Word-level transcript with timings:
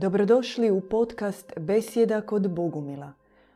Dobrodošli 0.00 0.70
u 0.70 0.80
podcast 0.80 1.52
Besjeda 1.60 2.20
kod 2.20 2.54
Bogumila. 2.54 3.12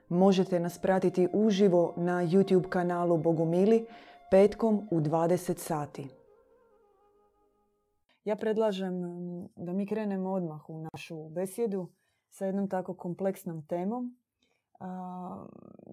Možete 0.09 0.61
nas 0.61 0.79
pratiti 0.79 1.29
uživo 1.33 1.95
na 1.97 2.13
YouTube 2.13 2.69
kanalu 2.69 3.19
Bogumili 3.19 3.87
petkom 4.31 4.89
u 4.91 5.01
20 5.01 5.59
sati. 5.59 6.09
Ja 8.25 8.37
predlažem 8.37 8.95
da 9.57 9.73
mi 9.73 9.87
krenemo 9.87 10.31
odmah 10.31 10.71
u 10.71 10.87
našu 10.93 11.29
besjedu 11.29 11.89
sa 12.31 12.47
jednom 12.47 12.69
tako 12.69 12.95
kompleksnom 12.95 13.67
temom. 13.67 14.17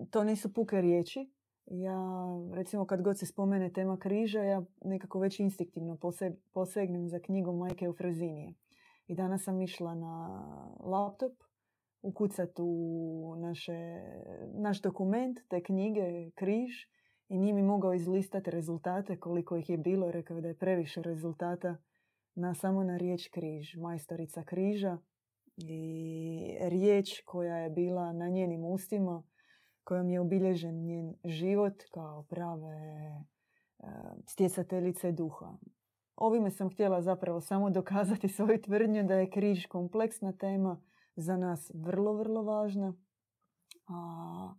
to 0.10 0.24
nisu 0.24 0.54
puke 0.54 0.82
riječi. 0.82 1.32
Ja, 1.66 1.98
recimo, 2.54 2.86
kad 2.86 3.02
god 3.02 3.20
se 3.20 3.26
spomene 3.26 3.74
tema 3.74 3.98
križa, 3.98 4.44
ja 4.44 4.64
nekako 4.86 5.20
već 5.20 5.40
instiktivno 5.40 5.98
posegnem 6.54 7.10
za 7.10 7.20
knjigom 7.20 7.58
Majke 7.58 7.86
Eufrazinije. 7.86 8.54
I 9.10 9.16
danas 9.16 9.44
sam 9.44 9.62
išla 9.62 9.96
na 9.96 10.44
laptop 10.80 11.34
ukucat 12.02 12.60
u 12.60 13.36
naše, 13.38 14.02
naš 14.54 14.82
dokument, 14.82 15.40
te 15.48 15.64
knjige, 15.64 16.32
križ 16.36 16.72
i 17.30 17.38
nije 17.38 17.54
mi 17.54 17.62
mogao 17.62 17.94
izlistati 17.94 18.52
rezultate 18.52 19.20
koliko 19.20 19.58
ih 19.58 19.70
je 19.70 19.78
bilo. 19.78 20.12
Rekao 20.12 20.42
da 20.42 20.48
je 20.48 20.58
previše 20.58 21.02
rezultata 21.02 21.78
na, 22.36 22.56
samo 22.56 22.84
na 22.84 22.98
riječ 22.98 23.28
križ, 23.28 23.76
majstorica 23.76 24.44
križa 24.44 24.98
i 25.58 26.58
riječ 26.62 27.22
koja 27.26 27.58
je 27.58 27.70
bila 27.70 28.14
na 28.14 28.30
njenim 28.30 28.66
ustima, 28.66 29.24
kojom 29.84 30.10
je 30.10 30.20
obilježen 30.20 30.86
njen 30.86 31.16
život 31.26 31.84
kao 31.92 32.24
prave 32.24 32.76
e, 32.76 33.86
stjecateljice 34.26 35.12
duha. 35.12 35.58
Ovime 36.20 36.52
sam 36.52 36.70
htjela 36.70 37.02
zapravo 37.02 37.42
samo 37.42 37.70
dokazati 37.70 38.28
svoju 38.36 38.62
tvrdnju 38.62 39.04
da 39.04 39.16
je 39.16 39.30
križ 39.30 39.66
kompleksna 39.66 40.34
tema, 40.34 40.82
za 41.16 41.38
nas 41.38 41.72
vrlo, 41.74 42.14
vrlo 42.14 42.44
važna. 42.44 42.94
A, 43.88 44.54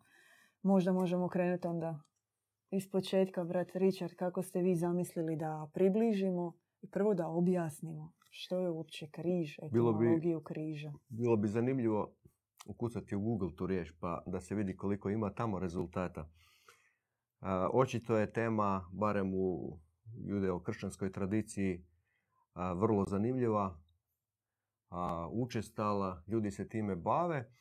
možda 0.62 0.92
možemo 0.92 1.28
krenuti 1.28 1.66
onda 1.66 2.00
iz 2.70 2.90
početka, 2.90 3.44
brat 3.44 3.70
Richard, 3.74 4.14
kako 4.14 4.42
ste 4.42 4.60
vi 4.60 4.74
zamislili 4.74 5.36
da 5.36 5.70
približimo 5.74 6.52
i 6.82 6.90
prvo 6.90 7.14
da 7.14 7.28
objasnimo 7.28 8.12
što 8.30 8.58
je 8.58 8.70
uopće 8.70 9.10
križ, 9.10 9.58
etimologiju 9.62 10.38
bi, 10.38 10.44
križa. 10.44 10.92
Bilo 11.08 11.36
bi 11.36 11.48
zanimljivo 11.48 12.14
ukucati 12.66 13.16
u 13.16 13.20
Google 13.20 13.54
tu 13.56 13.66
riječ 13.66 13.92
pa 14.00 14.22
da 14.26 14.40
se 14.40 14.54
vidi 14.54 14.76
koliko 14.76 15.10
ima 15.10 15.30
tamo 15.30 15.58
rezultata. 15.58 16.28
očito 17.72 18.16
je 18.16 18.32
tema, 18.32 18.88
barem 18.92 19.34
u 19.34 19.78
judeo-kršćanskoj 20.16 21.12
tradiciji, 21.12 21.84
vrlo 22.54 23.04
zanimljiva, 23.04 23.80
učestala, 25.30 26.22
ljudi 26.26 26.50
se 26.50 26.68
time 26.68 26.96
bave. 26.96 27.52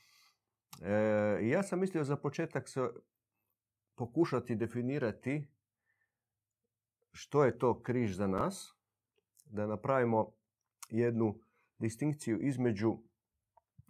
E, 0.81 1.39
ja 1.41 1.63
sam 1.63 1.79
mislio 1.79 2.03
za 2.03 2.15
početak 2.15 2.69
se 2.69 2.87
pokušati 3.95 4.55
definirati 4.55 5.47
što 7.11 7.43
je 7.45 7.57
to 7.57 7.81
križ 7.81 8.15
za 8.15 8.27
nas, 8.27 8.75
da 9.45 9.67
napravimo 9.67 10.31
jednu 10.89 11.39
distinkciju 11.77 12.39
između 12.41 12.97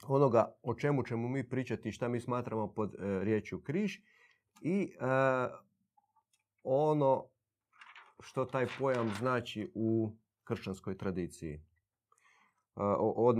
onoga 0.07 0.55
o 0.63 0.73
čemu 0.73 1.03
ćemo 1.03 1.29
mi 1.29 1.49
pričati, 1.49 1.91
šta 1.91 2.07
mi 2.07 2.19
smatramo 2.19 2.73
pod 2.73 2.95
e, 2.95 3.23
riječju 3.23 3.61
križ 3.61 3.97
i 4.61 4.81
e, 4.81 5.05
ono 6.63 7.29
što 8.19 8.45
taj 8.45 8.67
pojam 8.79 9.11
znači 9.19 9.71
u 9.75 10.15
kršćanskoj 10.43 10.97
tradiciji. 10.97 11.61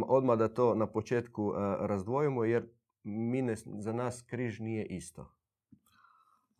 Odmah 0.07 0.37
da 0.37 0.53
to 0.53 0.75
na 0.75 0.87
početku 0.87 1.53
razdvojimo 1.79 2.43
jer 2.43 2.69
mi 3.03 3.55
za 3.55 3.93
nas 3.93 4.21
križ 4.21 4.59
nije 4.59 4.85
isto. 4.85 5.31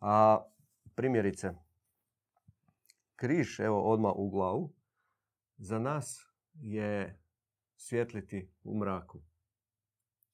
A 0.00 0.44
primjerice, 0.94 1.54
križ, 3.16 3.60
evo 3.60 3.82
odmah 3.82 4.12
u 4.16 4.30
glavu, 4.30 4.72
za 5.58 5.78
nas 5.78 6.26
je 6.54 7.20
svjetliti 7.76 8.50
u 8.64 8.78
mraku. 8.78 9.20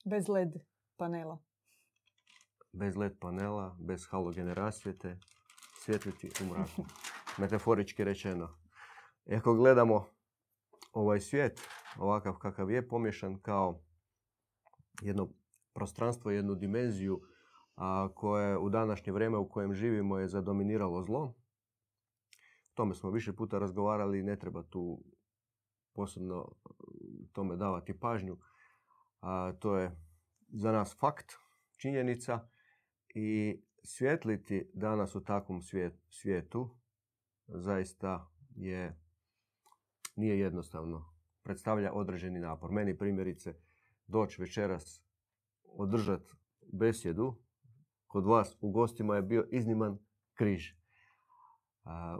Bez 0.04 0.28
led 0.28 0.54
panela. 0.96 1.38
Bez 2.72 2.96
led 2.96 3.18
panela, 3.20 3.76
bez 3.80 4.06
halogene 4.10 4.54
rasvjete, 4.54 5.18
svjetliti 5.84 6.30
u 6.42 6.44
mraku. 6.44 6.84
Metaforički 7.38 8.04
rečeno. 8.04 8.58
I 9.26 9.34
ako 9.34 9.54
gledamo 9.54 10.06
ovaj 10.92 11.20
svijet, 11.20 11.60
ovakav 11.98 12.38
kakav 12.38 12.70
je, 12.70 12.88
pomješan 12.88 13.38
kao 13.42 13.80
jedno 15.02 15.28
prostranstvo, 15.74 16.30
jednu 16.30 16.54
dimenziju 16.54 17.20
a, 17.76 18.08
koje 18.14 18.58
u 18.58 18.68
današnje 18.68 19.12
vrijeme 19.12 19.38
u 19.38 19.48
kojem 19.48 19.74
živimo 19.74 20.18
je 20.18 20.28
zadominiralo 20.28 21.02
zlo. 21.02 21.20
O 21.20 21.34
tome 22.74 22.94
smo 22.94 23.10
više 23.10 23.32
puta 23.32 23.58
razgovarali 23.58 24.18
i 24.18 24.22
ne 24.22 24.38
treba 24.38 24.62
tu 24.62 25.04
posebno 25.94 26.52
tome 27.32 27.56
davati 27.56 28.00
pažnju. 28.00 28.38
A, 29.20 29.52
to 29.58 29.76
je 29.76 29.96
za 30.48 30.72
nas 30.72 30.96
fakt, 31.00 31.32
činjenica 31.76 32.48
i 33.08 33.60
svjetliti 33.82 34.70
danas 34.74 35.14
u 35.14 35.24
takvom 35.24 35.62
svijetu 36.10 36.76
zaista 37.48 38.30
je 38.54 39.00
nije 40.16 40.38
jednostavno. 40.38 41.12
Predstavlja 41.42 41.92
određeni 41.92 42.40
napor. 42.40 42.72
Meni 42.72 42.98
primjerice 42.98 43.54
doći 44.06 44.42
večeras 44.42 45.04
održati 45.64 46.32
besjedu 46.72 47.34
kod 48.06 48.26
vas 48.26 48.56
u 48.60 48.70
gostima 48.70 49.16
je 49.16 49.22
bio 49.22 49.46
izniman 49.50 49.98
križ. 50.34 50.72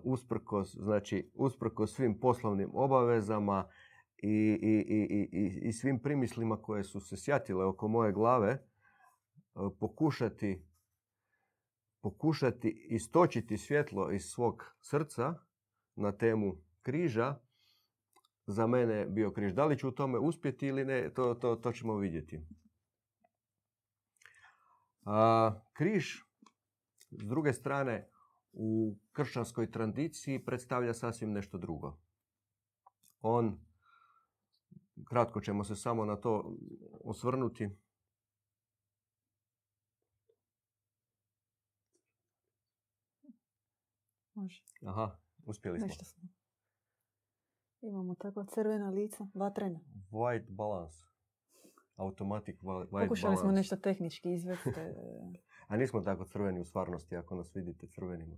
usprkos, 0.03 0.76
znači, 0.76 1.31
usprkos 1.34 1.94
svim 1.94 2.20
poslovnim 2.20 2.70
obavezama 2.75 3.69
i, 4.16 4.59
i, 4.62 5.28
i, 5.32 5.69
i, 5.69 5.72
svim 5.72 6.03
primislima 6.03 6.62
koje 6.62 6.84
su 6.84 7.00
se 7.00 7.16
sjatile 7.16 7.65
oko 7.65 7.88
moje 7.88 8.12
glave, 8.12 8.66
pokušati 9.81 10.66
pokušati 12.06 12.86
istočiti 12.90 13.58
svjetlo 13.58 14.12
iz 14.12 14.24
svog 14.24 14.76
srca 14.80 15.34
na 15.96 16.12
temu 16.12 16.56
križa 16.82 17.38
za 18.46 18.66
mene 18.66 19.06
bio 19.06 19.30
križ. 19.30 19.52
Da 19.52 19.64
li 19.64 19.78
ću 19.78 19.88
u 19.88 19.92
tome 19.92 20.18
uspjeti 20.18 20.66
ili 20.66 20.84
ne, 20.84 21.14
to, 21.14 21.34
to, 21.34 21.56
to 21.56 21.72
ćemo 21.72 21.96
vidjeti. 21.96 22.40
A, 25.04 25.54
križ, 25.72 26.14
s 27.10 27.26
druge 27.26 27.52
strane, 27.52 28.08
u 28.52 28.96
kršćanskoj 29.12 29.70
tradiciji 29.70 30.44
predstavlja 30.44 30.94
sasvim 30.94 31.32
nešto 31.32 31.58
drugo. 31.58 31.98
On, 33.20 33.58
kratko 35.04 35.40
ćemo 35.40 35.64
se 35.64 35.76
samo 35.76 36.04
na 36.04 36.16
to 36.16 36.56
osvrnuti. 37.04 37.70
Može. 44.36 44.62
Aha, 44.86 45.16
uspjeli 45.47 45.78
smo. 45.78 45.86
Nešto 45.86 46.04
smo. 46.04 46.28
Imamo 47.80 48.14
takva 48.14 48.44
crvena 48.44 48.91
lica, 48.91 49.26
vatrena. 49.34 49.80
White 50.10 50.50
balance. 50.50 50.97
Automatic 51.97 52.60
white 52.62 53.06
Pokušali 53.06 53.36
smo 53.36 53.52
nešto 53.52 53.76
tehnički 53.76 54.32
izvesti. 54.32 54.70
A 55.69 55.76
nismo 55.76 56.00
tako 56.00 56.24
crveni 56.24 56.60
u 56.60 56.64
stvarnosti 56.64 57.16
ako 57.16 57.34
nas 57.34 57.56
vidite 57.56 57.86
crvenima. 57.86 58.36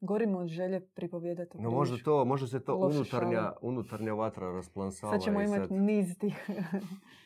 Gorimo 0.00 0.38
od 0.38 0.48
želje 0.48 0.88
pripovjedati. 0.94 1.58
No 1.58 1.70
možda, 1.70 1.96
to, 2.04 2.24
možda 2.24 2.46
se 2.46 2.64
to 2.64 2.76
unutarnja, 2.76 3.52
unutarnja 3.62 4.14
vatra 4.14 4.52
rasplansala. 4.52 5.12
Sad 5.12 5.22
ćemo 5.22 5.40
imati 5.40 5.68
sad... 5.68 5.72
niz 5.72 6.18
tih 6.18 6.50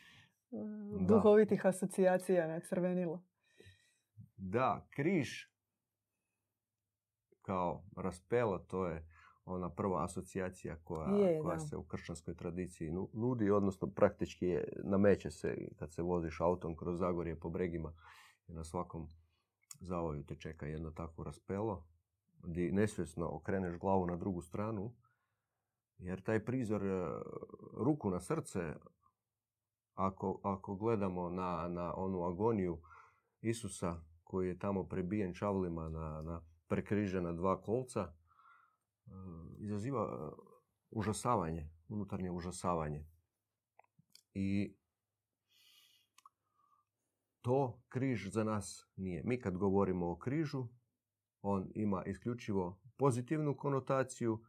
duhovitih 1.09 1.65
asocijacija 1.65 2.47
na 2.47 2.59
crvenilo. 2.59 3.23
Da, 4.37 4.87
križ 4.89 5.50
kao 7.41 7.83
raspelo, 7.97 8.59
to 8.59 8.87
je 8.87 9.07
ona 9.45 9.69
prva 9.69 10.03
asocijacija 10.03 10.75
koja, 10.83 11.41
koja 11.41 11.59
se 11.59 11.77
u 11.77 11.83
kršćanskoj 11.83 12.35
tradiciji 12.35 12.91
nudi, 13.13 13.51
odnosno 13.51 13.87
praktički 13.87 14.45
je, 14.45 14.73
nameće 14.83 15.31
se 15.31 15.57
kad 15.79 15.93
se 15.93 16.01
voziš 16.01 16.41
autom 16.41 16.75
kroz 16.75 16.99
Zagorje 16.99 17.39
po 17.39 17.49
bregima 17.49 17.93
i 18.47 18.53
na 18.53 18.63
svakom 18.63 19.07
zavoju 19.79 20.25
te 20.25 20.35
čeka 20.35 20.65
jedno 20.65 20.91
takvo 20.91 21.23
raspelo 21.23 21.87
gdje 22.43 22.71
nesvjesno 22.71 23.29
okreneš 23.35 23.77
glavu 23.77 24.05
na 24.05 24.15
drugu 24.15 24.41
stranu 24.41 24.93
jer 25.97 26.21
taj 26.21 26.45
prizor 26.45 26.85
e, 26.85 27.21
ruku 27.77 28.09
na 28.09 28.19
srce 28.19 28.73
ako, 29.93 30.39
ako 30.43 30.75
gledamo 30.75 31.29
na, 31.29 31.67
na 31.67 31.93
onu 31.95 32.23
agoniju 32.23 32.81
Isusa 33.41 33.95
koji 34.23 34.47
je 34.47 34.59
tamo 34.59 34.83
prebijen 34.83 35.33
čavlima 35.33 35.89
na, 35.89 36.21
na 36.21 36.41
prekrižena 36.71 37.33
dva 37.35 37.57
kolca 37.61 38.13
izaziva 39.59 40.31
užasavanje, 40.91 41.69
unutarnje 41.87 42.31
užasavanje. 42.31 43.05
I 44.33 44.75
to 47.41 47.81
križ 47.89 48.29
za 48.29 48.43
nas 48.43 48.87
nije. 48.95 49.23
Mi 49.25 49.41
kad 49.41 49.57
govorimo 49.57 50.11
o 50.11 50.15
križu, 50.15 50.67
on 51.41 51.71
ima 51.75 52.03
isključivo 52.05 52.81
pozitivnu 52.97 53.57
konotaciju, 53.57 54.43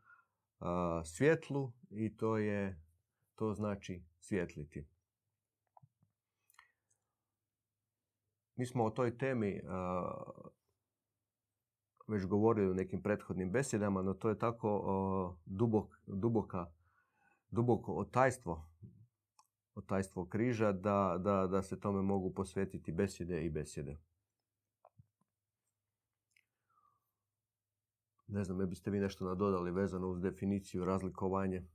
svjetlu 1.05 1.73
i 1.91 2.17
to 2.17 2.39
je 2.39 2.83
to 3.35 3.55
znači 3.55 4.05
svjetliti. 4.21 4.87
Mi 8.57 8.67
smo 8.67 8.85
o 8.85 8.91
toj 8.91 9.19
temi 9.19 9.63
već 12.09 12.27
govorili 12.27 12.71
u 12.71 12.75
nekim 12.75 13.03
prethodnim 13.03 13.53
besjedama, 13.53 14.03
no 14.03 14.15
to 14.15 14.29
je 14.29 14.39
tako 14.39 15.37
dubok, 15.47 15.99
duboka, 16.07 16.67
duboko 17.51 17.93
otajstvo, 17.93 18.67
otajstvo 19.75 20.27
križa 20.27 20.73
da, 20.73 21.17
da, 21.19 21.47
da 21.47 21.63
se 21.63 21.81
tome 21.81 22.03
mogu 22.03 22.35
posvetiti 22.35 22.93
besjede 22.93 23.45
i 23.45 23.51
besjede. 23.51 23.99
Ne 28.27 28.45
znam, 28.45 28.59
ne 28.59 28.67
biste 28.67 28.91
vi 28.91 29.01
nešto 29.01 29.25
nadodali 29.25 29.71
vezano 29.71 30.09
uz 30.09 30.21
definiciju, 30.21 30.85
razlikovanje? 30.85 31.67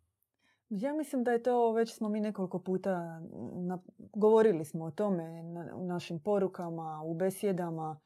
Ja 0.70 0.94
mislim 0.94 1.24
da 1.24 1.32
je 1.32 1.44
to, 1.44 1.72
već 1.72 1.96
smo 1.96 2.10
mi 2.10 2.20
nekoliko 2.20 2.60
puta 2.60 3.22
govorili 3.98 4.66
smo 4.66 4.86
o 4.86 4.92
tome 4.92 5.44
u 5.76 5.86
našim 5.86 6.20
porukama, 6.20 7.02
u 7.04 7.14
besjedama 7.14 8.00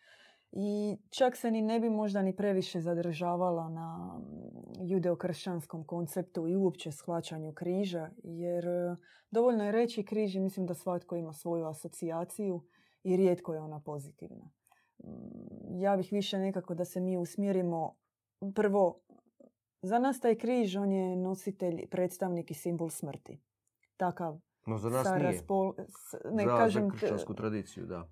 i 0.51 0.97
čak 1.09 1.37
se 1.37 1.51
ni 1.51 1.61
ne 1.61 1.79
bi 1.79 1.89
možda 1.89 2.21
ni 2.21 2.35
previše 2.35 2.81
zadržavala 2.81 3.69
na 3.69 4.19
judeokršćanskom 4.81 5.83
konceptu 5.83 6.47
i 6.47 6.55
uopće 6.55 6.91
shvaćanju 6.91 7.53
križa, 7.53 8.09
jer 8.23 8.67
e, 8.67 8.95
dovoljno 9.31 9.65
je 9.65 9.71
reći 9.71 10.05
križ 10.05 10.35
i 10.35 10.39
mislim 10.39 10.65
da 10.65 10.73
svatko 10.73 11.15
ima 11.15 11.33
svoju 11.33 11.65
asocijaciju 11.65 12.63
i 13.03 13.17
rijetko 13.17 13.53
je 13.53 13.61
ona 13.61 13.79
pozitivna. 13.79 14.51
Mm, 15.03 15.81
ja 15.81 15.97
bih 15.97 16.09
više 16.11 16.39
nekako 16.39 16.75
da 16.75 16.85
se 16.85 16.99
mi 16.99 17.17
usmjerimo 17.17 17.95
prvo 18.55 18.99
za 19.81 19.99
nas 19.99 20.19
taj 20.19 20.35
križ, 20.35 20.75
on 20.75 20.91
je 20.91 21.15
nositelj, 21.15 21.87
predstavnik 21.89 22.51
i 22.51 22.53
simbol 22.53 22.89
smrti. 22.89 23.41
Takav. 23.97 24.39
No 24.65 24.77
za 24.77 24.89
nas 24.89 25.07
nije. 25.07 25.23
Raspol... 25.23 25.73
Ne, 26.31 26.43
za, 26.43 26.57
kažem, 26.57 26.89
za 26.89 26.91
kršćansku 26.91 27.33
tradiciju, 27.33 27.85
da. 27.85 28.07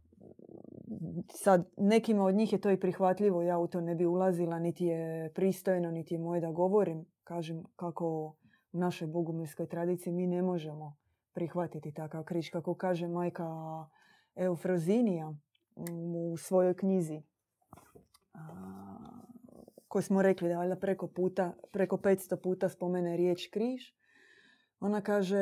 Sad, 1.33 1.69
nekima 1.77 2.23
od 2.25 2.35
njih 2.35 2.53
je 2.53 2.61
to 2.61 2.71
i 2.71 2.79
prihvatljivo, 2.79 3.41
ja 3.41 3.57
u 3.57 3.67
to 3.67 3.81
ne 3.81 3.95
bi 3.95 4.05
ulazila, 4.05 4.59
niti 4.59 4.85
je 4.85 5.31
pristojno, 5.33 5.91
niti 5.91 6.13
je 6.13 6.19
moje 6.19 6.41
da 6.41 6.51
govorim. 6.51 7.05
Kažem 7.23 7.63
kako 7.75 8.35
u 8.71 8.77
našoj 8.77 9.07
bogumilskoj 9.07 9.67
tradiciji 9.67 10.13
mi 10.13 10.27
ne 10.27 10.41
možemo 10.41 10.97
prihvatiti 11.33 11.91
takav 11.91 12.23
križ. 12.23 12.49
Kako 12.49 12.75
kaže 12.75 13.07
majka 13.07 13.45
Eufrozinija 14.35 15.33
u 16.33 16.37
svojoj 16.37 16.73
knjizi 16.73 17.21
koju 19.89 20.01
smo 20.01 20.21
rekli 20.21 20.49
da 20.49 20.57
valjda 20.57 20.75
preko 20.75 21.07
puta, 21.07 21.53
preko 21.71 21.97
500 21.97 22.35
puta 22.35 22.69
spomene 22.69 23.17
riječ 23.17 23.49
križ. 23.51 23.93
Ona 24.79 25.01
kaže 25.01 25.37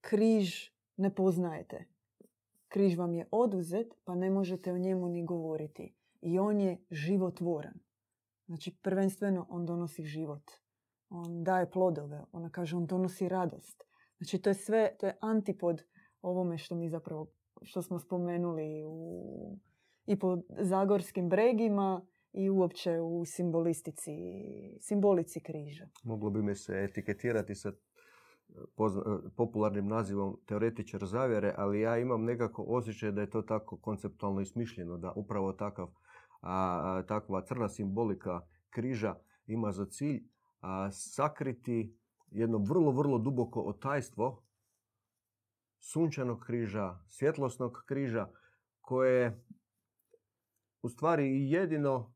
križ 0.00 0.70
ne 0.96 1.14
poznajete. 1.14 1.84
Križ 2.70 2.98
vam 2.98 3.14
je 3.14 3.28
oduzet 3.30 3.94
pa 4.04 4.14
ne 4.14 4.30
možete 4.30 4.72
o 4.72 4.78
njemu 4.78 5.08
ni 5.08 5.24
govoriti. 5.24 5.94
I 6.20 6.38
on 6.38 6.60
je 6.60 6.78
životvoran. 6.90 7.74
Znači 8.46 8.78
prvenstveno 8.82 9.46
on 9.48 9.66
donosi 9.66 10.04
život. 10.04 10.50
On 11.08 11.44
daje 11.44 11.70
plodove. 11.70 12.24
Ona 12.32 12.50
kaže 12.50 12.76
on 12.76 12.86
donosi 12.86 13.28
radost. 13.28 13.84
Znači 14.18 14.38
to 14.42 14.50
je 14.50 14.54
sve, 14.54 14.96
to 14.98 15.06
je 15.06 15.16
antipod 15.20 15.82
ovome 16.22 16.58
što 16.58 16.74
mi 16.74 16.88
zapravo, 16.88 17.26
što 17.62 17.82
smo 17.82 17.98
spomenuli 17.98 18.84
u, 18.86 19.58
i 20.06 20.18
po 20.18 20.38
zagorskim 20.60 21.28
bregima 21.28 22.06
i 22.32 22.50
uopće 22.50 23.00
u 23.00 23.24
simbolistici, 23.24 24.12
simbolici 24.80 25.40
križa. 25.40 25.88
Moglo 26.04 26.30
bi 26.30 26.42
me 26.42 26.54
se 26.54 26.86
etiketirati 26.90 27.54
sa 27.54 27.72
popularnim 29.36 29.86
nazivom 29.86 30.36
teoretičar 30.46 31.06
zavjere, 31.06 31.54
ali 31.56 31.80
ja 31.80 31.98
imam 31.98 32.24
nekako 32.24 32.62
osjećaj 32.62 33.12
da 33.12 33.20
je 33.20 33.30
to 33.30 33.42
tako 33.42 33.76
konceptualno 33.76 34.40
ismišljeno, 34.40 34.98
da 34.98 35.12
upravo 35.12 35.52
takav, 35.52 35.88
a, 36.40 37.02
takva 37.08 37.44
crna 37.44 37.68
simbolika 37.68 38.40
križa 38.70 39.14
ima 39.46 39.72
za 39.72 39.86
cilj 39.86 40.22
a, 40.60 40.90
sakriti 40.92 41.96
jedno 42.30 42.58
vrlo, 42.58 42.92
vrlo 42.92 43.18
duboko 43.18 43.60
otajstvo 43.60 44.42
sunčanog 45.78 46.40
križa, 46.40 46.98
svjetlosnog 47.06 47.82
križa, 47.86 48.28
koje 48.80 49.44
u 50.82 50.88
stvari 50.88 51.50
jedino 51.50 52.14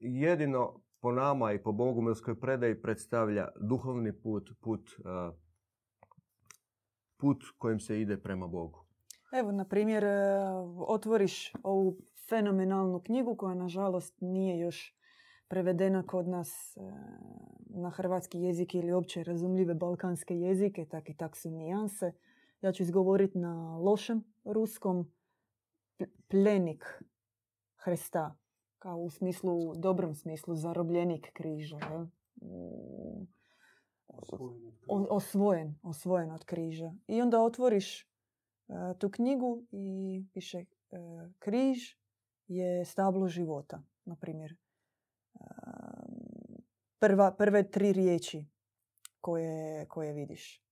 jedino 0.00 0.80
po 1.02 1.12
nama 1.12 1.52
i 1.52 1.62
po 1.62 1.72
bogumilskoj 1.72 2.40
predaji 2.40 2.82
predstavlja 2.82 3.48
duhovni 3.60 4.12
put, 4.12 4.50
put, 4.60 4.90
put 7.16 7.44
kojim 7.58 7.80
se 7.80 8.00
ide 8.00 8.16
prema 8.16 8.46
Bogu. 8.46 8.84
Evo, 9.32 9.52
na 9.52 9.64
primjer, 9.64 10.04
e, 10.04 10.08
otvoriš 10.86 11.52
ovu 11.62 11.96
fenomenalnu 12.28 13.00
knjigu 13.00 13.36
koja, 13.36 13.54
nažalost, 13.54 14.14
nije 14.20 14.58
još 14.58 14.96
prevedena 15.48 16.06
kod 16.06 16.28
nas 16.28 16.76
e, 16.76 16.80
na 17.66 17.90
hrvatski 17.90 18.40
jezik 18.40 18.74
ili 18.74 18.92
opće 18.92 19.24
razumljive 19.24 19.74
balkanske 19.74 20.34
jezike, 20.34 20.86
tak 20.90 21.08
i 21.08 21.16
tak 21.16 21.36
su 21.36 21.50
nijanse. 21.50 22.12
Ja 22.60 22.72
ću 22.72 22.82
izgovoriti 22.82 23.38
na 23.38 23.78
lošem 23.78 24.24
ruskom 24.44 25.12
pljenik 26.28 27.02
Hrista 27.76 28.41
kao 28.82 28.98
u 28.98 29.10
smislu, 29.10 29.74
dobrom 29.74 30.14
smislu, 30.14 30.54
zarobljenik 30.54 31.32
križa. 31.32 31.78
Je? 32.40 33.26
Osvojen, 35.10 35.78
osvojen 35.82 36.30
od 36.30 36.44
križa. 36.44 36.94
I 37.06 37.22
onda 37.22 37.42
otvoriš 37.42 38.06
uh, 38.68 38.76
tu 38.98 39.10
knjigu 39.10 39.62
i 39.70 40.24
piše 40.34 40.58
uh, 40.58 41.32
križ 41.38 41.78
je 42.46 42.84
stablo 42.84 43.28
života, 43.28 43.82
na 44.04 44.16
primjer. 44.16 44.56
Uh, 45.34 45.40
prva, 46.98 47.32
prve 47.32 47.70
tri 47.70 47.92
riječi 47.92 48.44
koje, 49.20 49.86
koje 49.88 50.12
vidiš. 50.12 50.64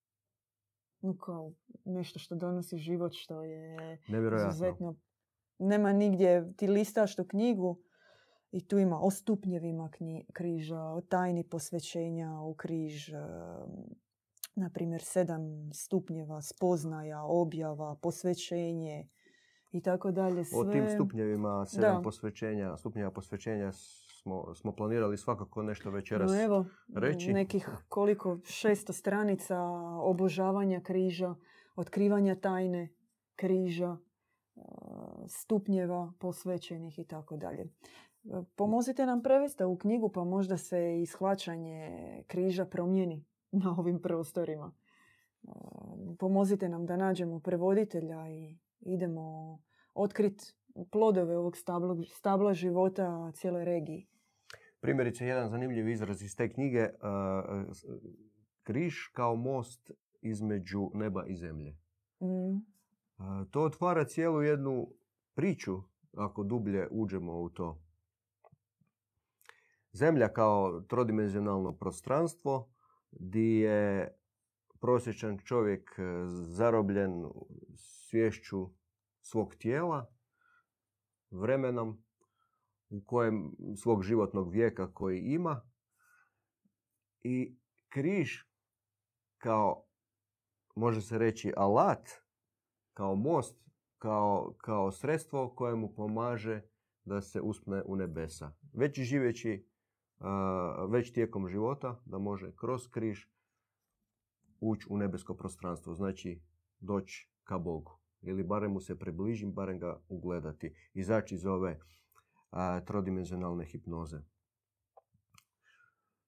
No 1.01 1.17
kao 1.17 1.53
nešto 1.85 2.19
što 2.19 2.35
donosi 2.35 2.79
život, 2.79 3.13
što 3.15 3.43
je 3.43 3.99
izuzetno... 4.49 4.97
Nema 5.59 5.93
nigdje, 5.93 6.53
ti 6.57 6.67
listaš 6.67 7.17
tu 7.17 7.25
knjigu, 7.25 7.83
i 8.53 8.67
tu 8.69 8.79
ima 8.79 9.01
o 9.01 9.11
stupnjevima 9.11 9.91
križa, 10.33 10.81
o 10.81 11.01
tajni 11.01 11.45
posvećenja 11.45 12.41
u 12.41 12.55
križ, 12.55 13.11
na 14.55 14.71
primjer 14.75 15.03
sedam 15.03 15.71
stupnjeva 15.73 16.43
spoznaja, 16.43 17.23
objava, 17.25 17.97
posvećenje 18.03 19.09
i 19.71 19.81
tako 19.81 20.11
dalje. 20.11 20.45
O 20.55 20.65
tim 20.65 20.89
stupnjevima 20.89 21.67
sedam 21.67 22.03
posvećenja, 22.03 22.77
stupnjeva 22.77 23.11
posvećenja 23.11 23.73
smo, 24.23 24.55
smo 24.55 24.73
planirali 24.73 25.19
svakako 25.19 25.63
nešto 25.63 25.91
večeras 25.91 26.31
no 26.31 26.43
evo, 26.43 26.65
reći. 26.95 27.33
Nekih 27.33 27.69
koliko, 27.89 28.39
šesto 28.45 28.93
stranica 28.93 29.61
obožavanja 30.03 30.81
križa, 30.81 31.35
otkrivanja 31.77 32.35
tajne 32.35 32.89
križa, 33.37 33.97
stupnjeva 35.29 36.13
posvećenih 36.19 36.99
i 36.99 37.05
tako 37.05 37.37
dalje. 37.37 37.67
Pomozite 38.57 39.07
nam 39.07 39.23
prevesti 39.23 39.65
u 39.65 39.77
knjigu 39.77 40.13
pa 40.13 40.25
možda 40.25 40.57
se 40.57 41.01
i 41.03 41.07
shvaćanje 41.07 42.25
križa 42.27 42.65
promijeni 42.65 43.25
na 43.63 43.75
ovim 43.79 44.03
prostorima. 44.03 44.73
E, 45.43 45.49
pomozite 46.19 46.69
nam 46.69 46.87
da 46.87 46.97
nađemo 46.97 47.41
prevoditelja 47.41 48.29
i 48.29 48.59
idemo 48.81 49.59
otkriti 49.95 50.45
plodove 50.91 51.37
ovog 51.37 51.57
stabla, 51.57 51.97
stabla 52.09 52.55
života 52.55 53.33
cijeloj 53.35 53.65
regiji. 53.65 54.07
Primjerice, 54.81 55.27
jedan 55.27 55.49
zanimljiv 55.49 55.89
izraz 55.89 56.23
iz 56.23 56.37
te 56.37 56.53
knjige, 56.53 56.79
e, 56.79 56.93
križ 58.63 58.95
kao 59.13 59.37
most 59.37 59.91
između 60.23 60.91
neba 60.95 61.27
i 61.27 61.37
zemlje. 61.37 61.77
Mm. 62.21 62.57
E, 62.57 62.61
to 63.51 63.63
otvara 63.63 64.05
cijelu 64.05 64.43
jednu 64.43 64.89
priču, 65.35 65.77
ako 66.17 66.45
dublje 66.45 66.89
uđemo 66.91 67.41
u 67.41 67.49
to. 67.49 67.83
Zemlja 69.93 70.33
kao 70.33 70.81
trodimenzionalno 70.81 71.73
prostranstvo 71.73 72.73
gdje 73.11 73.61
je 73.61 74.17
prosječan 74.81 75.39
čovjek 75.39 75.91
e, 75.99 76.03
zarobljen 76.29 77.25
svješću 77.77 78.71
svog 79.21 79.55
tijela, 79.55 80.13
vremenom 81.31 82.05
u 82.89 83.05
kojem 83.05 83.57
svog 83.77 84.03
životnog 84.03 84.53
vijeka 84.53 84.93
koji 84.95 85.21
ima 85.21 85.71
i 87.23 87.59
križ 87.89 88.31
kao 89.39 89.87
može 90.75 91.01
se 91.01 91.19
reći, 91.19 91.53
alat, 91.57 92.09
kao 92.93 93.15
most, 93.15 93.57
kao, 93.99 94.55
kao 94.59 94.93
sredstvo 94.93 95.55
koje 95.55 95.75
mu 95.75 95.95
pomaže 95.95 96.63
da 97.05 97.21
se 97.21 97.41
uspne 97.41 97.83
u 97.87 97.97
nebesa. 97.97 98.53
Već 98.73 99.01
živeći, 99.01 99.70
već 100.89 101.13
tijekom 101.13 101.49
života, 101.49 102.01
da 102.05 102.19
može 102.19 102.53
kroz 102.57 102.89
križ 102.89 103.27
ući 104.61 104.87
u 104.91 104.97
nebesko 104.97 105.35
prostranstvo. 105.35 105.95
Znači, 105.95 106.43
doći 106.81 107.31
ka 107.45 107.59
Bogu. 107.59 107.99
Ili 108.23 108.45
barem 108.45 108.73
mu 108.73 108.81
se 108.81 108.99
približim, 108.99 109.53
barem 109.53 109.79
ga 109.79 110.01
ugledati. 110.09 110.75
Izaći 110.95 111.35
iz 111.35 111.47
ove 111.47 111.81
trodimenzionalne 112.87 113.65
hipnoze. 113.65 114.21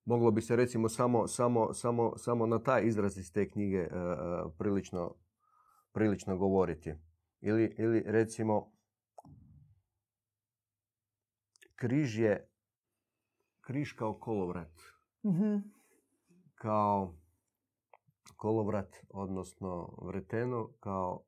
Moglo 0.05 0.31
bi 0.31 0.43
se 0.43 0.57
recimo 0.57 0.89
samo, 0.89 1.27
samo, 1.27 1.73
samo, 1.73 2.17
samo 2.17 2.47
na 2.47 2.63
taj 2.63 2.87
izraz 2.87 3.19
iz 3.19 3.33
te 3.33 3.51
knjige 3.51 3.89
prilično, 4.59 5.15
prilično 5.93 6.37
govoriti. 6.37 6.95
Ili, 7.41 7.75
ili 7.79 8.03
recimo 8.07 8.73
križ 11.75 12.19
je 12.19 12.52
križ 13.63 13.93
kao 13.93 14.15
kolovrat. 14.15 14.81
mm 15.25 15.59
Kao 16.55 17.15
kolovrat, 18.37 18.97
odnosno 19.09 19.97
vreteno, 20.03 20.71
kao 20.81 21.25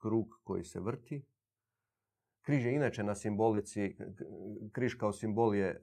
krug 0.00 0.28
koji 0.44 0.64
se 0.64 0.80
vrti. 0.80 1.24
Križ 2.42 2.66
je 2.66 2.74
inače 2.74 3.04
na 3.04 3.14
simbolici, 3.14 3.96
križ 4.72 4.94
kao 4.94 5.12
simbol 5.12 5.54
je 5.54 5.80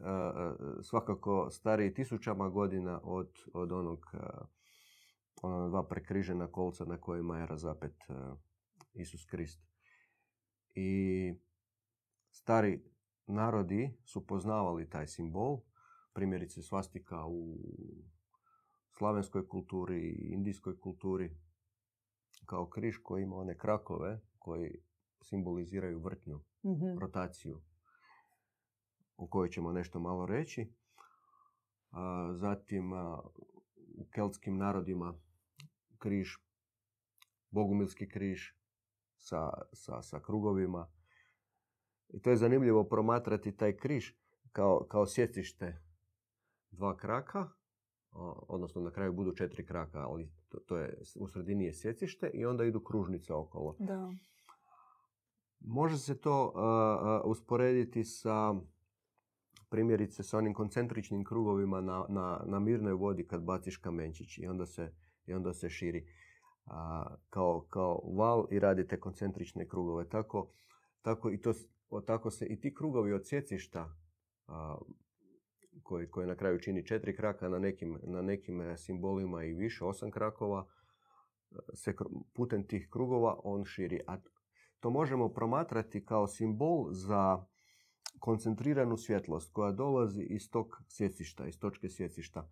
svakako 0.81 1.49
stariji 1.51 1.93
tisućama 1.93 2.49
godina 2.49 2.99
od, 3.03 3.29
od 3.53 3.71
onog 3.71 4.05
ona 5.41 5.67
dva 5.67 5.83
prekrižena 5.87 6.47
kolca 6.47 6.85
na 6.85 6.97
kojima 6.97 7.39
je 7.39 7.45
razapet 7.45 7.95
Isus 8.93 9.25
Krist. 9.25 9.61
I 10.75 11.33
stari 12.29 12.83
narodi 13.27 13.97
su 14.05 14.27
poznavali 14.27 14.89
taj 14.89 15.07
simbol, 15.07 15.61
primjerice 16.13 16.61
svastika 16.61 17.25
u 17.25 17.57
slavenskoj 18.91 19.47
kulturi 19.47 19.99
i 19.99 20.33
indijskoj 20.33 20.79
kulturi, 20.79 21.37
kao 22.45 22.69
križ 22.69 22.97
koji 23.03 23.23
ima 23.23 23.35
one 23.35 23.57
krakove 23.57 24.21
koji 24.39 24.81
simboliziraju 25.21 25.99
vrtnju, 25.99 26.39
mm 26.63 26.99
rotaciju, 26.99 27.61
o 29.17 29.27
kojoj 29.27 29.49
ćemo 29.49 29.71
nešto 29.71 29.99
malo 29.99 30.25
reći. 30.25 30.73
zatim 32.33 32.93
u 33.97 34.05
keltskim 34.11 34.57
narodima 34.57 35.13
križ, 35.97 36.29
bogumilski 37.51 38.09
križ 38.09 38.41
sa, 39.17 39.51
sa, 39.73 40.01
sa 40.01 40.19
krugovima. 40.19 40.91
I 42.09 42.21
to 42.21 42.29
je 42.29 42.35
zanimljivo 42.35 42.83
promatrati 42.83 43.57
taj 43.57 43.77
križ 43.77 44.11
kao, 44.51 44.85
kao 44.89 45.05
sjecište 45.05 45.90
dva 46.71 46.97
kraka, 46.97 47.49
odnosno 48.47 48.81
na 48.81 48.91
kraju 48.91 49.13
budu 49.13 49.31
četiri 49.31 49.65
kraka, 49.65 49.99
ali 49.99 50.31
to, 50.49 50.59
to 50.59 50.77
je, 50.77 51.01
u 51.19 51.27
sredini 51.27 51.65
je 51.65 51.73
sjecište 51.73 52.29
i 52.33 52.45
onda 52.45 52.63
idu 52.63 52.79
kružnice 52.79 53.33
okolo. 53.33 53.75
Da. 53.79 54.11
Može 55.59 55.97
se 55.97 56.21
to 56.21 56.53
usporediti 57.25 58.03
sa 58.03 58.55
primjerice 59.69 60.23
sa 60.23 60.37
onim 60.37 60.53
koncentričnim 60.53 61.23
krugovima 61.23 61.81
na, 61.81 62.05
na, 62.09 62.43
na 62.45 62.59
mirnoj 62.59 62.93
vodi 62.93 63.27
kad 63.27 63.43
baciš 63.43 63.77
kamenčić 63.77 64.37
i 64.37 64.47
onda 64.47 64.65
se, 64.65 64.93
i 65.25 65.33
onda 65.33 65.53
se 65.53 65.69
širi 65.69 66.07
kao, 67.29 67.65
kao 67.69 68.01
val 68.17 68.47
i 68.51 68.59
radi 68.59 68.87
te 68.87 68.99
koncentrične 68.99 69.67
krugove. 69.67 70.09
Tako, 70.09 70.51
tako, 71.01 71.31
i 71.31 71.41
to, 71.41 71.53
tako 72.05 72.31
se 72.31 72.45
i 72.45 72.59
ti 72.59 72.73
krugovi 72.73 73.13
od 73.13 73.27
sjecišta 73.27 73.95
koji, 75.83 76.09
koji 76.09 76.27
na 76.27 76.35
kraju 76.35 76.59
čini 76.59 76.85
četiri 76.85 77.15
kraka 77.15 77.49
na 77.49 77.59
nekim, 77.59 77.97
na 78.03 78.21
nekim 78.21 78.61
e, 78.61 78.77
simbolima 78.77 79.43
i 79.43 79.53
više, 79.53 79.85
osam 79.85 80.11
krakova, 80.11 80.65
e, 81.51 81.55
se 81.73 81.95
putem 82.33 82.67
tih 82.67 82.87
krugova 82.91 83.39
on 83.43 83.65
širi. 83.65 84.01
A 84.07 84.17
to 84.79 84.89
možemo 84.89 85.29
promatrati 85.29 86.05
kao 86.05 86.27
simbol 86.27 86.87
za 86.91 87.45
koncentriranu 88.19 88.97
svjetlost 88.97 89.53
koja 89.53 89.71
dolazi 89.71 90.21
iz 90.21 90.49
tog 90.49 90.83
sjecišta, 90.87 91.47
iz 91.47 91.59
točke 91.59 91.89
sjecišta, 91.89 92.49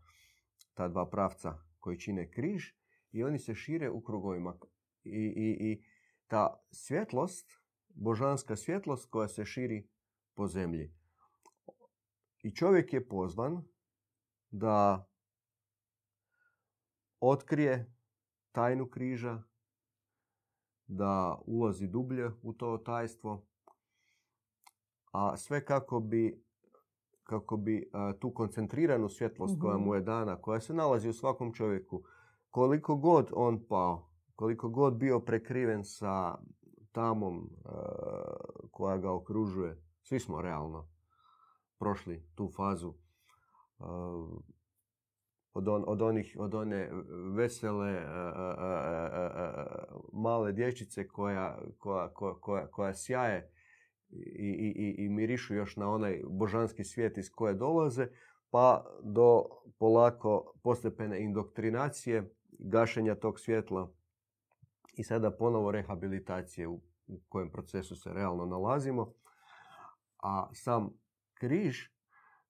ta 0.74 0.88
dva 0.88 1.10
pravca 1.10 1.58
koji 1.80 2.00
čine 2.00 2.32
križ 2.32 2.64
i 3.12 3.24
oni 3.24 3.40
se 3.40 3.56
šire 3.56 3.90
u 3.90 4.02
krugovima. 4.02 4.58
I, 5.04 5.34
i, 5.36 5.72
i 5.72 5.84
ta 6.28 6.60
svjetlost, 6.72 7.52
božanska 7.88 8.56
svjetlost 8.56 9.10
koja 9.10 9.28
se 9.28 9.46
širi 9.46 9.88
po 10.36 10.48
zemlji. 10.48 10.99
I 12.44 12.56
čovjek 12.56 12.94
je 12.94 13.08
pozvan 13.08 13.64
da 14.52 15.08
otkrije 17.20 17.96
tajnu 18.52 18.90
križa, 18.90 19.44
da 20.88 21.42
ulazi 21.46 21.88
dublje 21.88 22.32
u 22.42 22.54
to 22.54 22.78
tajstvo, 22.78 23.46
a 25.12 25.38
sve 25.38 25.66
kako 25.66 26.00
bi, 26.00 26.44
kako 27.24 27.58
bi 27.58 27.92
tu 28.20 28.34
koncentriranu 28.34 29.10
svjetlost 29.10 29.60
koja 29.62 29.78
mhm. 29.78 29.86
mu 29.86 29.96
je 29.96 30.02
dana, 30.02 30.42
koja 30.42 30.60
se 30.60 30.74
nalazi 30.74 31.10
u 31.10 31.14
svakom 31.14 31.54
čovjeku, 31.54 32.04
koliko 32.50 32.96
god 32.96 33.30
on 33.34 33.68
pao, 33.68 34.10
koliko 34.36 34.70
god 34.70 34.94
bio 34.96 35.20
prekriven 35.20 35.84
sa 35.84 36.38
tamom 36.92 37.50
koja 38.72 38.98
ga 38.98 39.12
okružuje, 39.12 39.84
svi 40.02 40.20
smo 40.20 40.42
realno 40.42 40.99
prošli 41.80 42.24
tu 42.36 42.52
fazu 42.56 42.94
od, 45.54 45.68
od, 45.68 46.02
onih, 46.02 46.36
od 46.40 46.56
one 46.56 46.90
vesele 47.36 48.02
male 50.14 50.52
dječice 50.52 51.08
koja, 51.08 51.60
koja, 51.78 52.14
koja, 52.14 52.68
koja 52.68 52.94
sjaje 52.94 53.52
i, 54.10 54.74
i, 54.78 55.06
i 55.06 55.10
mirišu 55.10 55.56
još 55.56 55.76
na 55.76 55.92
onaj 55.92 56.22
božanski 56.30 56.84
svijet 56.84 57.18
iz 57.18 57.32
koje 57.32 57.54
dolaze, 57.54 58.08
pa 58.50 58.86
do 59.04 59.46
polako 59.80 60.54
postepene 60.64 61.24
indoktrinacije, 61.24 62.34
gašenja 62.60 63.16
tog 63.16 63.40
svjetla 63.40 63.92
i 64.94 65.04
sada 65.04 65.32
ponovo 65.32 65.72
rehabilitacije 65.72 66.68
u 66.68 66.82
kojem 67.30 67.52
procesu 67.52 67.96
se 67.96 68.14
realno 68.14 68.46
nalazimo. 68.46 69.14
A 70.24 70.50
sam 70.54 70.90
križ 71.40 71.90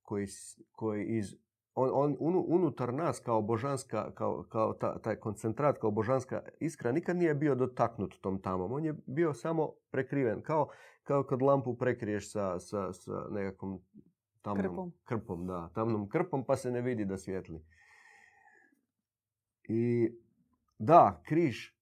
koji, 0.02 0.28
koji 0.72 1.06
iz, 1.06 1.36
on, 1.76 2.16
on 2.20 2.44
unutar 2.48 2.94
nas 2.94 3.20
kao 3.20 3.42
božanska, 3.42 4.12
kao, 4.16 4.46
kao 4.50 4.74
taj 5.04 5.16
koncentrat, 5.16 5.78
kao 5.78 5.92
božanska 5.92 6.42
iskra 6.60 6.92
nikad 6.92 7.18
nije 7.18 7.36
bio 7.36 7.56
dotaknut 7.56 8.22
tom 8.22 8.42
tamom. 8.42 8.72
On 8.72 8.86
je 8.86 8.96
bio 9.06 9.34
samo 9.34 9.74
prekriven, 9.92 10.42
kao, 10.42 10.70
kao 11.04 11.24
kad 11.24 11.42
lampu 11.42 11.78
prekriješ 11.78 12.32
sa, 12.32 12.60
sa, 12.60 12.94
sa 12.94 13.28
nekakvom 13.32 13.82
tamnom 14.42 14.66
krpom. 14.66 14.92
krpom, 15.04 15.48
da, 15.48 15.70
tamnom 15.74 16.10
krpom 16.10 16.46
pa 16.46 16.56
se 16.56 16.72
ne 16.72 16.82
vidi 16.82 17.06
da 17.06 17.18
svijetli. 17.18 17.66
I 19.64 20.12
da, 20.80 21.22
križ 21.26 21.79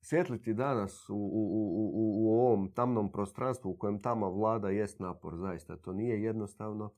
svjetliti 0.00 0.54
danas 0.54 1.08
u, 1.08 1.14
u, 1.14 1.42
u, 1.42 2.24
u, 2.24 2.40
ovom 2.40 2.72
tamnom 2.72 3.12
prostranstvu 3.12 3.70
u 3.70 3.76
kojem 3.76 4.02
tama 4.02 4.28
vlada 4.28 4.70
jest 4.70 5.00
napor, 5.00 5.36
zaista. 5.36 5.76
To 5.76 5.92
nije 5.92 6.22
jednostavno. 6.22 6.92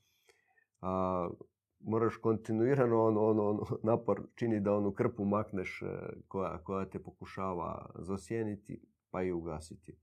A, 0.81 1.31
moraš 1.81 2.17
kontinuirano 2.17 3.05
on, 3.05 3.19
on, 3.19 3.41
on, 3.41 3.59
napor 3.83 4.23
čini 4.35 4.61
da 4.61 4.75
onu 4.75 4.93
krpu 4.93 5.25
makneš 5.25 5.83
e, 5.83 5.87
koja, 6.29 6.59
koja 6.59 6.87
te 6.87 7.03
pokušava 7.03 7.91
zasjeniti 7.99 8.83
pa 9.11 9.23
i 9.23 9.33
ugasiti. 9.33 9.99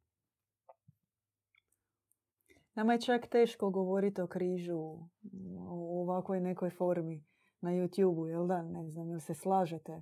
Nama 2.75 2.93
je 2.93 3.01
čak 3.01 3.27
teško 3.27 3.69
govoriti 3.69 4.21
o 4.21 4.27
križu 4.27 4.77
u 5.71 6.01
ovakvoj 6.01 6.39
nekoj 6.39 6.69
formi 6.69 7.23
na 7.61 7.71
YouTube-u, 7.71 8.27
jel 8.27 8.47
da? 8.47 8.61
Ne 8.61 8.89
znam, 8.89 9.09
jel 9.09 9.19
se 9.19 9.33
slažete? 9.33 10.01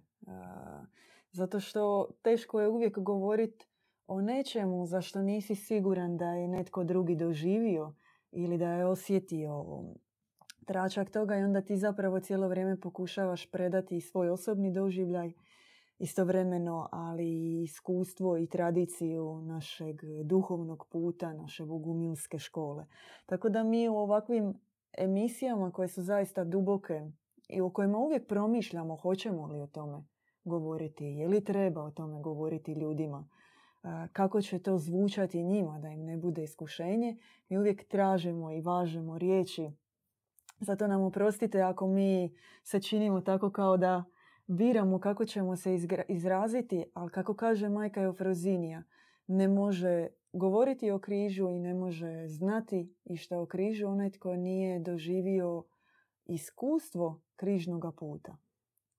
Zato 1.32 1.60
što 1.60 2.08
teško 2.22 2.62
je 2.62 2.68
uvijek 2.68 3.00
govoriti 3.00 3.68
o 4.08 4.22
nečemu 4.22 4.86
za 4.86 5.02
što 5.02 5.22
nisi 5.22 5.56
siguran 5.56 6.18
da 6.18 6.30
je 6.30 6.48
netko 6.48 6.84
drugi 6.84 7.16
doživio 7.16 7.94
ili 8.32 8.58
da 8.58 8.70
je 8.70 8.86
osjetio 8.86 9.66
tračak 10.66 11.10
toga 11.10 11.38
i 11.38 11.44
onda 11.44 11.62
ti 11.62 11.78
zapravo 11.78 12.20
cijelo 12.20 12.48
vrijeme 12.48 12.80
pokušavaš 12.80 13.52
predati 13.52 14.02
svoj 14.02 14.30
osobni 14.30 14.72
doživljaj 14.72 15.34
istovremeno, 16.00 16.90
ali 16.92 17.28
i 17.28 17.64
iskustvo 17.64 18.38
i 18.38 18.48
tradiciju 18.48 19.42
našeg 19.42 20.02
duhovnog 20.24 20.88
puta, 20.90 21.34
naše 21.34 21.66
bogumilske 21.66 22.40
škole. 22.40 22.86
Tako 23.26 23.50
da 23.50 23.64
mi 23.64 23.90
u 23.90 23.96
ovakvim 23.96 24.54
emisijama 24.98 25.72
koje 25.72 25.88
su 25.88 26.02
zaista 26.02 26.44
duboke 26.44 27.12
i 27.50 27.62
u 27.62 27.70
kojima 27.70 27.98
uvijek 27.98 28.28
promišljamo 28.28 28.96
hoćemo 28.96 29.48
li 29.48 29.62
o 29.62 29.68
tome 29.68 30.04
govoriti, 30.48 31.06
je 31.06 31.28
li 31.28 31.44
treba 31.44 31.84
o 31.84 31.92
tome 31.92 32.22
govoriti 32.22 32.74
ljudima, 32.74 33.28
kako 34.14 34.42
će 34.42 34.60
to 34.60 34.78
zvučati 34.78 35.44
njima 35.44 35.80
da 35.80 35.90
im 35.90 36.06
ne 36.06 36.18
bude 36.18 36.44
iskušenje. 36.44 37.18
Mi 37.50 37.58
uvijek 37.58 37.88
tražimo 37.88 38.52
i 38.52 38.62
važemo 38.62 39.18
riječi. 39.18 39.72
Zato 40.60 40.88
nam 40.88 41.02
oprostite 41.02 41.62
ako 41.62 41.88
mi 41.88 42.36
se 42.64 42.82
činimo 42.82 43.22
tako 43.22 43.50
kao 43.50 43.78
da 43.78 44.04
biramo 44.48 45.00
kako 45.00 45.26
ćemo 45.26 45.56
se 45.56 45.78
izraziti, 46.08 46.86
ali 46.94 47.12
kako 47.12 47.34
kaže 47.34 47.70
majka 47.70 48.02
Eufrozinija, 48.02 48.84
ne 49.28 49.48
može 49.48 50.08
govoriti 50.34 50.92
o 50.92 51.00
križu 51.00 51.50
i 51.50 51.60
ne 51.60 51.74
može 51.74 52.28
znati 52.28 52.96
išta 53.06 53.40
o 53.40 53.46
križu 53.46 53.88
onaj 53.88 54.10
tko 54.10 54.36
nije 54.36 54.80
doživio 54.80 55.64
iskustvo 56.26 57.22
križnog 57.36 57.96
puta. 57.98 58.38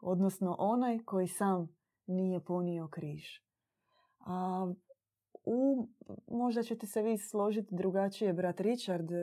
Odnosno 0.00 0.56
onaj 0.58 0.98
koji 0.98 1.28
sam 1.28 1.68
nije 2.06 2.40
ponio 2.40 2.88
križ. 2.88 3.24
A 4.18 4.66
u, 5.44 5.88
možda 6.28 6.62
ćete 6.62 6.86
se 6.86 7.02
vi 7.02 7.18
složiti 7.18 7.74
drugačije, 7.74 8.32
brat 8.32 8.60
Richard, 8.60 9.10
e, 9.12 9.16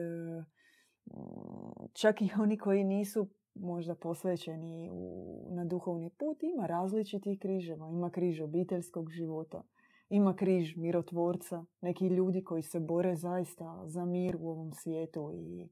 čak 1.92 2.22
i 2.22 2.30
oni 2.40 2.58
koji 2.58 2.84
nisu 2.84 3.28
možda 3.54 3.94
posvećeni 3.94 4.90
u, 4.92 5.48
na 5.50 5.64
duhovni 5.64 6.10
put, 6.10 6.42
ima 6.42 6.66
različitih 6.66 7.38
križeva. 7.38 7.88
Ima 7.88 8.10
križ 8.10 8.40
obiteljskog 8.40 9.10
života, 9.10 9.62
ima 10.08 10.36
križ 10.36 10.76
mirotvorca, 10.76 11.64
neki 11.80 12.06
ljudi 12.06 12.44
koji 12.44 12.62
se 12.62 12.80
bore 12.80 13.16
zaista 13.16 13.82
za 13.86 14.04
mir 14.04 14.36
u 14.40 14.48
ovom 14.48 14.72
svijetu 14.72 15.30
i 15.34 15.68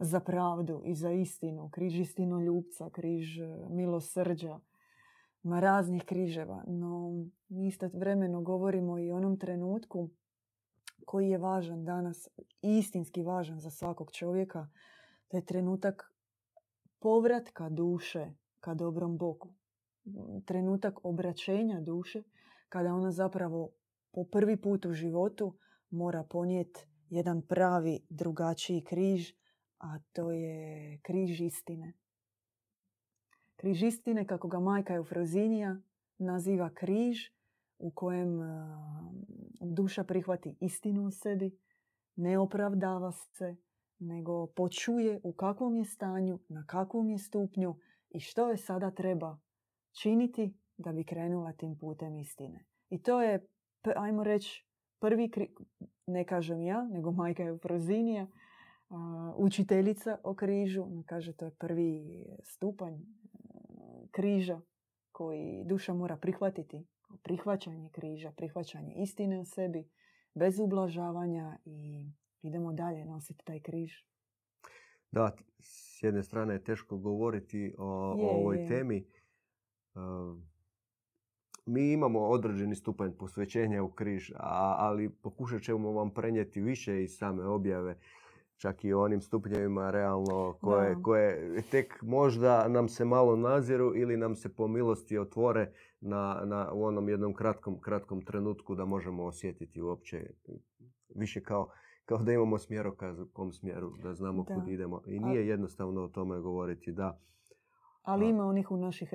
za 0.00 0.20
pravdu 0.20 0.82
i 0.84 0.94
za 0.94 1.10
istinu. 1.10 1.68
Križ 1.70 2.16
ljubca, 2.46 2.90
križ 2.90 3.38
milosrđa, 3.70 4.60
ma 5.42 5.60
raznih 5.60 6.04
križeva. 6.04 6.64
No, 6.66 7.24
mi 7.48 7.66
isto 7.66 7.90
vremeno 7.92 8.42
govorimo 8.42 8.98
i 8.98 9.10
o 9.10 9.16
onom 9.16 9.38
trenutku 9.38 10.10
koji 11.06 11.30
je 11.30 11.38
važan 11.38 11.84
danas, 11.84 12.28
istinski 12.62 13.22
važan 13.22 13.60
za 13.60 13.70
svakog 13.70 14.12
čovjeka. 14.12 14.68
To 15.28 15.36
je 15.36 15.44
trenutak 15.44 16.14
povratka 16.98 17.68
duše 17.68 18.32
ka 18.60 18.74
dobrom 18.74 19.18
Bogu. 19.18 19.54
Trenutak 20.46 21.04
obraćenja 21.04 21.80
duše 21.80 22.22
kada 22.68 22.94
ona 22.94 23.10
zapravo 23.10 23.70
po 24.12 24.24
prvi 24.24 24.56
put 24.56 24.86
u 24.86 24.92
životu 24.92 25.54
mora 25.90 26.24
ponijeti 26.30 26.86
jedan 27.08 27.42
pravi 27.42 28.00
drugačiji 28.08 28.84
križ, 28.84 29.32
a 29.80 29.98
to 30.12 30.30
je 30.30 30.98
križ 31.02 31.40
istine. 31.40 31.92
Križ 33.56 33.82
istine, 33.82 34.26
kako 34.26 34.48
ga 34.48 34.58
majka 34.58 34.94
Eufrozinija 34.94 35.76
naziva 36.18 36.70
križ 36.74 37.30
u 37.78 37.90
kojem 37.90 38.40
duša 39.60 40.04
prihvati 40.04 40.56
istinu 40.60 41.06
u 41.06 41.10
sebi, 41.10 41.58
ne 42.16 42.38
opravdava 42.38 43.12
se, 43.12 43.56
nego 43.98 44.46
počuje 44.46 45.20
u 45.22 45.32
kakvom 45.32 45.76
je 45.76 45.84
stanju, 45.84 46.38
na 46.48 46.64
kakvom 46.66 47.10
je 47.10 47.18
stupnju 47.18 47.74
i 48.10 48.20
što 48.20 48.50
je 48.50 48.56
sada 48.56 48.90
treba 48.90 49.38
činiti 50.02 50.54
da 50.76 50.92
bi 50.92 51.04
krenula 51.04 51.52
tim 51.52 51.78
putem 51.78 52.18
istine. 52.18 52.64
I 52.90 53.02
to 53.02 53.22
je, 53.22 53.46
ajmo 53.96 54.24
reći, 54.24 54.66
prvi, 54.98 55.30
ne 56.06 56.24
kažem 56.24 56.62
ja, 56.62 56.88
nego 56.92 57.12
majka 57.12 57.42
Eufrozinija, 57.42 58.26
učiteljica 59.36 60.18
o 60.22 60.34
križu, 60.34 60.86
kaže 61.06 61.32
to 61.32 61.44
je 61.44 61.50
prvi 61.50 62.24
stupanj 62.42 62.94
križa 64.10 64.60
koji 65.12 65.64
duša 65.64 65.94
mora 65.94 66.16
prihvatiti. 66.16 66.86
Prihvaćanje 67.22 67.90
križa, 67.92 68.32
prihvaćanje 68.36 68.94
istine 68.96 69.38
u 69.38 69.44
sebi, 69.44 69.88
bez 70.34 70.58
ublažavanja 70.58 71.58
i 71.64 72.06
idemo 72.42 72.72
dalje 72.72 73.04
nositi 73.04 73.44
taj 73.44 73.60
križ. 73.60 73.92
Da, 75.12 75.36
s 75.60 76.02
jedne 76.02 76.22
strane 76.22 76.54
je 76.54 76.64
teško 76.64 76.98
govoriti 76.98 77.74
o, 77.78 77.86
ovoj 78.12 78.66
temi. 78.66 79.06
mi 81.66 81.92
imamo 81.92 82.20
određeni 82.20 82.74
stupanj 82.74 83.10
posvećenja 83.18 83.82
u 83.82 83.90
križ, 83.90 84.32
ali 84.78 85.10
pokušat 85.10 85.62
ćemo 85.62 85.92
vam 85.92 86.14
prenijeti 86.14 86.60
više 86.60 87.02
iz 87.02 87.16
same 87.16 87.44
objave 87.44 87.98
čak 88.60 88.84
i 88.84 88.92
onim 88.92 89.20
stupnjevima 89.20 89.90
realno 89.90 90.58
koje, 90.60 90.96
koje 91.02 91.62
tek 91.70 92.02
možda 92.02 92.68
nam 92.68 92.88
se 92.88 93.04
malo 93.04 93.36
naziru 93.36 93.92
ili 93.96 94.16
nam 94.16 94.36
se 94.36 94.54
po 94.54 94.68
milosti 94.68 95.18
otvore 95.18 95.72
na, 96.00 96.42
na, 96.44 96.72
u 96.72 96.84
onom 96.84 97.08
jednom 97.08 97.34
kratkom, 97.34 97.80
kratkom 97.80 98.24
trenutku 98.24 98.74
da 98.74 98.84
možemo 98.84 99.24
osjetiti 99.24 99.82
uopće 99.82 100.30
više 101.14 101.42
kao, 101.42 101.68
kao 102.04 102.18
da 102.18 102.32
imamo 102.32 102.58
smjerokaz 102.58 103.20
u 103.20 103.26
kom 103.32 103.52
smjeru, 103.52 103.92
da 104.02 104.14
znamo 104.14 104.44
kud 104.44 104.68
idemo. 104.68 105.02
I 105.06 105.20
nije 105.20 105.48
jednostavno 105.48 106.02
o 106.02 106.08
tome 106.08 106.40
govoriti 106.40 106.92
da 106.92 107.20
ali 108.02 108.28
ima 108.28 108.46
onih 108.46 108.70
u 108.70 108.76
naših 108.76 109.12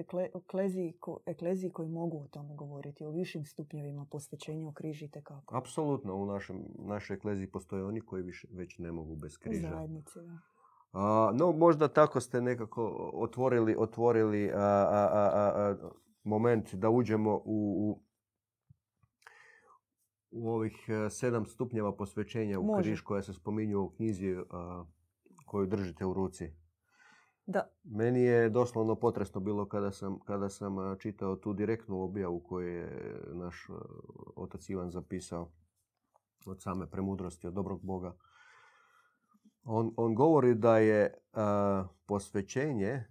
ekleziji, 1.26 1.72
koji 1.74 1.90
mogu 1.90 2.18
o 2.18 2.28
tome 2.28 2.56
govoriti, 2.56 3.06
o 3.06 3.12
višim 3.12 3.46
stupnjevima 3.46 4.06
posvećenja 4.12 4.68
u 4.68 4.74
križi 4.74 5.10
kako. 5.24 5.58
Apsolutno, 5.58 6.16
u 6.16 6.26
našem, 6.26 6.64
našoj 6.78 7.16
ekleziji 7.16 7.52
postoje 7.52 7.86
oni 7.86 8.02
koji 8.02 8.24
više, 8.24 8.48
već 8.52 8.78
ne 8.78 8.92
mogu 8.92 9.16
bez 9.16 9.38
križa. 9.38 9.70
Zajednici, 9.70 10.20
da. 10.94 11.32
no, 11.32 11.52
možda 11.52 11.88
tako 11.88 12.20
ste 12.20 12.42
nekako 12.42 13.12
otvorili, 13.14 13.76
otvorili 13.80 14.52
moment 16.24 16.76
da 16.76 16.90
uđemo 16.90 17.36
u, 17.36 17.42
u, 17.46 18.02
u 20.32 20.50
ovih 20.50 20.90
e, 20.90 21.10
sedam 21.10 21.46
stupnjeva 21.46 21.96
posvećenja 21.96 22.60
u 22.60 22.78
križ 22.82 23.02
koja 23.02 23.22
se 23.22 23.34
spominju 23.34 23.82
u 23.82 23.90
knjizi 23.90 24.36
koju 25.46 25.68
držite 25.68 26.06
u 26.06 26.14
ruci. 26.14 26.65
Da. 27.46 27.70
Meni 27.84 28.22
je 28.22 28.50
doslovno 28.50 28.96
potresno 28.96 29.42
bilo 29.42 29.66
kada 29.66 29.92
sam, 29.92 30.20
kada 30.20 30.50
sam 30.50 30.76
čitao 31.00 31.36
tu 31.36 31.54
direktnu 31.54 32.02
objavu 32.02 32.40
koju 32.40 32.68
je 32.68 33.22
naš 33.34 33.68
otac 34.36 34.70
Ivan 34.70 34.92
zapisao 34.92 35.52
od 36.46 36.62
same 36.62 36.90
premudrosti, 36.90 37.48
od 37.48 37.54
dobrog 37.54 37.82
Boga. 37.84 38.16
On, 39.64 39.94
on 39.98 40.16
govori 40.16 40.56
da 40.56 40.78
je 40.78 41.14
posvećenje, 42.06 43.04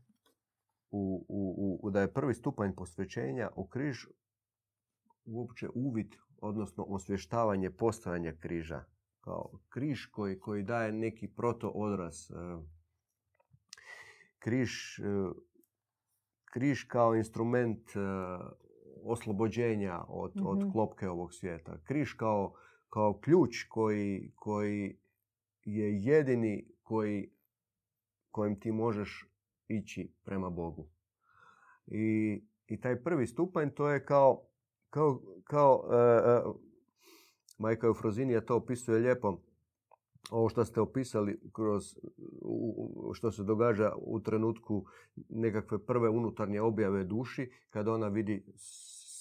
u, 0.90 1.26
u, 1.28 1.78
u, 1.82 1.90
da 1.90 2.00
je 2.00 2.12
prvi 2.12 2.34
stupanj 2.34 2.74
posvećenja 2.74 3.50
u 3.56 3.66
križ 3.66 4.06
uopće 5.24 5.68
uvid, 5.74 6.16
odnosno 6.40 6.84
osvještavanje 6.84 7.70
postojanja 7.70 8.32
križa. 8.40 8.84
Kao 9.20 9.58
križ 9.68 10.06
koji, 10.06 10.40
koji 10.40 10.62
daje 10.62 10.92
neki 10.92 11.28
proto 11.28 11.68
odraz 11.68 12.30
križ, 14.44 14.98
e, 14.98 15.02
križ 16.44 16.84
kao 16.84 17.14
instrument 17.14 17.96
e, 17.96 18.00
oslobođenja 19.02 20.04
od, 20.08 20.32
od 20.44 20.58
mhm. 20.58 20.70
klopke 20.70 21.08
ovog 21.08 21.34
svijeta. 21.34 21.78
Križ 21.84 22.12
kao, 22.12 22.54
kao 22.90 23.20
ključ 23.20 23.62
koji, 23.68 24.32
koji 24.34 24.96
je 25.64 26.02
jedini 26.02 26.68
koji, 26.82 27.30
kojim 28.30 28.60
ti 28.60 28.72
možeš 28.72 29.28
ići 29.68 30.12
prema 30.24 30.50
Bogu. 30.50 30.88
I, 31.86 32.42
i 32.66 32.80
taj 32.80 33.02
prvi 33.02 33.26
stupanj 33.26 33.70
to 33.70 33.90
je 33.90 34.04
kao, 34.04 34.42
kao, 34.90 35.22
kao 35.44 35.84
uh, 35.84 36.50
uh, 36.50 36.60
Majka 37.58 37.86
Eufrozinija 37.86 38.40
to 38.40 38.56
opisuje 38.56 38.98
lijepo 38.98 39.40
ovo 40.30 40.48
što 40.48 40.64
ste 40.64 40.80
opisali 40.80 41.40
kroz 41.52 41.98
što 43.14 43.32
se 43.32 43.42
događa 43.42 43.92
u 43.96 44.20
trenutku 44.20 44.84
nekakve 45.28 45.86
prve 45.86 46.08
unutarnje 46.08 46.60
objave 46.60 47.04
duši 47.04 47.50
kada 47.70 47.92
ona 47.92 48.08
vidi 48.08 48.44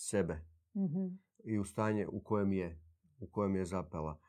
sebe 0.09 0.41
mm 0.75 1.23
i 1.45 1.59
u 1.59 1.63
stanje 1.63 2.07
u 2.07 2.19
kojem 2.19 2.53
je 2.53 2.79
u 3.19 3.27
kojem 3.27 3.55
je 3.55 3.65
zapela. 3.65 4.19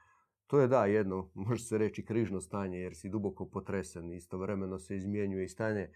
To 0.46 0.60
je 0.60 0.68
da 0.68 0.86
jedno, 0.86 1.30
može 1.46 1.64
se 1.64 1.78
reći 1.78 2.04
križno 2.04 2.40
stanje 2.40 2.78
jer 2.78 2.94
si 2.94 3.08
duboko 3.08 3.46
potresen. 3.46 4.12
Istovremeno 4.12 4.78
se 4.78 4.96
izmjenjuje 4.96 5.44
i 5.44 5.48
stanje 5.48 5.90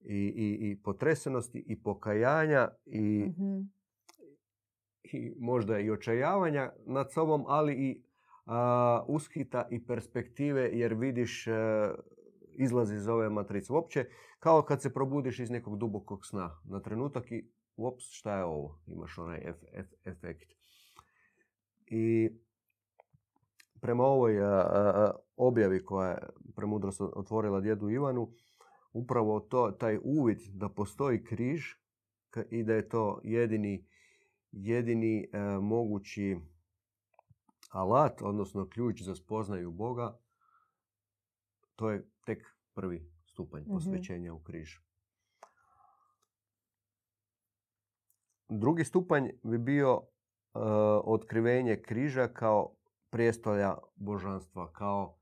i, 0.00 0.16
i, 0.16 0.70
i 0.70 0.82
potresenosti 0.82 1.64
i 1.66 1.82
pokajanja 1.82 2.68
i, 2.86 3.24
mm 3.38 3.76
i 5.12 5.32
možda 5.38 5.78
i 5.78 5.90
očajavanja 5.90 6.72
nad 6.86 7.12
sobom, 7.12 7.44
ali 7.46 7.74
i 7.74 8.02
uskita 9.06 9.68
i 9.70 9.86
perspektive 9.86 10.70
jer 10.72 10.94
vidiš 10.94 11.46
e, 11.46 11.52
izlazi 12.52 12.94
iz 12.94 13.08
ove 13.08 13.30
matrice. 13.30 13.72
Uopće 13.72 14.04
kao 14.38 14.62
kad 14.62 14.82
se 14.82 14.94
probudiš 14.94 15.38
iz 15.38 15.50
nekog 15.50 15.78
dubokog 15.78 16.26
sna 16.26 16.60
na 16.64 16.80
trenutak 16.80 17.32
i 17.32 17.50
uops 17.76 18.04
šta 18.10 18.38
je 18.38 18.44
ovo? 18.44 18.80
Imaš 18.86 19.18
onaj 19.18 19.52
efekt. 20.04 20.54
I 21.86 22.30
prema 23.80 24.04
ovoj 24.04 24.36
objavi 25.36 25.84
koja 25.84 26.10
je 26.10 26.18
premudrost 26.56 27.00
otvorila 27.00 27.60
djedu 27.60 27.90
Ivanu, 27.90 28.32
upravo 28.92 29.40
to, 29.40 29.70
taj 29.70 29.98
uvid 30.04 30.38
da 30.52 30.68
postoji 30.68 31.24
križ 31.24 31.64
i 32.50 32.62
da 32.62 32.74
je 32.74 32.88
to 32.88 33.20
jedini, 33.24 33.86
jedini 34.52 35.28
e, 35.32 35.38
mogući 35.60 36.36
alat, 37.76 38.22
odnosno 38.22 38.68
ključ 38.68 39.02
za 39.02 39.14
spoznaju 39.14 39.70
Boga, 39.72 40.18
to 41.76 41.90
je 41.90 42.10
tek 42.24 42.44
prvi 42.74 43.12
stupanj 43.26 43.62
Mhm. 43.62 43.70
posvećenja 43.70 44.34
u 44.34 44.42
križ. 44.42 44.76
Drugi 48.48 48.84
stupanj 48.84 49.28
bi 49.42 49.58
bio 49.58 50.02
e, 50.54 50.58
otkrivenje 51.04 51.82
križa 51.82 52.28
kao 52.28 52.76
prijestolja 53.10 53.76
božanstva, 53.96 54.72
kao, 54.72 55.18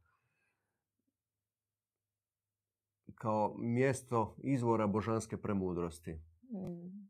kao 3.15 3.55
mjesto 3.59 4.37
izvora 4.39 4.87
božanske 4.87 5.37
premudrosti. 5.37 6.13
Mm. 6.43 7.09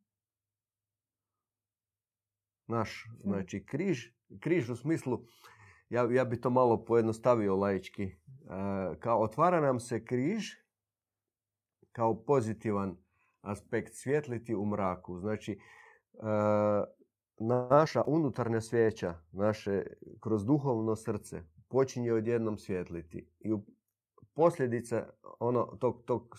Naš, 2.67 3.05
Hmm. 3.05 3.21
znači 3.21 3.65
križ, 3.67 4.11
križ 4.41 4.71
u 4.71 4.77
smislu, 4.77 5.25
ja, 5.89 6.09
ja 6.11 6.25
bi 6.25 6.41
to 6.41 6.51
malo 6.51 6.85
pojednostavio 6.85 7.57
laički, 7.57 8.03
e, 8.03 8.15
kao 8.99 9.23
otvara 9.23 9.61
nam 9.61 9.81
se 9.81 10.05
križ 10.05 10.45
kao 11.93 12.25
pozitivan 12.25 12.97
aspekt 13.41 13.95
svjetliti 13.95 14.55
u 14.55 14.67
mraku. 14.67 15.19
Znači, 15.19 15.53
e, 15.53 15.59
naša 17.71 18.03
unutarnja 18.07 18.61
svijeća, 18.61 19.15
naše 19.33 19.83
kroz 20.21 20.45
duhovno 20.45 20.97
srce 20.97 21.43
počinje 21.69 22.13
odjednom 22.13 22.59
svjetliti. 22.59 23.29
I 23.41 23.55
posljedica 24.35 25.09
ono, 25.41 25.65
tog, 25.65 26.03
tog, 26.05 26.37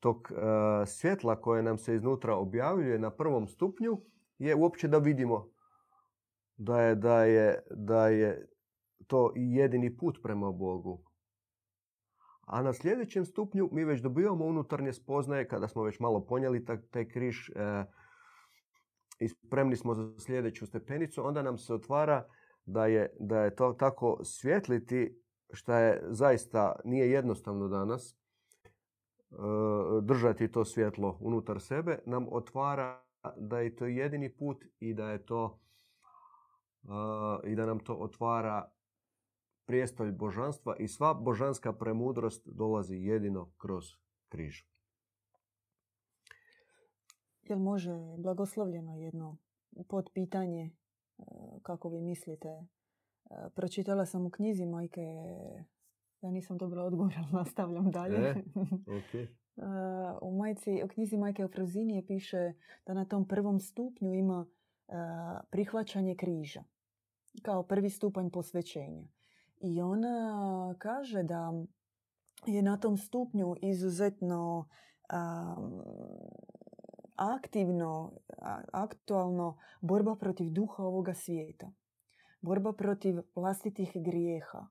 tog 0.00 0.28
e, 0.30 0.86
svjetla 0.86 1.40
koje 1.40 1.62
nam 1.62 1.78
se 1.78 1.94
iznutra 1.94 2.34
objavljuje 2.34 2.98
na 2.98 3.10
prvom 3.10 3.48
stupnju 3.48 4.00
je 4.38 4.54
uopće 4.54 4.88
da 4.88 4.98
vidimo 4.98 5.48
da 6.56 6.80
je, 6.82 6.94
da 6.94 7.24
je, 7.24 7.62
da 7.70 8.08
je 8.08 8.48
to 9.06 9.32
jedini 9.36 9.96
put 9.96 10.18
prema 10.22 10.52
Bogu. 10.52 11.02
A 12.46 12.62
na 12.62 12.72
sljedećem 12.72 13.24
stupnju 13.24 13.68
mi 13.72 13.84
već 13.84 14.00
dobivamo 14.00 14.44
unutarnje 14.44 14.92
spoznaje 14.92 15.48
kada 15.48 15.68
smo 15.68 15.82
već 15.82 15.98
malo 15.98 16.26
ponijeli 16.26 16.64
taj, 16.90 17.08
križ 17.08 17.50
e, 17.50 17.84
i 19.18 19.28
spremni 19.28 19.76
smo 19.76 19.94
za 19.94 20.18
sljedeću 20.18 20.66
stepenicu, 20.66 21.26
onda 21.26 21.42
nam 21.42 21.58
se 21.58 21.74
otvara 21.74 22.26
da 22.64 22.86
je, 22.86 23.16
da 23.20 23.40
je 23.40 23.56
to 23.56 23.72
tako 23.72 24.18
svjetliti 24.24 25.22
što 25.52 25.74
je 25.74 26.02
zaista 26.08 26.76
nije 26.84 27.10
jednostavno 27.10 27.68
danas 27.68 28.12
e, 28.12 28.16
držati 30.02 30.52
to 30.52 30.64
svjetlo 30.64 31.18
unutar 31.20 31.60
sebe, 31.60 31.98
nam 32.06 32.26
otvara 32.30 33.02
da 33.36 33.60
je 33.60 33.76
to 33.76 33.86
jedini 33.86 34.36
put 34.36 34.64
i 34.78 34.94
da 34.94 35.10
je 35.10 35.26
to 35.26 35.60
i 37.44 37.54
da 37.54 37.66
nam 37.66 37.78
to 37.78 37.94
otvara 37.94 38.70
prijestolj 39.66 40.12
božanstva 40.12 40.76
i 40.76 40.88
sva 40.88 41.14
božanska 41.14 41.72
premudrost 41.72 42.48
dolazi 42.48 42.96
jedino 42.96 43.52
kroz 43.56 43.84
križ. 44.28 44.62
Jel 47.42 47.58
može 47.58 47.92
blagoslovljeno 48.18 48.96
jedno 48.96 49.36
potpitanje, 49.88 50.64
e, 50.64 51.22
kako 51.62 51.88
vi 51.88 52.00
mislite? 52.00 52.48
E, 52.48 52.66
Pročitala 53.54 54.06
sam 54.06 54.26
u 54.26 54.30
knjizi 54.30 54.66
majke, 54.66 55.00
ja 56.20 56.30
nisam 56.30 56.58
dobila 56.58 56.84
odgovor, 56.84 57.14
ali 57.16 57.32
nastavljam 57.42 57.90
dalje. 57.90 58.16
E? 58.16 58.34
Okay. 58.86 59.26
E, 59.56 59.62
u, 60.22 60.36
majci, 60.36 60.82
u 60.84 60.88
knjizi 60.88 61.16
Majke 61.16 61.44
Ofrozinije 61.44 62.06
piše 62.06 62.52
da 62.86 62.94
na 62.94 63.04
tom 63.04 63.28
prvom 63.28 63.60
stupnju 63.60 64.14
ima 64.14 64.46
prihvaćanje 65.50 66.16
križa 66.16 66.64
kao 67.42 67.62
prvi 67.62 67.90
stupanj 67.90 68.30
posvećenja. 68.30 69.04
I 69.60 69.82
ona 69.82 70.74
kaže 70.78 71.22
da 71.22 71.52
je 72.46 72.62
na 72.62 72.76
tom 72.76 72.96
stupnju 72.96 73.54
izuzetno 73.62 74.68
aktivno, 77.16 78.12
aktualno 78.72 79.58
borba 79.80 80.16
protiv 80.16 80.50
duha 80.50 80.82
ovoga 80.82 81.14
svijeta. 81.14 81.72
Borba 82.40 82.72
protiv 82.72 83.18
vlastitih 83.34 83.92
grijeha. 83.94 84.66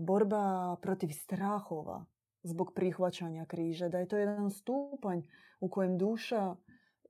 Borba 0.00 0.76
protiv 0.82 1.08
strahova 1.08 2.04
zbog 2.42 2.72
prihvaćanja 2.74 3.44
križa. 3.44 3.88
Da 3.88 3.98
je 3.98 4.08
to 4.08 4.16
jedan 4.16 4.50
stupanj 4.50 5.20
u 5.60 5.68
kojem 5.68 5.98
duša 5.98 6.56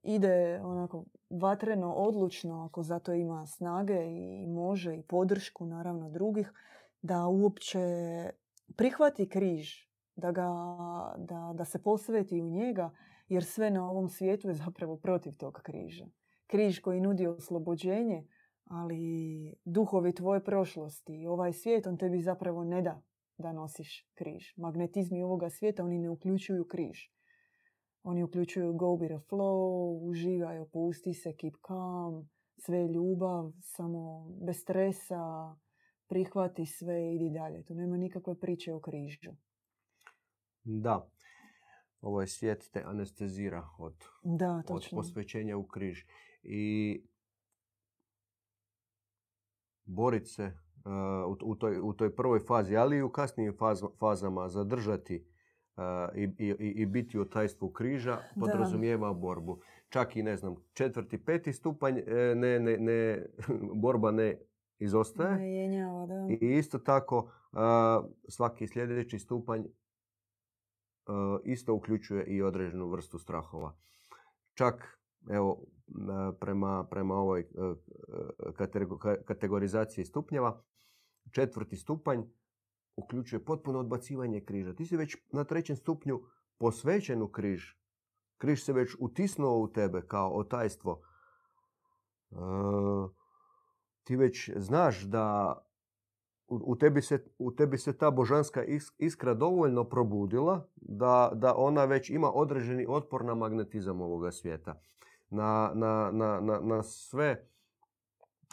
ide 0.03 0.61
onako 0.63 1.05
vatreno, 1.31 1.95
odlučno, 1.95 2.65
ako 2.65 2.83
zato 2.83 3.13
ima 3.13 3.47
snage 3.47 4.05
i 4.07 4.47
može 4.47 4.97
i 4.97 5.03
podršku 5.03 5.67
naravno 5.67 6.11
drugih, 6.11 6.53
da 7.03 7.27
uopće 7.27 7.81
prihvati 8.77 9.29
križ, 9.29 9.71
da, 10.17 10.33
ga, 10.33 10.49
da, 11.17 11.53
da 11.55 11.65
se 11.65 11.83
posveti 11.83 12.43
u 12.43 12.51
njega, 12.51 12.91
jer 13.29 13.45
sve 13.45 13.71
na 13.71 13.91
ovom 13.91 14.09
svijetu 14.09 14.49
je 14.49 14.55
zapravo 14.55 14.97
protiv 14.97 15.37
tog 15.37 15.61
križa. 15.63 16.07
Križ 16.47 16.81
koji 16.81 17.01
nudi 17.01 17.27
oslobođenje, 17.27 18.27
ali 18.65 19.55
duhovi 19.65 20.15
tvoje 20.15 20.45
prošlosti 20.45 21.21
i 21.21 21.27
ovaj 21.27 21.53
svijet, 21.53 21.87
on 21.87 21.97
tebi 21.97 22.21
zapravo 22.21 22.65
ne 22.65 22.83
da 22.83 23.03
da 23.43 23.53
nosiš 23.53 24.09
križ. 24.15 24.57
Magnetizmi 24.57 25.23
ovoga 25.23 25.51
svijeta, 25.51 25.85
oni 25.85 25.99
ne 25.99 26.11
uključuju 26.11 26.65
križ. 26.65 26.99
Oni 28.03 28.23
uključuju 28.23 28.73
go 28.73 28.87
with 28.87 29.19
the 29.19 29.27
flow, 29.29 30.09
uživaj, 30.11 30.59
opusti 30.59 31.15
se, 31.15 31.37
keep 31.37 31.55
calm, 31.67 32.29
sve 32.57 32.79
je 32.79 32.89
ljubav, 32.89 33.53
samo 33.61 34.31
bez 34.47 34.61
stresa, 34.61 35.55
prihvati 36.07 36.67
sve, 36.67 37.15
idi 37.15 37.31
dalje. 37.31 37.65
Tu 37.65 37.75
nema 37.75 37.97
nikakve 37.97 38.41
priče 38.41 38.75
o 38.75 38.81
križu. 38.81 39.33
Da, 40.65 41.11
ovaj 42.01 42.27
svijet 42.27 42.71
te 42.73 42.83
anestezira 42.87 43.69
od, 43.79 44.05
Da, 44.23 44.63
od 44.69 44.89
posvećenja 44.91 45.57
u 45.57 45.67
križ. 45.67 46.05
I 46.43 47.05
borit 49.85 50.29
se 50.29 50.45
uh, 50.45 50.53
u, 51.33 51.51
u, 51.51 51.55
toj, 51.55 51.81
u 51.81 51.93
toj 51.93 52.17
prvoj 52.17 52.41
fazi, 52.41 52.77
ali 52.77 52.97
i 52.97 53.03
u 53.03 53.11
kasnijim 53.11 53.57
faz- 53.57 53.99
fazama 53.99 54.49
zadržati 54.49 55.27
i, 56.15 56.23
i, 56.39 56.49
i- 56.59 56.87
biti 56.87 57.19
u 57.19 57.25
tajstvu 57.25 57.71
križa 57.71 58.19
podrazumijeva 58.41 59.13
borbu. 59.13 59.61
Čak 59.89 60.17
i, 60.17 60.23
ne 60.23 60.37
znam, 60.37 60.57
četvrti, 60.73 61.25
peti 61.25 61.53
stupanj 61.53 61.99
e, 61.99 62.35
ne, 62.35 62.61
ne, 62.61 62.77
ne, 62.79 63.27
borba 63.75 64.11
ne 64.11 64.39
izostaje. 64.79 65.37
Ne 65.37 65.55
jenjava, 65.55 66.07
da. 66.07 66.27
I 66.31 66.49
isto 66.49 66.79
tako 66.79 67.31
svaki 68.29 68.69
sljedeći 68.69 69.19
stupanj 69.19 69.63
isto 71.45 71.75
uključuje 71.75 72.25
i 72.25 72.43
određenu 72.43 72.89
vrstu 72.89 73.19
strahova. 73.19 73.77
Čak 74.55 74.99
evo 75.31 75.65
prema, 76.41 76.87
prema 76.91 77.15
ovoj 77.15 77.47
kategor- 78.55 78.99
ka- 78.99 79.25
kategorizaciji 79.25 80.05
stupnjeva 80.05 80.63
četvrti 81.31 81.77
stupanj 81.77 82.21
uključuje 82.97 83.45
potpuno 83.45 83.79
odbacivanje 83.79 84.41
križa. 84.41 84.75
Ti 84.75 84.87
si 84.87 84.97
već 84.97 85.17
na 85.33 85.45
trećem 85.45 85.77
stupnju 85.77 86.21
posvećen 86.59 87.23
u 87.23 87.29
križ. 87.29 87.65
Križ 88.39 88.65
se 88.65 88.73
već 88.73 88.97
utisnuo 88.99 89.59
u 89.59 89.69
tebe 89.69 90.03
kao 90.07 90.31
otajstvo. 90.31 91.03
E, 92.31 92.37
ti 94.05 94.17
već 94.17 94.51
znaš 94.57 95.03
da 95.03 95.59
u, 96.49 96.77
tebi, 96.77 97.03
se, 97.03 97.25
u 97.39 97.53
tebi 97.53 97.79
se 97.79 97.99
ta 97.99 98.11
božanska 98.11 98.65
is- 98.65 98.93
iskra 98.99 99.35
dovoljno 99.35 99.85
probudila 99.85 100.69
da, 100.77 101.31
da 101.35 101.55
ona 101.57 101.85
već 101.85 102.11
ima 102.11 102.33
određeni 102.33 102.87
otpor 102.89 103.25
na 103.25 103.35
magnetizam 103.35 104.01
ovoga 104.01 104.33
svijeta. 104.33 104.81
Na, 105.31 105.73
na, 105.75 106.11
na, 106.13 106.61
na, 106.61 106.83
sve, 106.83 107.49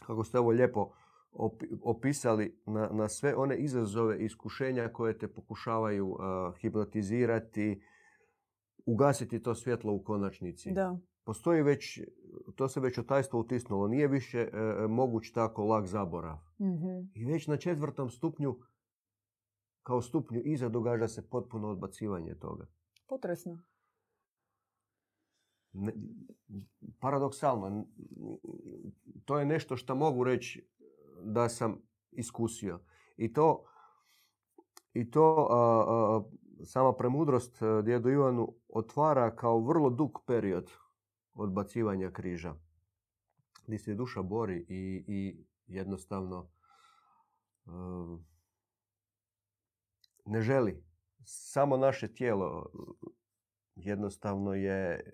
kako 0.05 0.23
ste 0.23 0.39
ovo 0.39 0.49
lijepo 0.49 0.91
opisali, 1.83 2.61
na, 2.65 2.89
na 2.91 3.09
sve 3.09 3.35
one 3.35 3.57
izazove 3.57 4.21
i 4.21 4.25
iskušenja 4.25 4.87
koje 4.93 5.17
te 5.17 5.27
pokušavaju 5.27 6.07
uh, 6.07 6.19
hipnotizirati, 6.57 7.81
ugasiti 8.85 9.43
to 9.43 9.55
svjetlo 9.55 9.93
u 9.93 10.03
konačnici 10.03 10.71
Da, 10.71 10.99
postoji 11.23 11.61
već, 11.61 11.99
to 12.55 12.67
se 12.67 12.79
već 12.79 12.97
otajstvo 12.97 13.39
utisnulo, 13.39 13.87
nije 13.87 14.07
više 14.07 14.39
e, 14.39 14.87
moguć 14.87 15.31
tako 15.31 15.65
lak 15.65 15.85
zaborav. 15.85 16.37
mhm, 16.61 16.99
I 17.13 17.25
već 17.25 17.47
na 17.47 17.57
četvrtom 17.57 18.09
stupnju, 18.09 18.59
kao 19.83 20.01
stupnju 20.01 20.41
iza, 20.45 20.69
događa 20.69 21.07
se 21.07 21.29
potpuno 21.29 21.69
odbacivanje 21.69 22.35
toga. 22.35 22.65
potresno. 23.07 23.59
Ne, 25.73 25.93
paradoksalno, 26.99 27.85
to 29.25 29.39
je 29.39 29.45
nešto 29.45 29.77
što 29.77 29.95
mogu 29.95 30.23
reći 30.23 30.67
da 31.23 31.49
sam 31.49 31.81
iskusio. 32.11 32.79
I 33.17 33.33
to, 33.33 33.65
i 34.93 35.11
to 35.11 35.47
a, 35.49 35.85
a, 35.87 36.23
sama 36.63 36.93
premudrost 36.93 37.61
a, 37.61 37.81
djedu 37.81 38.09
Ivanu 38.09 38.55
otvara 38.69 39.35
kao 39.35 39.59
vrlo 39.59 39.89
dug 39.89 40.19
period 40.27 40.71
odbacivanja 41.33 42.11
križa. 42.11 42.55
Gdje 43.67 43.79
se 43.79 43.95
duša 43.95 44.21
bori 44.21 44.65
i, 44.69 45.03
i 45.07 45.45
jednostavno 45.67 46.49
um, 47.65 48.25
ne 50.25 50.41
želi. 50.41 50.83
Samo 51.25 51.77
naše 51.77 52.13
tijelo 52.13 52.71
jednostavno 53.75 54.53
je 54.53 55.11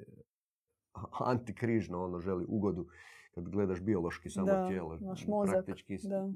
antikrižno, 1.32 2.04
ono 2.04 2.20
želi 2.20 2.46
ugodu. 2.48 2.88
Kad 3.36 3.50
gledaš 3.50 3.82
biološki 3.82 4.30
samo 4.30 4.46
Da, 4.46 4.68
tijelo, 4.68 4.98
naš 4.98 5.28
mozak, 5.28 5.54
praktički 5.56 5.98
da. 6.04 6.30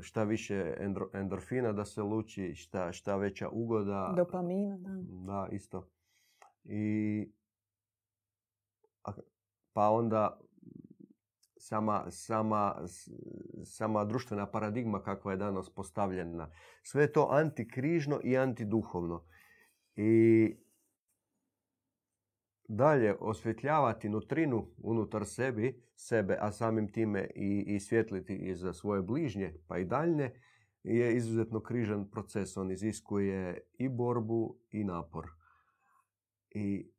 šta 0.00 0.24
više 0.24 0.76
endro- 0.80 1.10
endorfina 1.14 1.72
da 1.72 1.84
se 1.84 2.02
luči, 2.02 2.54
šta, 2.54 2.92
šta 2.92 3.16
veća 3.16 3.48
ugoda. 3.48 4.12
Dopamina, 4.16 4.78
da. 4.78 4.90
Da, 5.26 5.48
isto. 5.52 5.88
I 6.64 7.28
a- 9.04 9.12
pa 9.72 9.90
onda 9.90 10.40
sama, 11.56 12.04
sama, 12.10 12.84
sama 13.64 14.04
društvena 14.04 14.46
paradigma 14.46 15.02
kakva 15.02 15.30
je 15.30 15.36
danas 15.36 15.70
postavljena. 15.70 16.50
Sve 16.82 17.02
je 17.02 17.12
to 17.12 17.28
antikrižno 17.30 18.20
i 18.24 18.36
antiduhovno. 18.36 19.24
I 19.94 20.56
dalje 22.68 23.14
osvjetljavati 23.20 24.08
nutrinu 24.08 24.66
unutar 24.78 25.26
sebi, 25.26 25.82
sebe, 25.96 26.38
a 26.40 26.52
samim 26.52 26.92
time 26.92 27.28
i, 27.34 27.64
i 27.66 27.80
svjetliti 27.80 28.34
i 28.34 28.54
za 28.54 28.72
svoje 28.72 29.02
bližnje, 29.02 29.54
pa 29.68 29.78
i 29.78 29.84
daljne, 29.84 30.32
je 30.82 31.16
izuzetno 31.16 31.60
križan 31.60 32.10
proces. 32.10 32.56
On 32.56 32.70
iziskuje 32.70 33.60
i 33.78 33.88
borbu 33.88 34.56
i 34.70 34.84
napor. 34.84 35.26
I 36.50 36.90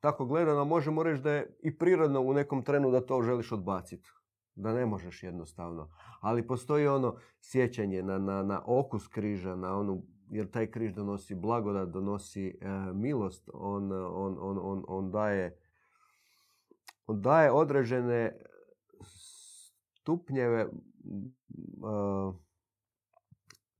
tako 0.00 0.26
gledano 0.26 0.64
možemo 0.64 1.02
reći 1.02 1.22
da 1.22 1.32
je 1.32 1.56
i 1.62 1.78
prirodno 1.78 2.20
u 2.20 2.32
nekom 2.32 2.62
trenu 2.62 2.90
da 2.90 3.06
to 3.06 3.22
želiš 3.22 3.52
odbaciti. 3.52 4.08
Da 4.54 4.72
ne 4.72 4.86
možeš 4.86 5.22
jednostavno. 5.22 5.90
Ali 6.20 6.46
postoji 6.46 6.86
ono 6.86 7.16
sjećanje 7.40 8.02
na, 8.02 8.18
na, 8.18 8.42
na 8.42 8.62
okus 8.66 9.08
križa, 9.08 9.56
na 9.56 9.78
onu, 9.78 10.02
jer 10.30 10.50
taj 10.50 10.70
križ 10.70 10.92
donosi 10.92 11.34
blagodat, 11.34 11.88
donosi 11.88 12.46
e, 12.46 12.68
milost, 12.94 13.50
on, 13.52 13.92
on, 13.92 14.36
on, 14.40 14.58
on, 14.62 14.84
on 14.88 15.10
daje 15.10 15.58
on 17.06 17.22
daje 17.22 17.52
određene 17.52 18.40
stupnjeve 20.00 20.60
e, 20.60 20.68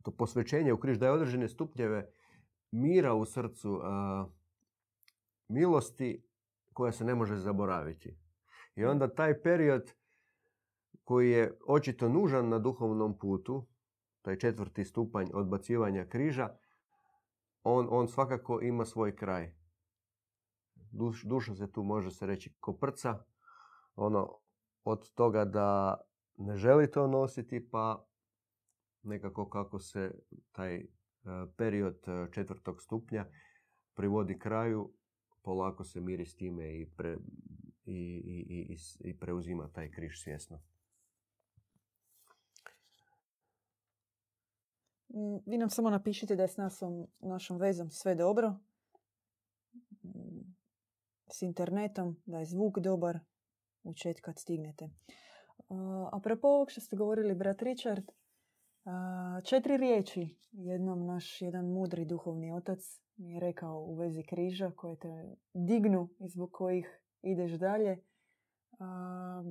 to 0.02 0.10
posvećenje 0.18 0.72
u 0.72 0.78
križ 0.78 0.98
daje 0.98 1.12
određene 1.12 1.48
stupnjeve 1.48 2.10
mira 2.70 3.14
u 3.14 3.24
srcu, 3.24 3.80
a, 3.82 4.26
milosti 5.48 6.22
koja 6.72 6.92
se 6.92 7.04
ne 7.04 7.14
može 7.14 7.36
zaboraviti. 7.36 8.16
I 8.76 8.84
onda 8.84 9.14
taj 9.14 9.42
period 9.42 9.92
koji 11.04 11.30
je 11.30 11.58
očito 11.66 12.08
nužan 12.08 12.48
na 12.48 12.58
duhovnom 12.58 13.18
putu, 13.18 13.66
taj 14.28 14.38
četvrti 14.38 14.84
stupanj 14.84 15.26
odbacivanja 15.32 16.04
križa, 16.04 16.48
on, 17.62 17.88
on 17.90 18.08
svakako 18.08 18.60
ima 18.62 18.84
svoj 18.84 19.16
kraj. 19.16 19.54
Duš, 20.90 21.24
duša 21.24 21.54
se 21.54 21.72
tu 21.72 21.82
može 21.82 22.10
se 22.10 22.26
reći 22.26 22.54
koprca, 22.60 23.24
ono, 23.94 24.38
od 24.84 25.12
toga 25.14 25.44
da 25.44 26.00
ne 26.36 26.56
želi 26.56 26.90
to 26.90 27.06
nositi, 27.06 27.68
pa 27.70 28.06
nekako 29.02 29.48
kako 29.48 29.78
se 29.78 30.10
taj 30.52 30.76
e, 30.76 30.86
period 31.56 31.98
e, 32.06 32.32
četvrtog 32.32 32.82
stupnja 32.82 33.26
privodi 33.94 34.38
kraju, 34.38 34.92
polako 35.42 35.84
se 35.84 36.00
miri 36.00 36.26
s 36.26 36.34
time 36.34 36.80
i, 36.80 36.86
pre, 36.96 37.16
i, 37.84 37.96
i, 38.48 38.76
i 39.00 39.18
preuzima 39.18 39.68
taj 39.68 39.90
križ 39.90 40.22
svjesno. 40.22 40.60
Vi 45.46 45.58
nam 45.58 45.70
samo 45.70 45.90
napišite 45.90 46.36
da 46.36 46.42
je 46.42 46.48
s 46.48 46.56
nasom, 46.56 47.06
našom 47.18 47.58
vezom 47.58 47.90
sve 47.90 48.14
dobro. 48.14 48.54
Mm, 50.04 50.54
S 51.32 51.42
internetom, 51.42 52.16
da 52.26 52.38
je 52.38 52.44
zvuk 52.44 52.78
dobar 52.78 53.18
u 53.82 53.94
chat 53.94 54.20
kad 54.20 54.38
stignete. 54.38 54.90
A 55.68 56.08
a 56.12 56.20
propos 56.22 56.48
ovog 56.48 56.70
što 56.70 56.80
ste 56.80 56.96
govorili, 56.96 57.34
brat 57.34 57.62
Richard, 57.62 58.10
četiri 59.44 59.76
riječi 59.76 60.36
jednom 60.52 61.06
naš 61.06 61.42
jedan 61.42 61.66
mudri 61.66 62.04
duhovni 62.04 62.52
otac 62.52 63.00
mi 63.16 63.32
je 63.32 63.40
rekao 63.40 63.78
u 63.78 63.94
vezi 63.94 64.22
križa 64.22 64.70
koje 64.76 64.96
te 64.96 65.34
dignu 65.54 66.08
i 66.18 66.28
zbog 66.28 66.52
kojih 66.52 67.00
ideš 67.22 67.52
dalje. 67.52 68.02
A, 68.78 69.44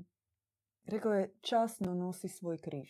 rekao 0.85 1.13
je 1.13 1.33
časno 1.41 1.93
nosi 1.93 2.27
svoj 2.27 2.57
križ. 2.57 2.89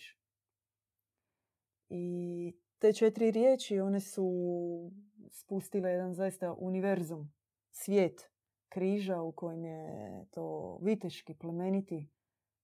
I 1.89 2.53
te 2.79 2.93
četiri 2.93 3.31
riječi, 3.31 3.79
one 3.79 3.99
su 3.99 4.31
spustile 5.29 5.89
jedan 5.89 6.13
zaista 6.13 6.53
univerzum, 6.53 7.33
svijet 7.71 8.31
križa 8.69 9.21
u 9.21 9.31
kojem 9.31 9.65
je 9.65 10.25
to 10.31 10.77
viteški, 10.81 11.33
plemeniti, 11.33 12.09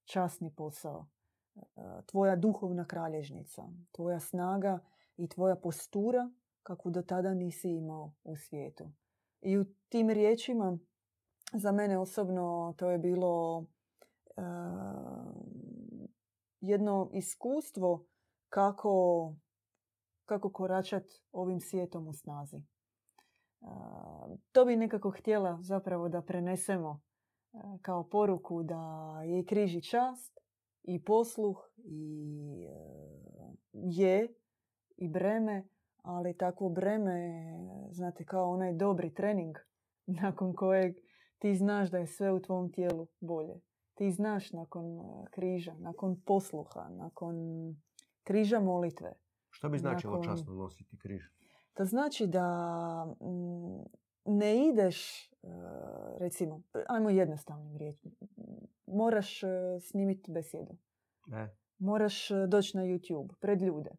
časni 0.06 0.56
posao. 0.56 1.08
E, 1.56 1.62
Tvoja 2.06 2.36
duhovna 2.36 2.86
kralježnica, 2.86 3.64
tvoja 3.92 4.20
snaga 4.20 4.80
i 5.18 5.28
tvoja 5.28 5.56
postura 5.56 6.32
kakvu 6.64 6.92
do 6.92 7.02
tada 7.02 7.34
nisi 7.34 7.70
imao 7.70 8.14
u 8.24 8.36
svijetu. 8.36 8.90
I 9.42 9.58
u 9.58 9.66
tim 9.90 10.10
riječima, 10.10 10.78
za 11.54 11.72
mene 11.72 11.98
osobno, 11.98 12.74
to 12.78 12.90
je 12.90 12.98
bilo 12.98 13.66
e, 14.38 14.42
jedno 16.62 17.10
iskustvo 17.14 18.06
kako, 18.54 19.34
kako 20.26 20.52
koračat 20.52 21.04
ovim 21.32 21.60
svijetom 21.60 22.08
u 22.08 22.14
snazi. 22.14 22.62
To 24.52 24.66
bi 24.66 24.76
nekako 24.76 25.12
htjela 25.12 25.58
zapravo 25.62 26.10
da 26.10 26.22
prenesemo 26.22 27.02
kao 27.82 28.10
poruku 28.10 28.64
da 28.64 29.22
je 29.26 29.40
i 29.40 29.46
križ 29.46 29.76
i 29.76 29.82
čast 29.82 30.40
i 30.84 31.04
posluh 31.04 31.58
i 31.78 32.68
e, 32.70 33.54
je 33.74 34.34
i 34.98 35.08
breme, 35.08 35.68
ali 36.02 36.38
takvo 36.38 36.70
breme, 36.70 37.44
znate, 37.92 38.26
kao 38.26 38.52
onaj 38.52 38.74
dobri 38.74 39.14
trening 39.14 39.56
nakon 40.22 40.56
kojeg 40.56 40.96
ti 41.40 41.56
znaš 41.56 41.92
da 41.92 41.98
je 41.98 42.08
sve 42.08 42.32
u 42.32 42.42
tvom 42.42 42.72
tijelu 42.72 43.08
bolje. 43.20 43.62
Ti 43.94 44.12
znaš 44.12 44.52
nakon 44.52 45.00
e, 45.00 45.26
križa, 45.32 45.74
nakon 45.78 46.22
posluha, 46.26 46.90
nakon 46.90 47.36
križa 48.24 48.60
molitve. 48.60 49.14
Što 49.50 49.70
bi 49.70 49.78
značilo 49.78 50.14
Nakon- 50.14 50.26
časno 50.26 50.54
nositi 50.54 50.98
križ? 50.98 51.24
To 51.74 51.86
znači 51.86 52.28
da 52.28 52.48
mm, 53.22 53.84
ne 54.26 54.68
ideš, 54.68 55.24
e, 55.24 55.30
recimo, 56.20 56.62
ajmo 56.88 57.10
jednostavnim 57.10 57.78
riječima, 57.78 58.16
moraš 58.88 59.44
e, 59.44 59.48
snimiti 59.82 60.32
besjedu. 60.32 60.74
E, 61.34 61.48
Moraš 61.80 62.32
e, 62.32 62.48
doći 62.48 62.78
na 62.78 62.84
YouTube, 62.84 63.34
pred 63.36 63.62
ljude. 63.62 63.90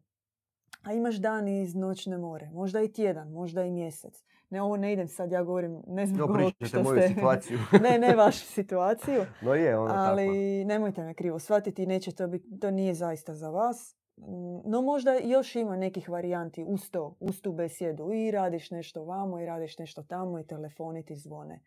A 0.83 0.93
imaš 0.93 1.15
dan 1.15 1.47
iz 1.47 1.75
noćne 1.75 2.17
more, 2.17 2.49
možda 2.49 2.81
i 2.81 2.91
tjedan, 2.91 3.31
možda 3.31 3.63
i 3.63 3.71
mjesec. 3.71 4.23
Ne, 4.49 4.61
ovo 4.61 4.77
ne 4.77 4.93
idem 4.93 5.07
sad, 5.07 5.31
ja 5.31 5.43
govorim, 5.43 5.81
ne 5.87 6.05
znam 6.05 6.19
no, 6.19 6.25
što 6.61 6.83
moju 6.83 6.97
ste- 6.97 7.07
situaciju. 7.07 7.57
ne, 7.83 7.99
ne 7.99 8.15
vašu 8.15 8.45
situaciju, 8.45 9.25
no 9.41 9.53
je, 9.55 9.77
ona 9.79 9.93
ali 9.95 10.23
takva. 10.23 10.67
nemojte 10.67 11.03
me 11.03 11.13
krivo 11.13 11.39
shvatiti, 11.39 11.85
neće 11.87 12.11
to 12.11 12.27
biti, 12.27 12.59
to 12.59 12.71
nije 12.71 12.93
zaista 12.93 13.35
za 13.35 13.49
vas. 13.49 13.95
Mm, 14.17 14.55
No 14.65 14.81
možda 14.81 15.13
još 15.13 15.55
ima 15.55 15.77
nekih 15.77 16.09
varijanti 16.09 16.63
uz 16.67 16.91
to, 16.91 17.17
uz 17.19 17.41
tu 17.41 17.51
besjedu. 17.51 18.11
I 18.13 18.31
radiš 18.31 18.71
nešto 18.71 19.03
vamo 19.03 19.39
i 19.39 19.45
radiš 19.45 19.77
nešto 19.77 20.03
tamo 20.03 20.39
i 20.39 20.47
telefoni 20.47 21.05
ti 21.05 21.15
zvone. 21.15 21.61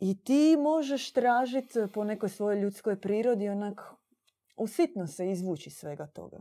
I 0.00 0.24
ti 0.24 0.56
možeš 0.58 1.12
tražiti 1.12 1.78
po 1.94 2.04
nekoj 2.04 2.28
svojoj 2.28 2.60
ljudskoj 2.60 3.00
prirodi 3.00 3.48
onak 3.48 3.80
usitno 4.56 5.06
se 5.06 5.30
izvući 5.30 5.68
iz 5.68 5.76
svega 5.76 6.06
toga. 6.06 6.38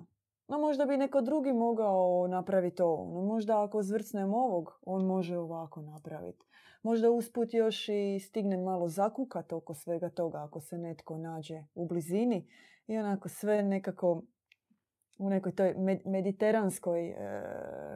No 0.47 0.57
možda 0.57 0.85
bi 0.85 0.97
neko 0.97 1.21
drugi 1.21 1.53
mogao 1.53 2.27
napraviti 2.27 2.81
ovo. 2.81 3.13
No 3.13 3.21
možda 3.21 3.63
ako 3.63 3.83
zvrcnem 3.83 4.33
ovog, 4.33 4.79
on 4.85 5.05
može 5.05 5.37
ovako 5.37 5.81
napraviti. 5.81 6.45
Možda 6.83 7.09
usput 7.09 7.53
još 7.53 7.89
i 7.89 8.19
stigne 8.19 8.57
malo 8.57 8.87
zakukat 8.87 9.53
oko 9.53 9.73
svega 9.73 10.09
toga 10.09 10.43
ako 10.43 10.59
se 10.59 10.77
netko 10.77 11.17
nađe 11.17 11.63
u 11.75 11.87
blizini 11.87 12.47
i 12.87 12.97
onako 12.97 13.29
sve 13.29 13.63
nekako 13.63 14.21
u 15.17 15.29
nekoj 15.29 15.55
toj 15.55 15.73
med- 15.77 16.05
mediteranskoj 16.05 17.09
e, 17.09 17.15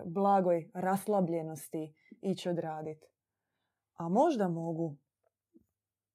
blagoj 0.05 0.69
raslabljenosti 0.73 1.93
ići 2.21 2.49
odraditi. 2.49 3.07
A 3.93 4.09
možda 4.09 4.47
mogu 4.47 4.97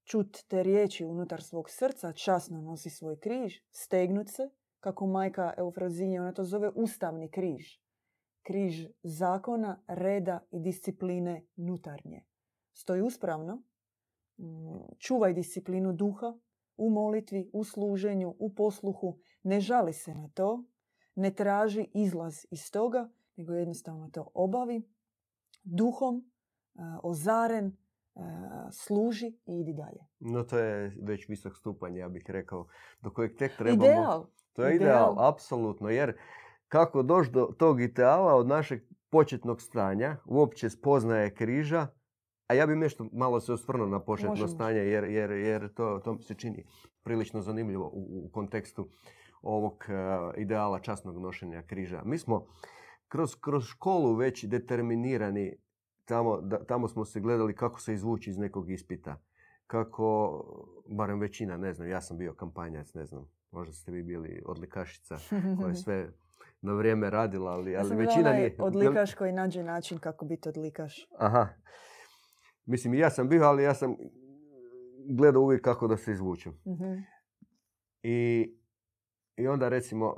čut 0.04 0.38
te 0.48 0.62
riječi 0.62 1.04
unutar 1.04 1.42
svog 1.42 1.70
srca, 1.70 2.12
časno 2.12 2.60
nosi 2.60 2.90
svoj 2.90 3.18
križ, 3.18 3.60
stegnut 3.70 4.28
se, 4.28 4.50
kako 4.80 5.06
majka 5.06 5.54
Eufrozinja, 5.56 6.22
ona 6.22 6.32
to 6.32 6.44
zove 6.44 6.70
ustavni 6.74 7.30
križ. 7.30 7.78
Križ 8.42 8.86
zakona, 9.02 9.82
reda 9.86 10.40
i 10.50 10.60
discipline 10.60 11.46
nutarnje. 11.56 12.24
stoji 12.72 13.02
uspravno, 13.02 13.62
mm, 14.38 14.96
čuvaj 14.98 15.32
disciplinu 15.32 15.92
duha 15.92 16.38
u 16.76 16.90
molitvi, 16.90 17.50
u 17.52 17.64
služenju, 17.64 18.34
u 18.38 18.54
posluhu, 18.54 19.18
ne 19.42 19.60
žali 19.60 19.92
se 19.92 20.14
na 20.14 20.28
to, 20.34 20.64
ne 21.16 21.31
traži 21.31 21.88
izlaz 21.94 22.46
iz 22.50 22.70
toga, 22.70 23.09
nego 23.37 23.52
jednostavno 23.52 24.11
to 24.12 24.31
obavi, 24.35 24.83
duhom, 25.64 26.31
ozaren, 27.02 27.76
služi 28.72 29.26
i 29.26 29.61
idi 29.61 29.72
dalje. 29.72 30.07
No 30.20 30.42
to 30.42 30.59
je 30.59 30.96
već 31.02 31.29
visok 31.29 31.57
stupanj, 31.57 31.96
ja 31.96 32.09
bih 32.09 32.24
rekao, 32.29 32.66
do 33.00 33.11
kojeg 33.11 33.37
tek 33.37 33.57
trebamo... 33.57 33.85
Ideal. 33.85 34.26
To 34.52 34.64
je 34.66 34.76
ideal, 34.76 35.29
apsolutno, 35.29 35.88
jer 35.88 36.16
kako 36.68 37.02
doći 37.02 37.31
do 37.31 37.55
tog 37.59 37.81
ideala 37.81 38.35
od 38.35 38.46
našeg 38.46 38.83
početnog 39.11 39.62
stanja, 39.62 40.16
uopće 40.24 40.70
spoznaje 40.70 41.35
križa, 41.35 41.87
a 42.46 42.55
ja 42.55 42.66
bih 42.66 42.76
nešto 42.76 43.09
malo 43.12 43.40
se 43.40 43.52
osvrnuo 43.52 43.87
na 43.87 44.00
početno 44.00 44.48
stanje, 44.48 44.79
jer, 44.79 45.05
jer, 45.05 45.31
jer 45.31 45.74
to, 45.74 46.00
to 46.05 46.18
se 46.18 46.35
čini 46.35 46.66
prilično 47.02 47.42
zanimljivo 47.42 47.90
u, 47.92 48.26
u 48.26 48.31
kontekstu 48.33 48.88
ovog 49.46 49.85
uh, 49.88 50.35
ideala 50.37 50.78
časnog 50.78 51.18
nošenja 51.18 51.62
križa. 51.62 52.02
Mi 52.04 52.18
smo 52.18 52.46
kroz, 53.09 53.35
kroz 53.40 53.64
školu 53.64 54.14
već 54.14 54.44
determinirani, 54.44 55.56
tamo, 56.04 56.40
da, 56.40 56.64
tamo 56.64 56.88
smo 56.88 57.04
se 57.04 57.20
gledali 57.20 57.54
kako 57.54 57.80
se 57.80 57.94
izvući 57.94 58.30
iz 58.30 58.38
nekog 58.38 58.70
ispita. 58.70 59.22
Kako, 59.66 60.40
barem 60.88 61.20
većina, 61.20 61.56
ne 61.56 61.72
znam, 61.72 61.88
ja 61.88 62.00
sam 62.00 62.18
bio 62.18 62.35
kampanjac, 62.35 62.94
ne 62.94 63.04
znam, 63.04 63.30
možda 63.50 63.72
ste 63.72 63.92
vi 63.92 64.02
bili 64.02 64.42
odlikašica 64.46 65.16
koja 65.61 65.68
je 65.68 65.74
sve 65.85 66.12
na 66.61 66.72
vrijeme 66.72 67.11
radila, 67.11 67.50
ali, 67.50 67.76
ali 67.76 67.96
većina 67.96 68.32
nije... 68.32 68.56
odlikaš 68.59 69.14
koji 69.14 69.32
nađe 69.32 69.62
način 69.62 69.98
kako 69.98 70.24
biti 70.24 70.48
odlikaš. 70.48 71.09
Aha. 71.18 71.48
Mislim, 72.64 72.94
i 72.94 72.98
ja 72.98 73.11
sam 73.11 73.28
bio, 73.28 73.44
ali 73.44 73.62
ja 73.62 73.74
sam 73.74 73.96
gledao 75.09 75.42
uvijek 75.42 75.62
kako 75.62 75.88
da 75.88 75.96
se 75.96 76.12
izvučem. 76.12 76.52
Mhm. 76.66 76.94
I, 78.02 78.50
I 79.37 79.49
onda 79.49 79.68
recimo, 79.68 80.14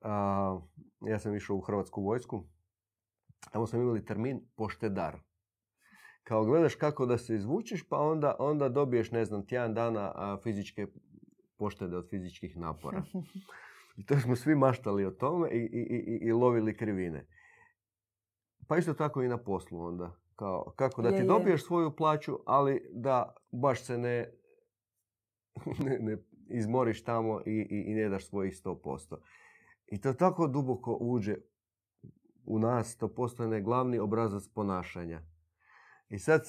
a, 0.00 0.60
ja 1.00 1.18
sam 1.18 1.34
išao 1.34 1.56
u 1.56 1.60
Hrvatsku 1.60 2.02
vojsku, 2.02 2.44
tamo 3.52 3.66
smo 3.66 3.80
imali 3.80 4.04
termin 4.04 4.40
poštedar. 4.56 5.18
Kao 6.22 6.44
gledaš 6.44 6.74
kako 6.74 7.06
da 7.06 7.18
se 7.18 7.34
izvučeš, 7.34 7.88
pa 7.88 7.98
onda, 7.98 8.36
onda 8.38 8.68
dobiješ, 8.68 9.10
ne 9.10 9.24
znam, 9.24 9.46
tjedan 9.46 9.74
dana 9.74 10.12
a, 10.14 10.38
fizičke 10.42 10.86
poštede 11.58 11.96
od 11.96 12.10
fizičkih 12.10 12.56
napora. 12.56 13.02
I 13.98 14.06
to 14.06 14.20
smo 14.20 14.36
svi 14.36 14.54
maštali 14.54 15.04
o 15.04 15.10
tome 15.10 15.50
i, 15.50 15.58
i, 15.58 15.80
i, 15.90 16.28
i 16.28 16.32
lovili 16.32 16.76
krivine. 16.76 17.26
Pa 18.66 18.76
isto 18.76 18.94
tako 18.94 19.22
i 19.22 19.28
na 19.28 19.38
poslu 19.38 19.80
onda. 19.80 20.16
Kao, 20.36 20.72
kako 20.76 21.02
da 21.02 21.16
ti 21.16 21.24
dobiješ 21.26 21.64
svoju 21.64 21.96
plaću, 21.96 22.38
ali 22.46 22.90
da 22.92 23.34
baš 23.52 23.84
se 23.84 23.98
ne, 23.98 24.32
ne, 25.84 25.98
ne 25.98 26.16
izmoriš 26.50 27.04
tamo 27.04 27.40
i, 27.46 27.50
i, 27.50 27.84
i 27.86 27.94
ne 27.94 28.08
daš 28.08 28.28
svojih 28.28 28.54
100%. 28.64 29.16
I 29.86 30.00
to 30.00 30.12
tako 30.12 30.46
duboko 30.46 30.98
uđe 31.00 31.36
u 32.46 32.58
nas, 32.58 32.96
to 32.96 33.08
postane 33.08 33.60
glavni 33.60 33.98
obrazac 33.98 34.48
ponašanja. 34.54 35.22
I 36.08 36.18
sad 36.18 36.42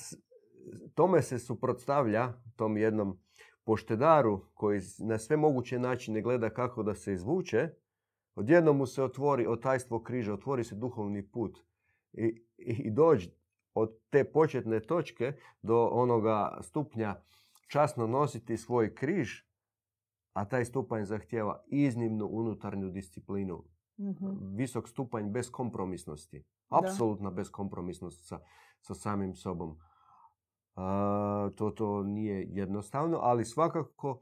tome 0.96 1.22
se 1.22 1.40
suprotstavlja, 1.40 2.34
tom 2.56 2.78
jednom 2.78 3.20
poštedaru 3.64 4.46
koji 4.54 4.82
na 5.00 5.18
sve 5.18 5.38
moguće 5.38 5.80
načine 5.80 6.22
gleda 6.22 6.50
kako 6.50 6.84
da 6.84 6.96
se 6.96 7.14
izvuče, 7.14 7.70
odjednom 8.36 8.78
mu 8.78 8.86
se 8.86 9.04
otvori 9.04 9.48
otajstvo 9.48 10.04
križa, 10.04 10.34
otvori 10.34 10.64
se 10.64 10.76
duhovni 10.76 11.32
put 11.32 11.60
i, 12.14 12.26
i, 12.58 12.74
i 12.88 12.92
dođe 12.92 13.30
od 13.74 13.98
te 14.10 14.24
početne 14.24 14.80
točke 14.80 15.34
do 15.62 15.90
onoga 15.92 16.58
stupnja 16.62 17.16
časno 17.68 18.08
nositi 18.08 18.58
svoj 18.58 18.96
križ, 18.96 19.44
a 20.34 20.46
taj 20.46 20.66
stupanj 20.66 21.04
zahtjeva 21.06 21.64
iznimnu 21.68 22.28
unutarnju 22.32 22.90
disciplinu. 22.90 23.64
Mhm. 24.00 24.56
Visok 24.56 24.90
stupanj 24.90 25.30
beskompromisnosti. 25.30 26.44
Apsolutna 26.70 27.32
beskompromisnost 27.32 28.28
sa, 28.28 28.40
sa 28.82 28.94
samim 28.94 29.36
sobom. 29.36 29.78
A, 30.76 31.50
to, 31.56 31.70
to 31.70 32.04
nije 32.04 32.48
jednostavno, 32.50 33.20
ali 33.22 33.46
svakako 33.46 34.22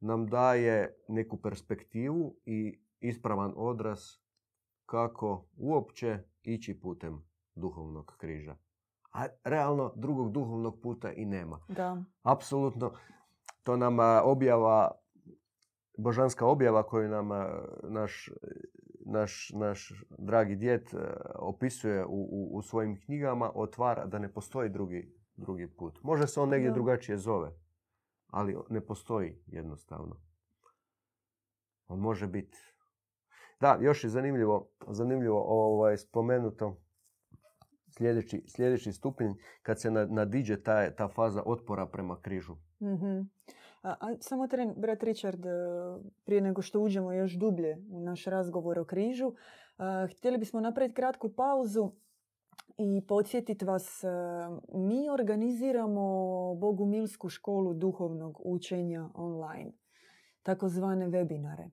nam 0.00 0.26
daje 0.26 0.96
neku 1.08 1.36
perspektivu 1.36 2.36
i 2.46 2.80
ispravan 3.00 3.52
odraz 3.56 4.00
kako 4.86 5.46
uopće 5.56 6.18
ići 6.42 6.80
putem 6.80 7.22
duhovnog 7.54 8.14
križa. 8.18 8.56
A 9.12 9.26
realno 9.44 9.92
drugog 9.96 10.32
duhovnog 10.32 10.80
puta 10.80 11.12
i 11.12 11.24
nema. 11.24 11.60
Da. 11.68 12.04
Apsolutno. 12.22 12.92
To 13.62 13.76
nam 13.76 13.96
objava, 14.24 14.90
božanska 15.98 16.46
objava 16.46 16.82
koju 16.82 17.08
nam 17.08 17.28
naš, 17.82 18.30
naš, 19.06 19.50
naš 19.54 20.04
dragi 20.18 20.56
djed 20.56 20.82
opisuje 21.34 22.06
u, 22.06 22.28
u, 22.30 22.56
u 22.56 22.62
svojim 22.62 23.00
knjigama 23.00 23.50
otvara 23.54 24.06
da 24.06 24.18
ne 24.18 24.32
postoji 24.32 24.68
drugi 24.68 25.18
drugi 25.38 25.66
put. 25.66 26.02
Može 26.02 26.26
se 26.26 26.40
on 26.40 26.48
negdje 26.48 26.70
drugačije 26.70 27.18
zove, 27.18 27.52
ali 28.26 28.56
ne 28.70 28.80
postoji 28.80 29.42
jednostavno. 29.46 30.20
On 31.86 31.98
može 31.98 32.26
biti. 32.26 32.58
Da, 33.60 33.78
još 33.80 34.04
je 34.04 34.10
zanimljivo, 34.10 34.70
zanimljivo 34.88 35.44
ovaj, 35.46 35.96
spomenuto 35.96 36.76
sljedeći, 37.90 38.44
sljedeći 38.48 38.92
stupanj 38.92 39.32
kad 39.62 39.80
se 39.80 39.90
nadiđe 39.90 40.62
ta, 40.62 40.94
ta 40.94 41.08
faza 41.08 41.42
otpora 41.46 41.86
prema 41.86 42.20
križu. 42.20 42.56
mm 42.80 43.20
A, 43.88 44.14
samo 44.20 44.46
tren, 44.46 44.74
brat 44.76 45.02
Richard, 45.02 45.40
prije 46.24 46.40
nego 46.40 46.62
što 46.62 46.80
uđemo 46.80 47.12
još 47.12 47.32
dublje 47.32 47.78
u 47.90 48.00
naš 48.00 48.24
razgovor 48.24 48.78
o 48.78 48.84
križu, 48.84 49.32
a, 49.78 50.06
htjeli 50.10 50.38
bismo 50.38 50.60
napraviti 50.60 50.94
kratku 50.94 51.28
pauzu 51.28 51.90
i 52.78 53.02
podsjetiti 53.08 53.64
vas, 53.64 54.04
mi 54.74 55.10
organiziramo 55.10 56.02
Bogumilsku 56.54 57.28
školu 57.28 57.74
duhovnog 57.74 58.40
učenja 58.44 59.08
online, 59.14 59.72
takozvane 60.42 61.08
webinare. 61.08 61.70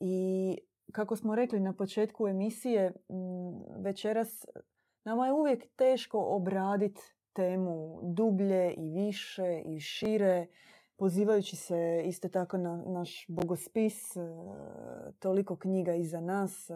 I 0.00 0.58
kako 0.92 1.16
smo 1.16 1.34
rekli 1.34 1.60
na 1.60 1.72
početku 1.72 2.28
emisije, 2.28 2.92
večeras 3.78 4.46
nama 5.04 5.26
je 5.26 5.32
uvijek 5.32 5.66
teško 5.76 6.18
obraditi 6.20 7.00
temu 7.32 8.00
dublje 8.02 8.74
i 8.74 8.90
više 8.90 9.62
i 9.66 9.80
šire, 9.80 10.46
pozivajući 10.96 11.56
se 11.56 12.02
isto 12.04 12.28
tako 12.28 12.58
na 12.58 12.76
naš 12.86 13.24
bogospis, 13.28 14.16
e, 14.16 14.20
toliko 15.18 15.56
knjiga 15.56 15.94
iza 15.94 16.20
nas, 16.20 16.70
e, 16.70 16.74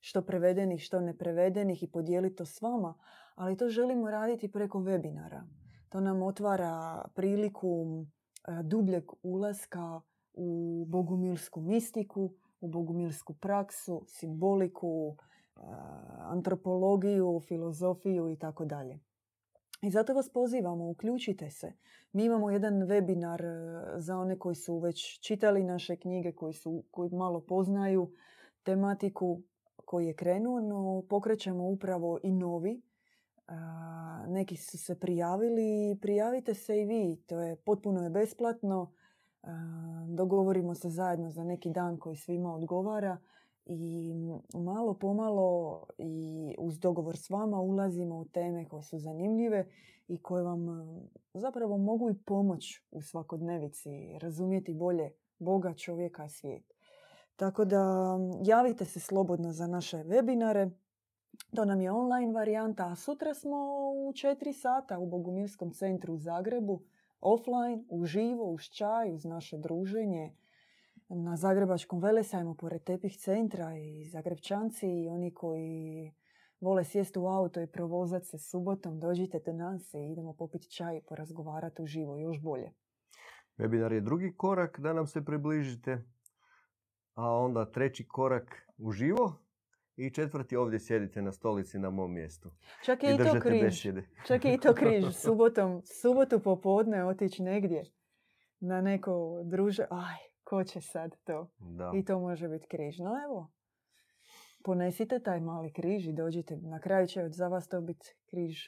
što 0.00 0.22
prevedenih, 0.22 0.80
što 0.80 1.00
neprevedenih 1.00 1.82
i 1.82 1.90
podijeliti 1.90 2.36
to 2.36 2.44
s 2.44 2.62
vama, 2.62 2.94
ali 3.34 3.56
to 3.56 3.68
želimo 3.68 4.10
raditi 4.10 4.52
preko 4.52 4.78
webinara. 4.78 5.42
To 5.88 6.00
nam 6.00 6.22
otvara 6.22 7.04
priliku 7.14 8.04
e, 8.48 8.62
dubljeg 8.62 9.04
ulaska 9.22 10.00
u 10.32 10.84
bogumilsku 10.88 11.60
mistiku, 11.60 12.34
u 12.60 12.68
bogumilsku 12.68 13.34
praksu, 13.34 14.04
simboliku, 14.06 15.16
antropologiju, 16.18 17.40
filozofiju 17.48 18.28
i 18.28 18.36
tako 18.36 18.64
dalje. 18.64 18.98
I 19.82 19.90
zato 19.90 20.14
vas 20.14 20.28
pozivamo, 20.28 20.88
uključite 20.88 21.50
se. 21.50 21.72
Mi 22.12 22.24
imamo 22.24 22.50
jedan 22.50 22.74
webinar 22.74 23.42
e, 23.42 24.00
za 24.00 24.18
one 24.18 24.38
koji 24.38 24.54
su 24.54 24.78
već 24.78 25.20
čitali 25.20 25.64
naše 25.64 25.96
knjige, 25.96 26.32
koji, 26.32 26.54
su, 26.54 26.84
koji 26.90 27.10
malo 27.10 27.40
poznaju 27.40 28.12
tematiku 28.62 29.42
koji 29.90 30.06
je 30.06 30.14
krenuo, 30.14 30.60
no 30.60 31.02
pokrećemo 31.08 31.64
upravo 31.68 32.18
i 32.22 32.32
novi. 32.32 32.82
Neki 34.28 34.56
su 34.56 34.78
se 34.78 35.00
prijavili, 35.00 35.98
prijavite 36.02 36.54
se 36.54 36.80
i 36.80 36.84
vi, 36.84 37.22
to 37.26 37.40
je 37.40 37.56
potpuno 37.56 38.02
je 38.02 38.10
besplatno. 38.10 38.92
Dogovorimo 40.08 40.74
se 40.74 40.88
zajedno 40.88 41.30
za 41.30 41.44
neki 41.44 41.70
dan 41.70 41.98
koji 41.98 42.16
svima 42.16 42.54
odgovara 42.54 43.18
i 43.72 44.14
malo 44.54 44.94
pomalo 44.94 45.80
i 45.98 46.54
uz 46.58 46.78
dogovor 46.78 47.16
s 47.16 47.30
vama 47.30 47.60
ulazimo 47.60 48.18
u 48.18 48.24
teme 48.24 48.68
koje 48.68 48.82
su 48.82 48.98
zanimljive 48.98 49.66
i 50.08 50.18
koje 50.18 50.44
vam 50.44 50.66
zapravo 51.34 51.78
mogu 51.78 52.10
i 52.10 52.18
pomoć 52.24 52.82
u 52.90 53.02
svakodnevici, 53.02 54.18
razumjeti 54.18 54.74
bolje 54.74 55.12
Boga, 55.38 55.74
čovjeka 55.74 56.24
i 56.24 56.28
svijet. 56.28 56.74
Tako 57.36 57.64
da 57.64 58.16
javite 58.44 58.84
se 58.84 59.00
slobodno 59.00 59.52
za 59.52 59.66
naše 59.66 59.96
webinare. 59.96 60.70
To 61.54 61.64
nam 61.64 61.80
je 61.80 61.92
online 61.92 62.32
varijanta, 62.32 62.86
a 62.86 62.96
sutra 62.96 63.34
smo 63.34 63.56
u 64.06 64.12
4 64.12 64.52
sata 64.52 64.98
u 64.98 65.06
Bogumilskom 65.06 65.70
centru 65.70 66.14
u 66.14 66.18
Zagrebu, 66.18 66.80
offline, 67.20 67.84
uživo, 67.88 68.44
uz 68.44 68.62
čaj, 68.62 69.12
uz 69.14 69.24
naše 69.24 69.58
druženje 69.58 70.32
na 71.14 71.36
Zagrebačkom 71.36 72.00
velesajmu 72.00 72.54
pored 72.54 72.84
tepih 72.84 73.18
centra 73.18 73.76
i 73.76 74.04
Zagrebčanci 74.04 74.86
i 74.86 75.08
oni 75.08 75.34
koji 75.34 76.12
vole 76.60 76.84
sjesti 76.84 77.18
u 77.18 77.26
auto 77.26 77.60
i 77.60 77.66
provozati 77.66 78.26
se 78.26 78.38
subotom, 78.38 79.00
dođite 79.00 79.40
do 79.46 79.52
nas 79.52 79.94
i 79.94 80.12
idemo 80.12 80.32
popiti 80.32 80.70
čaj 80.70 80.96
i 80.96 81.02
porazgovarati 81.08 81.82
uživo, 81.82 82.18
još 82.18 82.40
bolje. 82.40 82.72
Webinar 83.58 83.92
je 83.92 84.00
drugi 84.00 84.34
korak 84.36 84.80
da 84.80 84.92
nam 84.92 85.06
se 85.06 85.24
približite, 85.24 86.04
a 87.14 87.32
onda 87.36 87.70
treći 87.70 88.08
korak 88.08 88.72
uživo 88.78 89.32
i 89.96 90.10
četvrti 90.10 90.56
ovdje 90.56 90.80
sjedite 90.80 91.22
na 91.22 91.32
stolici 91.32 91.78
na 91.78 91.90
mom 91.90 92.12
mjestu. 92.12 92.50
Čak 92.84 93.02
I 93.02 93.06
je 93.06 93.14
i 93.14 93.16
to 93.16 93.22
držite 93.22 93.40
križ. 93.40 93.62
besjede. 93.62 94.02
Čak 94.26 94.44
je 94.44 94.54
i 94.54 94.58
to 94.58 94.74
križ. 94.74 95.04
Subotom, 95.24 95.82
subotu 95.84 96.40
popodne 96.40 97.04
otići 97.04 97.42
negdje 97.42 97.84
na 98.60 98.80
neko 98.80 99.42
druže. 99.44 99.86
Aj, 99.90 100.29
ko 100.50 100.64
će 100.64 100.80
sad 100.80 101.16
to? 101.24 101.50
Da. 101.58 101.92
I 101.94 102.04
to 102.04 102.18
može 102.18 102.48
biti 102.48 102.66
križ. 102.68 102.98
No 102.98 103.10
evo, 103.24 103.52
ponesite 104.64 105.22
taj 105.22 105.40
mali 105.40 105.72
križ 105.72 106.06
i 106.06 106.12
dođite. 106.12 106.56
Na 106.56 106.80
kraju 106.80 107.06
će 107.06 107.28
za 107.28 107.48
vas 107.48 107.68
to 107.68 107.80
biti 107.80 108.16
križ 108.30 108.58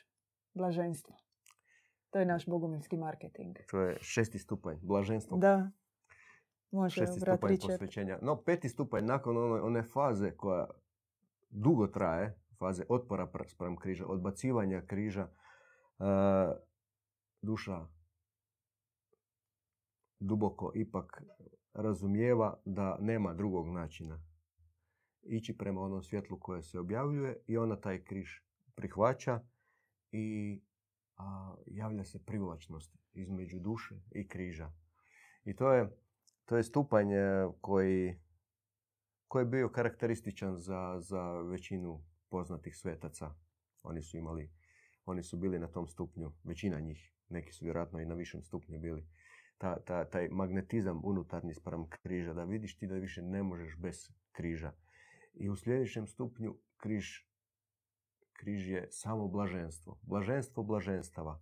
blaženstva. 0.54 1.16
To 2.10 2.18
je 2.18 2.26
naš 2.26 2.46
bogumilski 2.46 2.96
marketing. 2.96 3.56
To 3.70 3.80
je 3.80 3.98
šesti 4.00 4.38
stupanj, 4.38 4.76
blaženstvo. 4.82 5.38
Da. 5.38 5.70
Može, 6.70 6.94
šesti 6.94 7.20
stupanj 7.20 7.56
posvećenja. 7.60 8.18
No, 8.22 8.42
peti 8.42 8.68
stupanj, 8.68 9.04
nakon 9.04 9.36
one, 9.36 9.62
one 9.62 9.82
faze 9.82 10.30
koja 10.36 10.66
dugo 11.50 11.86
traje, 11.86 12.38
faze 12.58 12.84
otpora 12.88 13.26
pr- 13.26 13.48
spram 13.48 13.76
križa, 13.76 14.06
odbacivanja 14.06 14.82
križa, 14.86 15.28
e, 15.98 16.04
duša 17.42 17.86
duboko 20.20 20.72
ipak 20.74 21.22
razumijeva 21.74 22.60
da 22.64 22.98
nema 23.00 23.34
drugog 23.34 23.68
načina 23.68 24.22
ići 25.22 25.56
prema 25.56 25.80
onom 25.80 26.02
svjetlu 26.02 26.40
koje 26.40 26.62
se 26.62 26.78
objavljuje 26.78 27.36
i 27.46 27.56
ona 27.58 27.76
taj 27.76 28.04
križ 28.04 28.28
prihvaća 28.74 29.40
i 30.10 30.60
a, 31.16 31.54
javlja 31.66 32.04
se 32.04 32.24
privlačnost 32.24 32.96
između 33.12 33.58
duše 33.58 33.94
i 34.10 34.28
križa. 34.28 34.72
I 35.44 35.56
to 35.56 35.72
je, 35.72 35.96
to 36.44 36.56
je 36.56 36.62
stupanj 36.62 37.12
e, 37.12 37.48
koji, 37.60 38.20
koji 39.28 39.42
je 39.42 39.46
bio 39.46 39.68
karakterističan 39.68 40.58
za, 40.58 40.96
za 41.00 41.32
većinu 41.32 42.04
poznatih 42.28 42.76
svetaca. 42.76 43.34
Oni 43.82 44.02
su 44.02 44.16
imali, 44.16 44.50
oni 45.04 45.22
su 45.22 45.36
bili 45.36 45.58
na 45.58 45.68
tom 45.68 45.88
stupnju, 45.88 46.32
većina 46.44 46.80
njih, 46.80 47.12
neki 47.28 47.52
su 47.52 47.64
vjerojatno 47.64 48.00
i 48.00 48.06
na 48.06 48.14
višem 48.14 48.42
stupnju 48.42 48.78
bili. 48.78 49.06
Ta, 49.62 49.76
ta, 49.80 50.04
taj 50.04 50.28
magnetizam 50.28 51.00
unutarnji 51.04 51.54
spram 51.54 51.88
križa, 51.88 52.32
da 52.34 52.44
vidiš 52.44 52.76
ti 52.76 52.86
da 52.86 52.94
više 52.94 53.22
ne 53.22 53.42
možeš 53.42 53.76
bez 53.76 54.10
križa. 54.32 54.72
I 55.34 55.50
u 55.50 55.56
sljedećem 55.56 56.06
stupnju 56.06 56.58
križ, 56.76 57.06
križ 58.32 58.68
je 58.70 58.88
samo 58.90 59.28
blaženstvo. 59.28 59.98
Blaženstvo 60.02 60.62
blaženstava. 60.62 61.40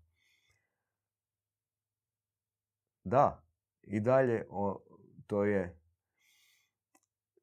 Da, 3.05 3.45
i 3.83 4.01
dalje 4.01 4.47
o, 4.51 4.85
to 5.27 5.45
je 5.45 5.81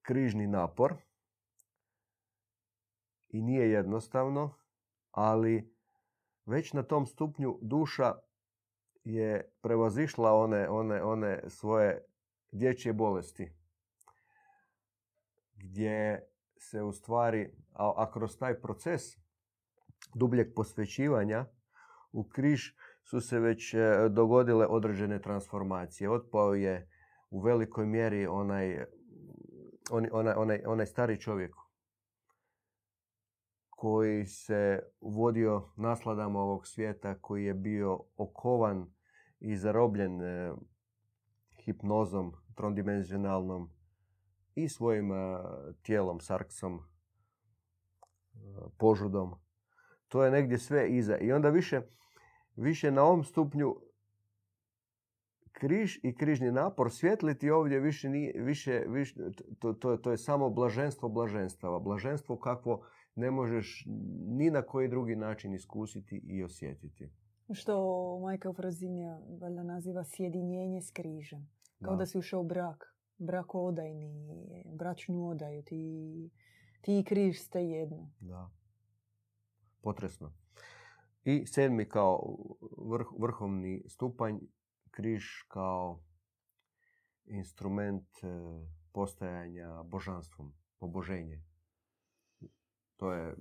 križni 0.02 0.48
napor 0.48 0.96
i 3.30 3.42
nije 3.42 3.72
jednostavno, 3.72 4.54
ali 5.12 5.76
već 6.46 6.74
na 6.74 6.84
tom 6.84 7.06
stupnju 7.06 7.60
duša 7.62 8.27
je 9.10 9.52
prevazišla 9.62 10.34
one, 10.34 10.70
one, 10.70 11.04
one 11.04 11.42
svoje 11.48 12.06
dječje 12.52 12.94
bolesti 12.94 13.52
gdje 15.56 16.28
se 16.58 16.84
u 16.84 16.92
stvari, 16.92 17.52
a, 17.74 17.94
a 17.98 18.12
kroz 18.12 18.38
taj 18.38 18.62
proces 18.62 19.02
dubljeg 20.16 20.54
posvećivanja 20.56 21.46
u 22.12 22.24
križ 22.24 22.62
su 23.04 23.22
se 23.22 23.40
već 23.40 23.74
e, 23.74 23.80
dogodile 24.10 24.66
određene 24.66 25.22
transformacije. 25.22 26.12
Otpao 26.12 26.54
je 26.54 26.90
u 27.30 27.40
velikoj 27.40 27.86
mjeri 27.86 28.28
onaj, 28.28 28.86
onaj, 29.92 30.10
onaj, 30.14 30.34
onaj, 30.38 30.62
onaj 30.66 30.86
stari 30.86 31.20
čovjek 31.20 31.56
koji 33.70 34.26
se 34.26 34.80
vodio 35.02 35.70
nasladama 35.76 36.40
ovog 36.40 36.68
svijeta, 36.68 37.22
koji 37.22 37.46
je 37.46 37.54
bio 37.54 38.00
okovan 38.18 38.97
i 39.40 39.56
zarobljen 39.56 40.22
e, 40.22 40.54
hipnozom 41.58 42.34
trodimenzionalnom 42.56 43.70
i 44.56 44.70
svojim 44.70 45.12
e, 45.12 45.16
tijelom, 45.82 46.20
sarksom, 46.20 46.76
e, 46.76 46.80
požudom. 48.78 49.36
To 50.08 50.24
je 50.24 50.32
negdje 50.32 50.58
sve 50.58 50.90
iza. 50.90 51.18
I 51.18 51.32
onda 51.32 51.50
više, 51.50 51.82
više 52.56 52.92
na 52.92 53.04
ovom 53.04 53.24
stupnju 53.24 53.76
križ 55.52 55.98
i 56.04 56.16
križni 56.16 56.52
napor 56.52 56.92
svjetliti 56.92 57.50
ovdje 57.50 57.80
više 57.80 58.10
nije, 58.10 58.34
više, 58.42 58.84
više 58.88 59.16
to, 59.60 59.74
to, 59.74 59.98
to 59.98 60.12
je 60.12 60.18
samo 60.18 60.50
blaženstvo 60.50 61.10
blaženstava. 61.10 61.80
Blaženstvo 61.80 62.40
kakvo 62.40 62.84
ne 63.16 63.32
možeš 63.32 63.84
ni 64.28 64.50
na 64.50 64.62
koji 64.62 64.88
drugi 64.88 65.16
način 65.16 65.54
iskusiti 65.54 66.22
i 66.24 66.44
osjetiti. 66.44 67.10
Što 67.54 68.20
majka 68.20 68.54
Frozinja 68.54 69.20
valjda 69.42 69.64
naziva 69.64 70.04
sjedinjenje 70.04 70.82
s 70.82 70.92
križem. 70.92 71.50
Kao 71.84 71.96
da, 71.96 72.06
si 72.06 72.18
ušao 72.18 72.42
u 72.42 72.44
brak. 72.44 72.96
Brak 73.18 73.56
odajni, 73.56 74.64
bračnu 74.66 75.30
odaju. 75.30 75.64
Ti, 75.64 76.30
ti 76.82 77.00
i 77.00 77.04
križ 77.04 77.40
ste 77.40 77.66
jedno. 77.66 78.12
Da. 78.20 78.50
Potresno. 79.82 80.34
I 81.24 81.46
sedmi 81.46 81.90
kao 81.90 82.38
vrh, 82.78 83.08
vrhovni 83.20 83.84
stupanj, 83.88 84.38
križ 84.92 85.24
kao 85.48 86.04
instrument 87.26 88.08
e, 88.24 88.28
postajanja 88.92 89.84
božanstvom, 89.84 90.54
poboženje. 90.80 91.44
To 92.98 93.14
je 93.14 93.36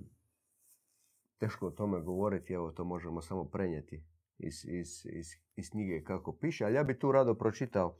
teško 1.37 1.67
o 1.67 1.71
tome 1.71 2.01
govoriti, 2.01 2.53
evo 2.53 2.71
to 2.71 2.83
možemo 2.83 3.21
samo 3.21 3.45
prenijeti 3.45 4.03
iz, 4.37 4.65
iz, 4.65 5.05
iz, 5.05 5.27
iz 5.55 5.69
knjige 5.69 6.03
kako 6.03 6.31
piše, 6.31 6.65
ali 6.65 6.73
ja 6.73 6.83
bi 6.83 6.99
tu 6.99 7.11
rado 7.11 7.33
pročitao 7.33 7.95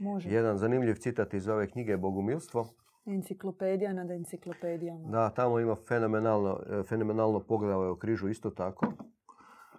Može. 0.00 0.30
jedan 0.30 0.58
zanimljiv 0.58 0.94
citat 0.94 1.34
iz 1.34 1.48
ove 1.48 1.70
knjige 1.70 1.96
Bogumilstvo. 1.96 2.68
Enciklopedija 3.06 3.92
nad 3.92 4.10
enciklopedijama. 4.10 5.08
Da, 5.08 5.30
tamo 5.30 5.60
ima 5.60 5.76
fenomenalno, 5.88 6.60
e, 6.70 6.82
fenomenalno 6.82 7.40
poglavlje 7.40 7.88
o 7.88 7.96
križu 7.96 8.28
isto 8.28 8.50
tako. 8.50 8.86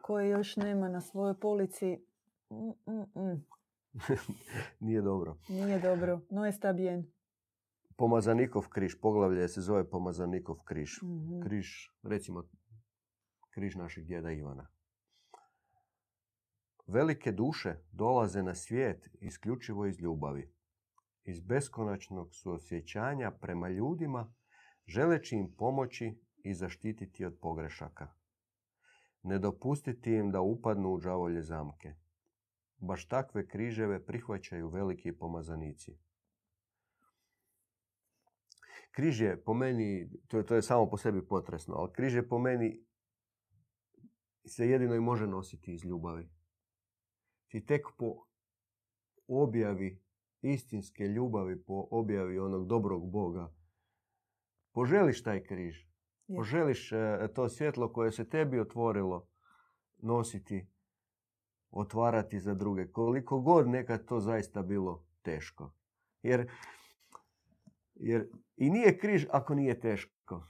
Koje 0.01 0.29
još 0.29 0.55
nema 0.55 0.89
na 0.89 1.01
svojoj 1.01 1.39
polici. 1.39 2.05
Mm, 2.49 2.91
mm, 2.91 3.23
mm. 3.23 3.45
Nije 4.79 5.01
dobro. 5.01 5.37
Nije 5.49 5.79
dobro. 5.79 6.19
No 6.29 6.45
está 6.45 6.73
bien. 6.73 7.05
Pomazanikov 7.95 8.67
križ, 8.69 8.95
poglavlje 9.01 9.47
se 9.47 9.61
zove 9.61 9.89
Pomazanikov 9.89 10.55
križ. 10.63 11.01
Mhm. 11.03 11.41
Križ, 11.41 11.67
recimo, 12.03 12.43
križ 13.53 13.75
našeg 13.75 14.05
djeda 14.05 14.31
Ivana. 14.31 14.67
Velike 16.87 17.31
duše 17.31 17.75
dolaze 17.91 18.43
na 18.43 18.55
svijet 18.55 19.09
isključivo 19.21 19.85
iz 19.85 19.99
ljubavi, 19.99 20.53
iz 21.23 21.39
beskonačnog 21.39 22.35
suosjećanja 22.35 23.31
prema 23.31 23.69
ljudima, 23.69 24.33
želeći 24.87 25.35
im 25.35 25.55
pomoći 25.57 26.21
i 26.37 26.53
zaštititi 26.53 27.25
od 27.25 27.37
pogrešaka. 27.41 28.13
Ne 29.23 29.39
dopustiti 29.39 30.11
im 30.11 30.31
da 30.31 30.41
upadnu 30.41 30.89
u 30.89 30.97
đavolje 30.97 31.41
zamke. 31.41 31.93
Baš 32.77 33.07
takve 33.07 33.47
križeve 33.47 34.05
prihvaćaju 34.05 34.69
veliki 34.69 35.11
pomazanici. 35.11 35.97
Križ 38.91 39.21
je 39.21 39.43
po 39.43 39.53
meni, 39.53 40.09
to 40.27 40.37
je, 40.37 40.45
to 40.45 40.55
je 40.55 40.61
samo 40.61 40.89
po 40.89 40.97
sebi 40.97 41.27
potresno, 41.27 41.75
ali 41.75 41.93
križ 41.93 42.15
je 42.15 42.27
po 42.29 42.39
meni 42.39 42.85
se 44.45 44.69
jedino 44.69 44.95
i 44.95 44.99
može 44.99 45.27
nositi 45.27 45.73
iz 45.73 45.85
ljubavi. 45.85 46.29
Ti 47.47 47.65
tek 47.65 47.87
po 47.97 48.15
objavi 49.27 50.01
istinske 50.41 51.07
ljubavi, 51.07 51.63
po 51.63 51.87
objavi 51.91 52.39
onog 52.39 52.67
dobrog 52.67 53.11
Boga, 53.11 53.53
poželiš 54.71 55.23
taj 55.23 55.43
križ. 55.43 55.93
Je. 56.27 56.37
Poželiš 56.37 56.91
e, 56.91 57.27
to 57.35 57.49
svjetlo 57.49 57.93
koje 57.93 58.11
se 58.11 58.29
tebi 58.29 58.59
otvorilo 58.59 59.27
nositi, 59.97 60.67
otvarati 61.71 62.39
za 62.39 62.53
druge. 62.53 62.91
Koliko 62.91 63.39
god 63.39 63.67
nekad 63.67 64.05
to 64.05 64.19
zaista 64.19 64.61
bilo 64.61 65.05
teško. 65.21 65.73
Jer, 66.21 66.51
jer 67.93 68.29
i 68.55 68.69
nije 68.69 68.97
križ 68.97 69.25
ako 69.31 69.55
nije 69.55 69.79
teško. 69.79 70.47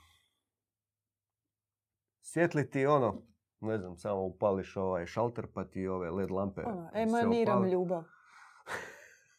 Svjetliti 2.22 2.86
ono, 2.86 3.22
ne 3.64 3.78
znam, 3.78 3.98
samo 3.98 4.22
upališ 4.22 4.78
ovaj 4.78 5.06
šalter 5.06 5.48
pa 5.48 5.64
ti 5.64 5.88
ove 5.88 6.10
led 6.12 6.32
lampe 6.32 6.62
Ono, 6.64 6.90
se 6.90 7.00
emaniram 7.00 7.58
opale. 7.58 7.72
ljubav. 7.72 8.04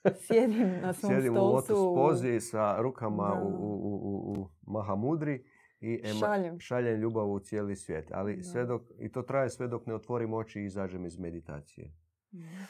Sjedim 0.21 0.81
na 0.83 0.93
svom 0.93 1.13
Sjedim 1.13 1.33
u 1.33 1.37
stolcu. 1.37 1.75
lotus 1.75 1.97
pozi 1.97 2.41
sa 2.41 2.77
rukama 2.79 3.41
u, 3.43 3.49
u, 3.49 3.75
u, 3.85 4.33
u 4.33 4.49
Mahamudri 4.63 5.45
i 5.81 6.01
ema- 6.05 6.19
Šaljem. 6.19 6.61
šaljem 6.61 6.97
ljubav 6.97 7.27
u 7.27 7.41
cijeli 7.41 7.77
svijet. 7.77 8.09
Ali 8.13 8.37
Da. 8.37 8.43
sve 8.43 8.65
dok, 8.65 8.83
i 8.99 9.13
to 9.13 9.23
traje 9.23 9.51
sve 9.51 9.69
dok 9.69 9.87
ne 9.87 9.95
otvorim 9.95 10.35
oči 10.35 10.61
i 10.61 10.65
izađem 10.65 11.07
iz 11.07 11.19
meditacije. 11.19 11.93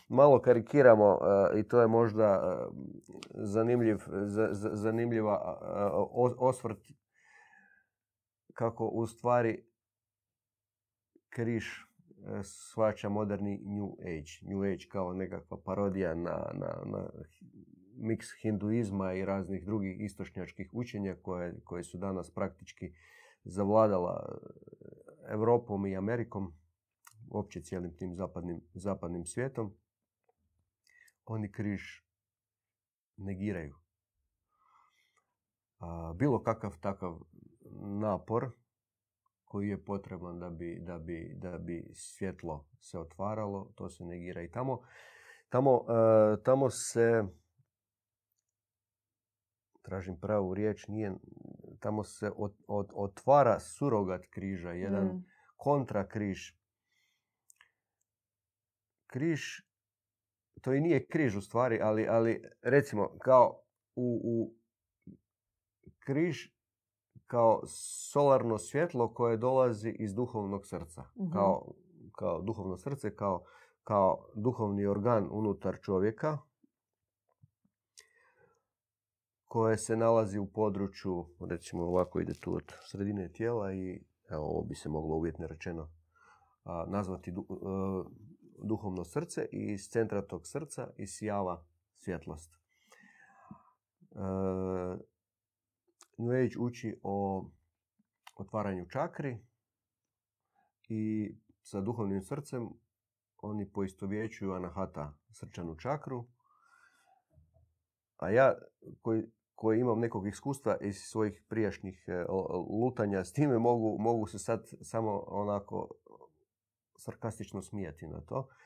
Malo 0.09 0.41
karikiramo 0.41 1.19
e, 1.55 1.61
i 1.61 1.63
to 1.63 1.81
je 1.81 1.87
možda 1.87 2.25
e, 2.25 2.67
zanimljiv, 3.35 3.97
za- 4.09 4.49
za- 4.51 4.71
zanimljiva 4.73 5.59
e, 5.63 5.67
o- 5.93 6.35
osvrt 6.39 6.79
kako 8.55 8.87
u 8.87 9.07
stvari 9.07 9.65
križ 11.35 11.66
e, 11.66 12.43
shvaća 12.43 13.09
moderni 13.09 13.61
New 13.64 13.93
Age. 14.01 14.32
New 14.43 14.62
Age 14.62 14.87
kao 14.89 15.12
nekakva 15.12 15.59
parodija 15.64 16.14
na, 16.14 16.51
na, 16.55 16.82
na 16.85 17.11
miks 17.97 18.26
hinduizma 18.43 19.12
i 19.12 19.24
raznih 19.24 19.64
drugih 19.64 20.01
istočnjačkih 20.01 20.70
učenja 20.72 21.16
koje, 21.22 21.61
koje 21.64 21.85
su 21.85 21.99
danas 21.99 22.30
praktički 22.30 22.93
zavladala 23.45 24.39
Europom 25.28 25.87
i 25.87 25.97
Amerikom, 25.97 26.53
uopće 27.30 27.61
cijelim 27.61 27.97
tim 27.97 28.14
zapadnim, 28.14 28.61
zapadnim 28.74 29.26
svijetom. 29.26 29.74
Oni 31.24 31.53
križ 31.53 31.82
negiraju. 33.16 33.74
A, 35.78 36.12
bilo 36.16 36.43
kakav 36.43 36.80
takav 36.80 37.20
napor 38.01 38.51
koji 39.55 39.69
je 39.69 39.85
potreban 39.85 40.39
da 40.41 40.51
bi, 40.51 40.79
da 40.81 40.99
bi, 40.99 41.35
da 41.37 41.59
bi 41.59 41.91
svjetlo 41.93 42.67
se 42.81 42.99
otvaralo, 42.99 43.73
to 43.75 43.89
se 43.89 44.05
negira. 44.05 44.43
I 44.43 44.51
tamo, 44.51 44.83
tamo, 45.49 45.85
e, 45.89 46.43
tamo 46.43 46.71
se, 46.71 47.23
tražim 49.83 50.21
pravu 50.21 50.55
riječ, 50.55 50.87
nije, 50.89 51.13
tamo 51.81 52.05
se 52.05 52.31
ot- 52.31 52.65
ot- 52.69 52.93
otvara 52.95 53.61
surogat 53.61 54.27
križa, 54.31 54.71
jedan 54.71 55.05
Mm. 55.07 55.25
kontra 55.57 56.09
križ. 56.09 56.53
Križ, 59.07 59.41
to 60.63 60.73
i 60.73 60.81
nije 60.81 61.07
križ 61.07 61.37
u 61.37 61.41
stvari, 61.41 61.79
ali, 61.83 62.07
ali 62.09 62.43
recimo 62.63 63.19
kao 63.19 63.63
u, 63.95 64.21
u 64.25 64.55
križ 65.99 66.55
kao 67.27 67.61
solarno 68.12 68.59
svjetlo 68.59 69.14
koje 69.14 69.37
dolazi 69.37 69.91
iz 69.99 70.14
duhovnog 70.14 70.66
srca. 70.66 71.05
Mhm. 71.20 71.33
Kao, 71.33 71.72
kao 72.12 72.43
duhovno 72.43 72.77
srce, 72.77 73.16
kao, 73.16 73.45
kao 73.85 74.27
duhovni 74.35 74.87
organ 74.87 75.29
unutar 75.31 75.79
čovjeka 75.83 76.39
koje 79.45 79.79
se 79.79 79.97
nalazi 79.97 80.39
u 80.39 80.47
području, 80.47 81.27
recimo 81.41 81.85
ovako 81.85 82.20
ide 82.20 82.35
tu 82.41 82.55
od 82.55 82.72
sredine 82.91 83.33
tijela 83.33 83.72
i 83.72 84.05
evo 84.31 84.45
ovo 84.45 84.62
bi 84.62 84.75
se 84.75 84.89
moglo 84.89 85.16
uvjetno 85.16 85.47
rečeno 85.47 85.91
a, 86.64 86.85
nazvati 86.89 87.33
du- 87.33 87.47
e, 87.51 87.57
duhovno 88.68 89.05
srce 89.05 89.49
i 89.53 89.72
iz 89.72 89.89
centra 89.89 90.22
tog 90.22 90.47
srca 90.47 90.91
isijava 90.97 91.64
svjetlost. 91.99 92.55
E, 94.11 94.18
New 96.19 96.31
Age 96.31 96.59
uči 96.59 97.01
o 97.03 97.47
otvaranju 98.37 98.87
čakri 98.89 99.39
i 100.89 101.35
sa 101.62 101.81
duhovnim 101.81 102.23
srcem 102.23 102.69
oni 103.39 103.71
poistovjećuju 103.73 104.53
anahata 104.53 105.15
srčanu 105.31 105.77
čakru. 105.77 106.27
A 108.17 108.31
ja 108.31 108.55
koji, 109.03 109.23
koji 109.55 109.81
imam 109.81 110.01
nekog 110.01 110.27
iskustva 110.27 110.77
iz 110.81 110.97
svojih 110.97 111.43
prijašnjih 111.49 112.05
e, 112.07 112.25
lutanja 112.81 113.25
s 113.25 113.33
time 113.33 113.59
mogu, 113.59 113.97
mogu 113.99 114.27
se 114.27 114.39
sad 114.39 114.69
samo 114.83 115.25
onako 115.27 115.89
sarkastično 116.97 117.62
smijati 117.62 118.07
na 118.07 118.21
to. 118.21 118.49
E, 118.49 118.65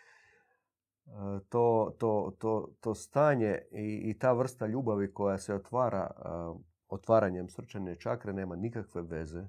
To, 1.49 1.95
to, 1.99 2.37
to, 2.39 2.69
to 2.81 2.95
stanje 2.95 3.59
i, 3.71 4.11
i 4.11 4.19
ta 4.19 4.33
vrsta 4.33 4.67
ljubavi 4.67 5.13
koja 5.13 5.39
se 5.39 5.55
otvara 5.55 6.11
e, 6.11 6.23
otvaranjem 6.89 7.49
srčane 7.49 7.97
čakre 7.97 8.33
nema 8.33 8.57
nikakve 8.57 9.03
veze 9.03 9.41
e, 9.41 9.49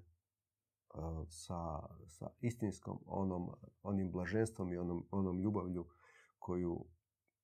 sa, 1.30 1.80
sa 2.08 2.30
istinskom 2.40 3.00
onom, 3.06 3.50
onim 3.84 4.12
blaženstvom 4.12 4.74
i 4.74 4.78
onom, 4.78 5.08
onom 5.12 5.40
ljubavlju 5.40 5.88
koju, 6.40 6.86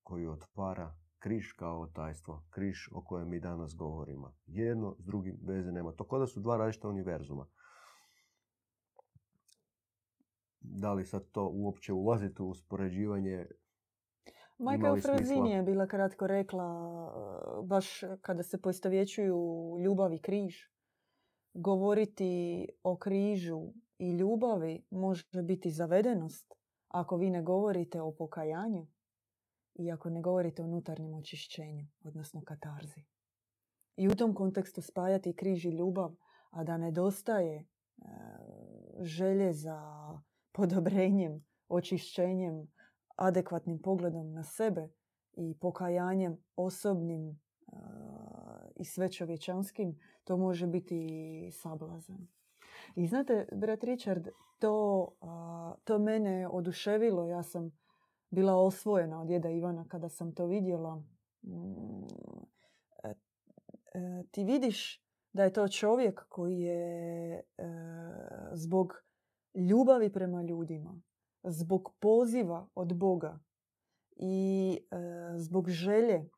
koju 0.04 0.32
otvara 0.32 0.96
križ 1.26 1.52
kao 1.52 1.88
tajstvo, 1.88 2.44
križ 2.50 2.88
o 2.92 3.02
kojem 3.02 3.30
mi 3.30 3.40
danas 3.40 3.76
govorimo. 3.76 4.36
Jedno 4.46 4.96
s 5.00 5.06
drugim 5.06 5.40
veze 5.42 5.72
nema. 5.72 5.92
To 5.92 6.08
kao 6.08 6.20
da 6.20 6.28
su 6.28 6.40
dva 6.40 6.58
različita 6.58 6.90
univerzuma. 6.90 7.48
Da 10.60 10.94
li 10.94 11.06
sad 11.06 11.32
to 11.32 11.48
uopće 11.48 11.94
ulaziti 11.94 12.42
u 12.42 12.50
uspoređivanje? 12.50 13.46
Majka 14.58 14.92
smisla? 14.92 15.14
Frazini 15.14 15.52
je 15.52 15.64
bila 15.64 15.88
kratko 15.88 16.28
rekla, 16.28 16.66
e, 16.68 17.66
baš 17.66 18.02
kada 18.22 18.44
se 18.44 18.62
poistovjećuju 18.62 19.78
ljubav 19.80 20.14
i 20.14 20.20
križ. 20.20 20.56
Govoriti 21.54 22.68
o 22.84 22.98
križu 22.98 23.62
i 23.98 24.12
ljubavi 24.12 24.86
može 24.90 25.42
biti 25.44 25.72
zavedenost 25.72 26.54
ako 26.88 27.18
vi 27.18 27.30
ne 27.30 27.42
govorite 27.42 28.02
o 28.02 28.12
pokajanju 28.12 28.88
i 29.74 29.92
ako 29.92 30.10
ne 30.10 30.22
govorite 30.22 30.62
o 30.62 30.66
unutarnjem 30.66 31.14
očišćenju, 31.14 31.88
odnosno 32.04 32.42
katarzi. 32.46 33.04
I 33.96 34.08
u 34.08 34.16
tom 34.16 34.34
kontekstu 34.34 34.82
spajati 34.82 35.36
križ 35.36 35.66
i 35.66 35.70
ljubav, 35.70 36.16
a 36.50 36.64
da 36.64 36.78
nedostaje 36.78 37.56
e, 37.56 37.66
želje 39.00 39.54
za 39.54 39.80
podobrenjem, 40.58 41.46
očišćenjem, 41.68 42.68
adekvatnim 43.16 43.82
pogledom 43.82 44.34
na 44.34 44.44
sebe 44.44 44.90
i 45.34 45.58
pokajanjem 45.60 46.38
osobnim 46.56 47.40
i 48.76 48.86
svečovječanskim, 48.86 50.00
to 50.24 50.38
može 50.38 50.68
biti 50.68 51.50
sablazan. 51.52 52.28
I 52.96 53.08
znate, 53.08 53.48
brat 53.52 53.84
Richard, 53.84 54.28
to, 54.60 55.08
to 55.84 56.00
mene 56.00 56.48
oduševilo. 56.48 57.28
Ja 57.28 57.44
sam 57.44 57.72
bila 58.30 58.56
osvojena 58.56 59.22
od 59.22 59.28
djeda 59.28 59.50
Ivana 59.50 59.86
kada 59.88 60.10
sam 60.10 60.36
to 60.36 60.46
vidjela. 60.46 60.96
Mm, 60.96 62.06
e, 63.04 63.14
e, 63.94 64.24
ti 64.32 64.44
vidiš 64.44 65.06
da 65.34 65.44
je 65.44 65.54
to 65.54 65.68
čovjek 65.68 66.26
koji 66.30 66.60
je 66.60 67.36
e, 67.38 67.44
zbog 68.54 68.94
ljubavi 69.56 70.12
prema 70.14 70.42
ljudima, 70.42 71.02
zbog 71.46 71.94
poziva 72.00 72.68
od 72.76 72.94
Boga 72.94 73.40
i 74.16 74.78
e, 74.92 74.98
zbog 75.38 75.70
želje 75.70 76.30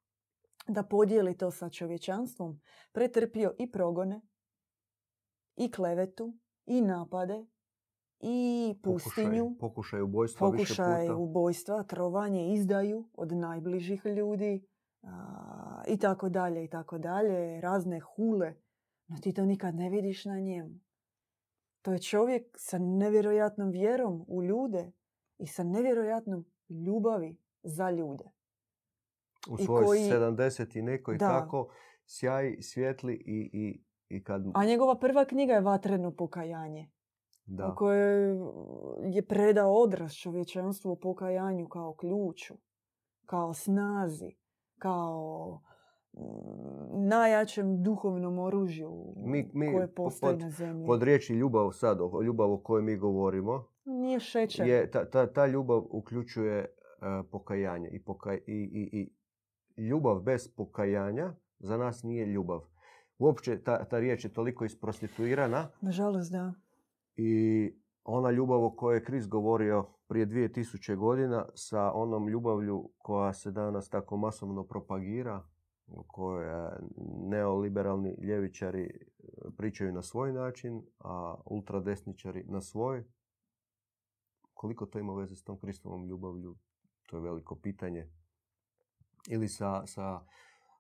da 0.68 0.84
podijeli 0.84 1.38
to 1.38 1.52
sa 1.52 1.70
čovječanstvom, 1.70 2.62
pretrpio 2.92 3.54
i 3.60 3.72
progone, 3.72 4.22
i 5.56 5.72
klevetu, 5.72 6.38
i 6.66 6.82
napade, 6.82 7.46
i 8.20 8.76
pustinju, 8.84 9.44
Pokušaj, 9.46 9.60
pokušaj 9.60 10.02
ubojstva 10.02 10.50
više 10.50 10.64
pokušaj 10.64 11.08
puta. 11.08 11.16
ubojstva, 11.16 11.84
trovanje, 11.84 12.54
izdaju 12.54 13.10
od 13.14 13.32
najbližih 13.32 14.06
ljudi 14.06 14.68
a, 15.04 15.84
i 15.88 15.98
tako 15.98 16.30
dalje 16.30 16.64
i 16.64 16.70
tako 16.70 16.98
dalje, 16.98 17.62
razne 17.62 18.00
hule. 18.00 18.54
No 19.08 19.18
ti 19.18 19.34
to 19.34 19.46
nikad 19.46 19.76
ne 19.76 19.90
vidiš 19.90 20.26
na 20.26 20.40
njemu. 20.40 20.80
To 21.82 21.92
je 21.94 22.00
čovjek 22.00 22.56
sa 22.58 22.78
nevjerojatnom 22.80 23.72
vjerom 23.72 24.26
u 24.28 24.44
ljude 24.44 24.92
i 25.38 25.48
sa 25.48 25.64
nevjerojatnom 25.64 26.46
ljubavi 26.70 27.38
za 27.64 27.92
ljude. 27.92 28.24
U 29.50 29.58
svoj 29.58 29.86
koji- 29.86 30.00
70 30.02 30.76
i 30.76 30.82
nekoj 30.82 31.18
Da. 31.18 31.28
tako 31.30 31.70
sjaj 32.06 32.58
svijetli 32.62 33.14
i, 33.16 33.50
i, 33.54 33.84
i 34.10 34.24
kad... 34.24 34.44
A 34.54 34.66
njegova 34.66 34.96
prva 34.96 35.26
knjiga 35.26 35.54
je 35.54 35.62
Vatreno 35.62 36.12
pokajanje. 36.12 36.90
da. 37.46 37.68
u 37.68 37.76
kojoj 37.76 38.38
je 39.06 39.22
predao 39.24 39.74
odraz 39.74 40.14
čovječanstvu 40.14 40.92
u 40.92 40.96
pokajanju 40.98 41.68
kao 41.68 41.94
ključu, 41.94 42.54
kao 43.26 43.54
snazi, 43.54 44.36
kao 44.76 45.62
mm, 46.14 46.22
najjačem 47.00 47.84
duhovnom 47.84 48.40
oružju 48.40 49.14
Mi- 49.18 49.52
mi 49.54 49.74
koje 49.74 49.88
po- 49.88 50.04
postoji 50.04 50.34
pod- 50.34 50.42
na 50.42 50.50
zemlji. 50.50 50.86
Pod 50.88 51.04
riječi 51.04 51.34
ljubav 51.34 51.72
sad, 51.72 51.98
o 52.02 52.22
ljubav 52.22 52.54
o 52.54 52.58
kojoj 52.58 52.84
mi 52.84 52.98
govorimo, 52.98 53.68
Nije 53.88 54.20
šećer. 54.20 54.68
je, 54.68 54.92
ta, 54.92 55.10
ta, 55.10 55.34
ta 55.34 55.46
ljubav 55.46 55.84
uključuje 55.90 56.60
e, 56.60 56.68
pokajanje. 57.32 57.90
I, 57.92 58.04
pokaj, 58.04 58.36
i, 58.36 58.42
i, 58.48 59.00
I 59.02 59.84
ljubav 59.88 60.20
bez 60.20 60.56
pokajanja 60.56 61.34
za 61.60 61.78
nas 61.78 62.04
nije 62.04 62.26
ljubav. 62.26 62.62
Uopće 63.18 63.64
ta, 63.64 63.86
ta 63.86 64.00
riječ 64.00 64.24
je 64.26 64.34
toliko 64.34 64.66
isprostituirana 64.66 65.70
Nažalost, 65.82 66.32
da. 66.32 66.54
i 67.16 67.74
ona 68.04 68.32
ljubav 68.32 68.64
o 68.64 68.76
kojoj 68.76 68.98
je 68.98 69.04
Kris 69.04 69.28
govorio 69.28 69.86
prije 70.08 70.28
2000 70.28 70.96
godina 70.96 71.46
sa 71.54 71.92
onom 71.92 72.30
ljubavlju 72.30 72.90
koja 72.98 73.34
se 73.34 73.52
danas 73.52 73.90
tako 73.90 74.18
masovno 74.18 74.64
propagira, 74.64 75.44
o 75.88 76.04
kojoj 76.08 76.70
neoliberalni 77.30 78.16
ljevičari 78.22 79.00
pričaju 79.58 79.94
na 79.94 80.02
svoj 80.02 80.34
način, 80.34 80.82
a 81.00 81.36
ultradesničari 81.46 82.44
na 82.48 82.62
svoj. 82.62 83.04
Koliko 84.58 84.86
to 84.86 85.00
ima 85.00 85.14
veze 85.14 85.36
s 85.36 85.44
tom 85.44 85.60
Kristovom 85.60 86.08
ljubavlju, 86.08 86.56
to 87.06 87.18
je 87.18 87.22
veliko 87.22 87.56
pitanje. 87.56 88.10
Ili 89.30 89.48
sa, 89.48 89.86
sa 89.86 90.22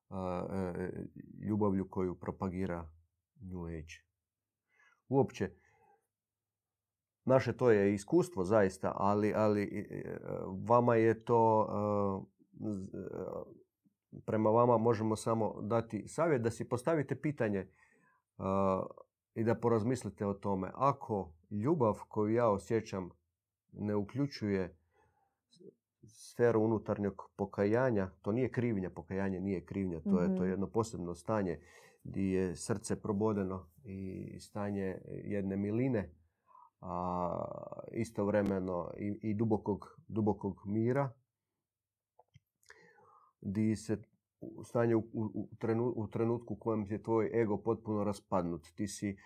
e, 0.09 1.05
ljubavlju 1.47 1.89
koju 1.89 2.19
propagira 2.19 2.89
New 3.41 3.65
Age. 3.65 3.93
Uopće, 5.09 5.51
naše 7.25 7.57
to 7.57 7.71
je 7.71 7.93
iskustvo 7.93 8.43
zaista, 8.43 8.93
ali, 8.95 9.33
ali 9.35 9.63
e, 9.63 10.17
vama 10.67 10.95
je 10.95 11.25
to, 11.25 11.67
prema 14.25 14.49
vama 14.49 14.77
možemo 14.77 15.15
samo 15.15 15.61
dati 15.61 16.07
savjet 16.07 16.41
da 16.41 16.51
si 16.51 16.69
postavite 16.69 17.21
pitanje 17.21 17.67
i 19.35 19.43
da 19.43 19.55
porazmislite 19.55 20.25
o 20.25 20.33
tome. 20.33 20.71
Ako 20.73 21.33
ljubav 21.51 21.99
koju 22.07 22.33
ja 22.33 22.49
osjećam 22.49 23.09
ne 23.73 23.95
uključuje 23.95 24.75
sferu 26.05 26.61
unutarnjeg 26.61 27.13
pokajanja, 27.35 28.09
to 28.21 28.31
nije 28.31 28.51
krivnja, 28.51 28.89
pokajanje 28.89 29.39
nije 29.39 29.65
krivnja, 29.65 29.99
to 29.99 30.21
je 30.21 30.27
to 30.27 30.41
mhm. 30.41 30.49
jedno 30.49 30.67
posebno 30.67 31.15
stanje 31.15 31.59
gdje 32.03 32.31
je 32.31 32.55
srce 32.55 33.01
probodeno 33.01 33.67
i 33.83 34.39
stanje 34.39 35.01
jedne 35.23 35.57
miline, 35.57 36.09
a 36.81 37.81
istovremeno 37.91 38.91
i, 38.97 39.29
i 39.29 39.33
dubokog, 39.33 39.99
dubokog 40.07 40.61
mira, 40.65 41.11
gdje 43.41 43.75
se 43.75 44.01
stanje 44.63 44.95
u, 44.95 45.03
u, 45.13 45.49
u 45.95 46.07
trenutku 46.07 46.53
u 46.53 46.57
kojem 46.57 46.85
je 46.89 47.03
tvoj 47.03 47.41
ego 47.41 47.57
potpuno 47.57 48.03
raspadnut. 48.03 48.67
Ti 48.75 48.87
si 48.87 49.17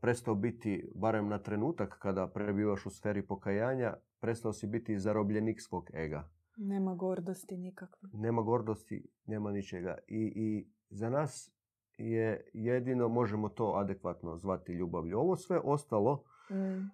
prestao 0.00 0.34
biti, 0.34 0.90
barem 0.94 1.28
na 1.28 1.38
trenutak 1.38 1.98
kada 1.98 2.26
prebivaš 2.26 2.86
u 2.86 2.90
sferi 2.90 3.26
pokajanja, 3.26 3.94
prestao 4.20 4.52
si 4.52 4.66
biti 4.66 4.98
zarobljenik 4.98 5.60
svog 5.60 5.90
ega. 5.94 6.28
Nema 6.56 6.94
gordosti 6.94 7.56
nikakve. 7.56 8.08
Nema 8.12 8.42
gordosti, 8.42 9.06
nema 9.26 9.52
ničega. 9.52 9.98
I, 10.06 10.32
I 10.36 10.66
za 10.90 11.10
nas 11.10 11.50
je 11.98 12.50
jedino, 12.52 13.08
možemo 13.08 13.48
to 13.48 13.72
adekvatno 13.76 14.36
zvati 14.36 14.72
ljubavlju. 14.72 15.18
Ovo 15.18 15.36
sve 15.36 15.60
ostalo 15.64 16.24
mm. 16.50 16.90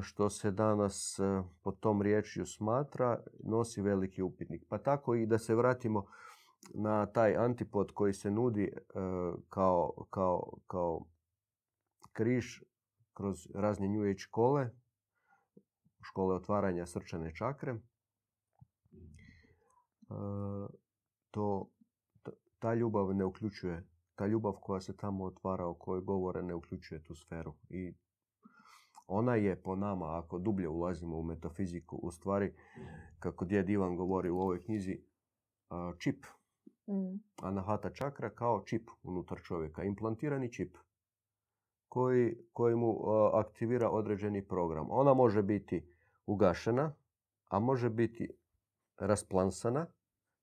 što 0.00 0.30
se 0.30 0.50
danas 0.50 1.20
pod 1.62 1.80
tom 1.80 2.02
riječju 2.02 2.46
smatra, 2.46 3.20
nosi 3.44 3.82
veliki 3.82 4.22
upitnik. 4.22 4.64
Pa 4.68 4.78
tako 4.78 5.14
i 5.14 5.26
da 5.26 5.38
se 5.38 5.54
vratimo 5.54 6.06
na 6.74 7.06
taj 7.06 7.36
antipod 7.36 7.92
koji 7.92 8.12
se 8.12 8.30
nudi 8.30 8.72
kao, 9.48 10.06
kao, 10.10 10.52
kao 10.66 11.04
križ 12.12 12.62
kroz 13.12 13.46
razne 13.54 13.88
New 13.88 14.02
Age 14.02 14.18
škole, 14.18 14.70
škole 16.02 16.34
otvaranja 16.34 16.86
srčane 16.86 17.34
čakre. 17.34 17.78
To, 21.30 21.70
ta 22.58 22.74
ljubav 22.74 23.14
ne 23.14 23.24
uključuje, 23.24 23.88
ta 24.14 24.26
ljubav 24.26 24.52
koja 24.52 24.80
se 24.80 24.96
tamo 24.96 25.24
otvara, 25.24 25.66
o 25.66 25.74
kojoj 25.74 26.00
govore, 26.00 26.42
ne 26.42 26.54
uključuje 26.54 27.02
tu 27.02 27.14
sferu. 27.14 27.54
I 27.68 27.94
ona 29.06 29.34
je 29.34 29.62
po 29.62 29.76
nama, 29.76 30.18
ako 30.18 30.38
dublje 30.38 30.68
ulazimo 30.68 31.18
u 31.18 31.22
metafiziku, 31.22 31.96
u 31.96 32.10
stvari, 32.10 32.54
kako 33.18 33.44
djed 33.44 33.70
Ivan 33.70 33.96
govori 33.96 34.30
u 34.30 34.38
ovoj 34.38 34.62
knjizi, 34.64 35.04
čip. 35.98 36.26
Mm. 36.88 37.18
Anahata 37.42 37.90
čakra 37.90 38.30
kao 38.30 38.62
čip 38.66 38.90
unutar 39.02 39.38
čovjeka, 39.42 39.84
implantirani 39.84 40.52
čip 40.52 40.76
koji, 41.92 42.36
koji 42.52 42.76
mu 42.76 43.00
aktivira 43.32 43.90
određeni 43.90 44.48
program. 44.48 44.86
Ona 44.90 45.14
može 45.14 45.42
biti 45.42 45.86
ugašena, 46.26 46.94
a 47.48 47.58
može 47.58 47.90
biti 47.90 48.30
rasplansana, 48.96 49.86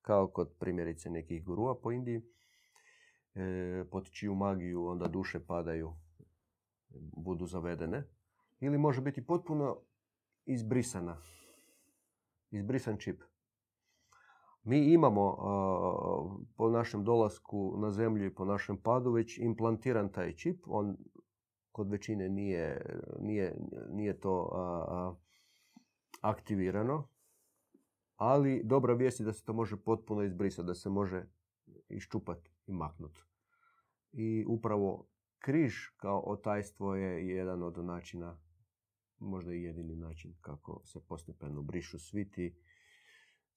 kao 0.01 0.27
kod 0.27 0.53
primjerice 0.59 1.09
nekih 1.09 1.45
gurua 1.45 1.75
po 1.81 1.91
Indiji, 1.91 2.21
e, 3.35 3.83
pod 3.91 4.09
čiju 4.11 4.35
magiju 4.35 4.85
onda 4.85 5.07
duše 5.07 5.39
padaju, 5.45 5.93
budu 7.17 7.45
zavedene. 7.45 8.03
Ili 8.59 8.77
može 8.77 9.01
biti 9.01 9.25
potpuno 9.25 9.77
izbrisana, 10.45 11.17
izbrisan 12.51 12.97
čip. 12.97 13.23
Mi 14.63 14.93
imamo 14.93 15.37
po 16.57 16.69
našem 16.69 17.03
dolasku 17.03 17.77
na 17.77 17.91
zemlju 17.91 18.25
i 18.25 18.35
po 18.35 18.45
našem 18.45 18.77
padu 18.77 19.11
već 19.11 19.37
implantiran 19.37 20.11
taj 20.11 20.35
čip. 20.35 20.63
On 20.67 20.97
kod 21.71 21.89
većine 21.89 22.29
nije, 22.29 22.81
nije, 23.19 23.55
nije 23.89 24.19
to 24.19 24.49
aktivirano. 26.21 27.07
Ali 28.15 28.61
dobra 28.63 28.93
vijest 28.93 29.19
je 29.19 29.25
da 29.25 29.33
se 29.33 29.45
to 29.45 29.53
može 29.53 29.77
potpuno 29.77 30.23
izbrisati, 30.23 30.65
da 30.65 30.73
se 30.73 30.89
može 30.89 31.25
iščupati 31.89 32.51
i 32.67 32.73
maknuti. 32.73 33.21
I 34.11 34.45
upravo 34.47 35.07
križ 35.39 35.73
kao 35.97 36.19
otajstvo 36.19 36.95
je 36.95 37.27
jedan 37.27 37.63
od 37.63 37.85
načina, 37.85 38.39
možda 39.19 39.53
i 39.53 39.63
jedini 39.63 39.95
način 39.95 40.35
kako 40.41 40.81
se 40.85 40.99
postepeno 41.07 41.61
brišu 41.61 41.99
svi 41.99 42.31
ti, 42.31 42.55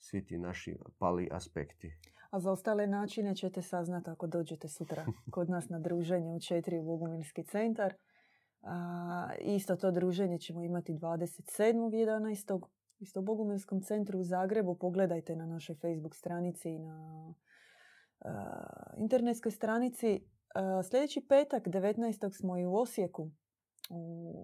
svi 0.03 0.25
ti 0.25 0.39
naši 0.39 0.77
pali 0.99 1.29
aspekti. 1.33 1.93
A 2.31 2.41
za 2.41 2.53
ostale 2.53 2.87
načine 2.87 3.37
ćete 3.37 3.63
saznati 3.63 4.11
ako 4.11 4.27
dođete 4.27 4.69
sutra 4.69 5.07
kod 5.35 5.51
nas 5.51 5.69
na 5.69 5.79
druženje 5.79 6.33
u 6.33 6.41
četiri 6.41 6.79
u 6.79 6.83
Bogumilski 6.83 7.45
centar. 7.45 7.95
A, 8.63 9.29
isto 9.41 9.77
to 9.77 9.91
druženje 9.91 10.39
ćemo 10.39 10.63
imati 10.63 10.95
27.11. 10.95 12.63
Isto 12.99 13.21
u 13.21 13.23
Bogumilskom 13.23 13.81
centru 13.81 14.19
u 14.19 14.23
Zagrebu. 14.23 14.75
Pogledajte 14.75 15.37
na 15.37 15.47
našoj 15.47 15.77
Facebook 15.77 16.15
stranici 16.15 16.71
i 16.71 16.79
na 16.79 17.35
internetskoj 18.97 19.53
stranici. 19.53 20.27
sljedeći 20.91 21.27
petak, 21.29 21.67
19. 21.67 22.39
smo 22.39 22.59
i 22.59 22.67
u 22.67 22.75
Osijeku. 22.75 23.31
U 23.91 24.35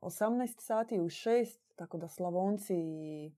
18 0.00 0.60
sati, 0.60 1.00
u 1.00 1.04
6. 1.04 1.58
Tako 1.76 1.98
da 1.98 2.08
Slavonci 2.08 2.74
i 2.76 3.32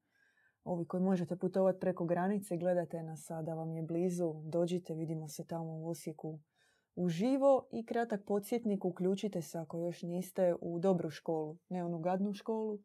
ovi 0.67 0.85
koji 0.85 1.03
možete 1.03 1.37
putovati 1.37 1.81
preko 1.81 2.05
granice, 2.05 2.57
gledajte 2.57 3.03
nas 3.03 3.29
da 3.43 3.55
vam 3.55 3.73
je 3.73 3.83
blizu. 3.83 4.35
Dođite, 4.45 4.95
vidimo 4.95 5.29
se 5.29 5.47
tamo 5.47 5.73
u 5.73 5.89
Osijeku 5.89 6.39
uživo 6.95 7.69
i 7.73 7.87
kratak 7.87 8.25
podsjetnik 8.27 8.85
uključite 8.85 9.43
se 9.43 9.59
ako 9.59 9.79
još 9.79 10.03
niste 10.03 10.55
u 10.61 10.79
dobru 10.79 11.11
školu. 11.11 11.57
Ne 11.69 11.85
onu 11.85 11.99
gadnu 11.99 12.33
školu, 12.33 12.79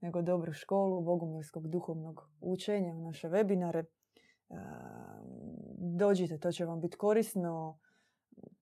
nego 0.00 0.22
dobru 0.22 0.52
školu 0.52 1.00
bogumilskog 1.00 1.68
duhovnog 1.68 2.30
učenja 2.40 2.94
u 2.94 3.00
naše 3.00 3.28
webinare. 3.28 3.84
Dođite, 5.78 6.38
to 6.38 6.52
će 6.52 6.64
vam 6.64 6.80
biti 6.80 6.96
korisno. 6.96 7.78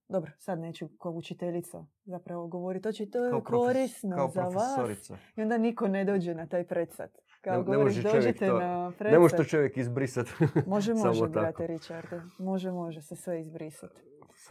Dobro, 0.08 0.30
sad 0.38 0.58
neću 0.58 0.88
kao 0.98 1.12
učiteljica 1.12 1.86
zapravo 2.04 2.46
govoriti. 2.46 2.82
To 2.82 2.92
će 2.92 3.10
to 3.10 3.24
je 3.24 3.42
korisno 3.44 4.30
za 4.34 4.42
vas. 4.42 5.10
I 5.36 5.42
onda 5.42 5.58
niko 5.58 5.88
ne 5.88 6.04
dođe 6.04 6.34
na 6.34 6.46
taj 6.46 6.66
predsad. 6.66 7.10
Kao 7.44 7.58
ne, 7.58 7.62
govoriš, 7.62 7.96
dođite 7.96 8.46
to, 8.46 8.58
na 8.58 8.92
predsad. 8.98 9.12
Ne 9.12 9.18
može 9.18 9.36
to 9.36 9.44
čovjek 9.44 9.76
izbrisati. 9.76 10.30
Može, 10.66 10.94
može, 10.94 11.28
brate 11.28 11.66
Richarde. 11.66 12.22
Može, 12.38 12.70
može 12.70 13.02
se 13.02 13.16
sve 13.16 13.40
izbrisati. 13.40 14.00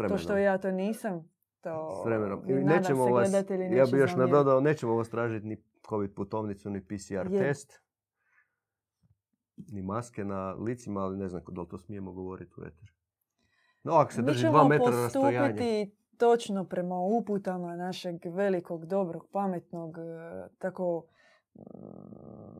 To 0.08 0.18
što 0.18 0.38
ja 0.38 0.58
to 0.58 0.72
nisam, 0.72 1.30
to 1.62 2.02
S 2.04 2.06
vremenom. 2.06 2.44
I 2.50 2.54
nećemo 2.54 3.06
vas, 3.06 3.34
ja 3.72 3.86
bih 3.86 4.00
još 4.00 4.16
nadodao, 4.16 4.62
nećemo 4.62 4.96
vas 4.96 5.10
tražiti 5.10 5.48
ni 5.48 5.64
COVID 5.90 6.14
putovnicu, 6.16 6.70
ni 6.70 6.82
PCR 6.82 7.38
test, 7.38 7.82
ni 9.72 9.82
maske 9.82 10.26
na 10.26 10.52
licima, 10.52 11.02
ali 11.02 11.18
ne 11.18 11.30
znam 11.30 11.42
da 11.48 11.62
li 11.62 11.68
to 11.68 11.78
smijemo 11.78 12.12
govoriti 12.12 12.54
u 12.58 12.64
eter. 12.64 12.94
No, 13.84 13.94
ako 13.94 14.14
se 14.14 14.22
drži 14.22 14.48
dva 14.48 14.68
metra 14.68 14.90
rastojanja. 14.90 15.30
Mi 15.30 15.48
ćemo 15.48 15.48
postupiti 15.48 15.96
točno 16.18 16.66
prema 16.66 16.96
uputama 16.96 17.76
našeg 17.76 18.16
velikog, 18.26 18.86
dobrog, 18.86 19.28
pametnog, 19.32 19.98
e, 19.98 20.48
tako 20.58 21.06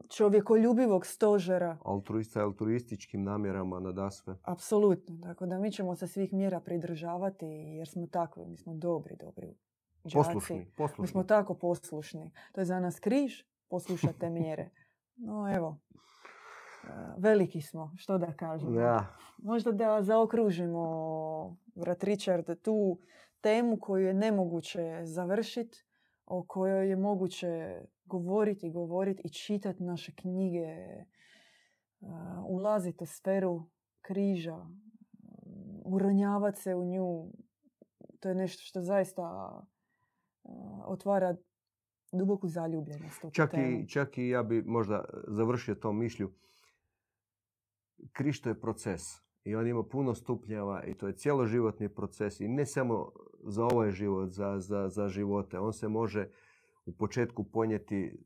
čovjekoljubivog 0.10 1.06
stožera. 1.06 1.78
Altruista 1.86 2.44
altruističkim 2.44 3.24
namjerama 3.24 3.80
nadasve. 3.80 4.36
Apsolutno. 4.44 5.20
Tako 5.24 5.46
da 5.46 5.60
mi 5.60 5.72
ćemo 5.72 5.96
se 5.96 6.08
svih 6.08 6.34
mjera 6.34 6.60
pridržavati 6.60 7.46
jer 7.78 7.88
smo 7.88 8.08
takvi. 8.08 8.46
Mi 8.46 8.58
smo 8.58 8.74
dobri, 8.74 9.16
dobri 9.16 9.56
Poslušni, 10.04 10.72
poslušni. 10.78 11.02
Mi 11.02 11.08
smo 11.08 11.24
tako 11.24 11.54
poslušni. 11.54 12.32
To 12.52 12.62
je 12.62 12.66
za 12.66 12.80
nas 12.80 13.00
križ. 13.00 13.44
Poslušate 13.70 14.30
mjere. 14.40 14.70
No 15.16 15.56
evo, 15.56 15.80
e, 16.84 16.88
veliki 17.18 17.62
smo, 17.62 17.92
što 17.98 18.18
da 18.18 18.34
kažemo. 18.34 18.80
Ja. 18.80 19.16
Možda 19.38 19.72
da 19.72 20.02
zaokružimo, 20.02 21.58
vrat 21.76 22.04
Richard, 22.04 22.62
tu 22.62 23.00
temu 23.42 23.80
koju 23.80 24.08
je 24.08 24.14
nemoguće 24.14 25.00
završiti, 25.04 25.86
o 26.26 26.46
kojoj 26.48 26.90
je 26.90 26.96
moguće 26.96 27.82
govoriti, 28.06 28.70
govoriti 28.70 29.22
i 29.26 29.30
čitati 29.30 29.84
naše 29.84 30.16
knjige, 30.16 30.76
ulaziti 32.48 33.04
u 33.04 33.08
sferu 33.08 33.70
križa, 34.02 34.68
uronjavati 35.86 36.62
se 36.62 36.76
u 36.76 36.86
nju, 36.86 37.32
to 38.20 38.30
je 38.30 38.36
nešto 38.36 38.62
što 38.64 38.82
zaista 38.82 39.60
otvara 40.86 41.36
duboku 42.12 42.48
zaljubljenost. 42.48 43.26
Čak 43.32 43.54
i, 43.54 43.88
čak 43.88 44.18
i 44.18 44.28
ja 44.28 44.44
bi 44.44 44.62
možda 44.62 45.06
završio 45.28 45.76
tom 45.76 46.00
mišlju. 46.00 46.32
Krišto 48.12 48.50
je 48.50 48.62
proces 48.62 49.02
i 49.44 49.56
on 49.56 49.68
ima 49.68 49.84
puno 49.84 50.16
stupnjeva 50.16 50.84
i 50.84 50.94
to 50.94 51.08
je 51.08 51.18
cjeloživotni 51.18 51.90
proces 51.90 52.40
i 52.40 52.48
ne 52.48 52.66
samo 52.66 53.12
za 53.44 53.66
ovaj 53.66 53.92
život, 53.92 54.30
za, 54.30 54.60
za, 54.60 54.90
za 54.90 55.08
živote. 55.08 55.60
On 55.60 55.74
se 55.74 55.88
može 55.88 56.30
u 56.86 56.92
početku 56.92 57.44
ponijeti, 57.44 58.18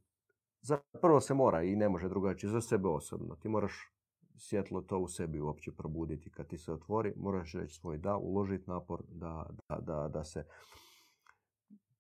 prvo 1.01 1.21
se 1.21 1.33
mora 1.33 1.63
i 1.63 1.75
ne 1.75 1.89
može 1.89 2.09
drugačije, 2.09 2.49
za 2.49 2.61
sebe 2.61 2.87
osobno. 2.87 3.35
Ti 3.35 3.49
moraš 3.49 3.91
svjetlo 4.37 4.81
to 4.81 4.99
u 4.99 5.07
sebi 5.07 5.39
uopće 5.39 5.71
probuditi. 5.71 6.29
Kad 6.29 6.47
ti 6.47 6.57
se 6.57 6.73
otvori, 6.73 7.13
moraš 7.15 7.53
reći 7.53 7.75
svoj 7.75 7.97
da, 7.97 8.17
uložiti 8.17 8.69
napor 8.69 9.03
da, 9.09 9.49
da, 9.69 9.79
da, 9.79 10.07
da 10.07 10.23
se 10.23 10.45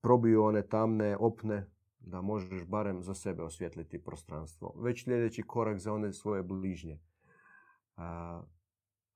probiju 0.01 0.43
one 0.43 0.67
tamne 0.67 1.17
opne, 1.17 1.69
da 1.99 2.21
možeš 2.21 2.65
barem 2.65 3.03
za 3.03 3.13
sebe 3.13 3.43
osvjetliti 3.43 4.03
prostranstvo. 4.03 4.73
Već 4.77 5.03
sljedeći 5.03 5.43
korak 5.43 5.79
za 5.79 5.93
one 5.93 6.13
svoje 6.13 6.43
bližnje. 6.43 6.99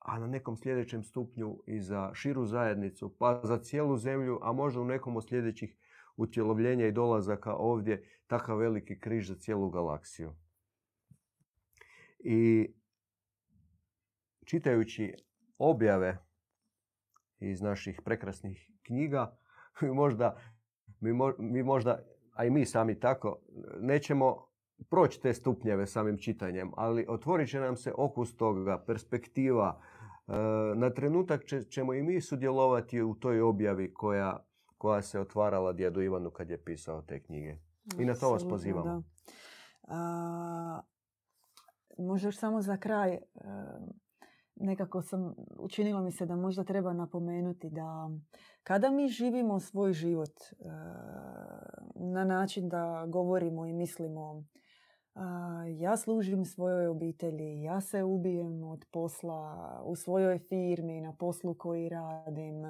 Na 0.07 0.27
nekom 0.27 0.57
sljedećem 0.57 1.03
stupnju 1.03 1.63
i 1.67 1.81
za 1.81 2.11
širu 2.13 2.45
zajednicu, 2.45 3.15
pa 3.19 3.41
za 3.43 3.57
cijelu 3.57 3.97
zemlju, 3.97 4.39
a 4.41 4.51
možda 4.51 4.81
u 4.81 4.85
nekom 4.85 5.17
od 5.17 5.27
sljedećih 5.27 5.77
utjelovljenja 6.17 6.87
i 6.87 6.91
dolazaka 6.91 7.55
ovdje, 7.55 8.07
takav 8.27 8.57
veliki 8.57 8.99
križ 8.99 9.27
za 9.27 9.35
cijelu 9.35 9.69
galaksiju. 9.69 10.33
I 12.19 12.73
čitajući 14.45 15.13
objave 15.57 16.17
iz 17.39 17.61
naših 17.61 18.01
prekrasnih 18.05 18.71
knjiga, 18.83 19.37
možda, 19.81 20.41
mi 21.39 21.63
možda, 21.63 22.03
a 22.33 22.45
i 22.45 22.49
mi 22.49 22.65
sami 22.65 22.99
tako, 22.99 23.39
nećemo 23.79 24.50
proći 24.89 25.21
te 25.21 25.33
stupnjeve 25.33 25.87
samim 25.87 26.17
čitanjem, 26.17 26.71
ali 26.75 27.05
otvorit 27.09 27.49
će 27.49 27.59
nam 27.59 27.75
se 27.75 27.93
okus 27.97 28.35
toga, 28.37 28.83
perspektiva. 28.87 29.81
E, 30.27 30.33
na 30.75 30.89
trenutak 30.89 31.41
ćemo 31.69 31.93
i 31.93 32.03
mi 32.03 32.21
sudjelovati 32.21 33.01
u 33.01 33.15
toj 33.15 33.41
objavi 33.41 33.93
koja, 33.93 34.45
koja 34.77 35.01
se 35.01 35.19
otvarala 35.19 35.73
djedu 35.73 36.01
Ivanu 36.01 36.31
kad 36.31 36.49
je 36.49 36.63
pisao 36.63 37.01
te 37.01 37.23
knjige. 37.23 37.57
I 37.99 38.05
na 38.05 38.13
to 38.13 38.31
vas 38.31 38.47
pozivamo. 38.49 39.03
možda 41.97 42.27
još 42.27 42.37
samo 42.37 42.61
za 42.61 42.77
kraj, 42.77 43.13
e, 43.13 43.21
nekako 44.55 45.01
sam, 45.01 45.35
učinilo 45.59 46.01
mi 46.01 46.11
se 46.11 46.25
da 46.25 46.35
možda 46.35 46.63
treba 46.63 46.93
napomenuti 46.93 47.69
da 47.69 48.09
kada 48.63 48.91
mi 48.91 49.07
živimo 49.07 49.59
svoj 49.59 49.93
život 49.93 50.29
e, 50.29 50.53
na 51.95 52.23
način 52.25 52.69
da 52.69 53.05
govorimo 53.07 53.65
i 53.65 53.73
mislimo 53.73 54.43
ja 55.79 55.97
služim 55.97 56.45
svojoj 56.45 56.87
obitelji, 56.87 57.61
ja 57.61 57.81
se 57.81 58.03
ubijem 58.03 58.63
od 58.63 58.85
posla 58.91 59.81
u 59.85 59.95
svojoj 59.95 60.39
firmi, 60.39 61.01
na 61.01 61.13
poslu 61.13 61.53
koji 61.53 61.89
radim, 61.89 62.61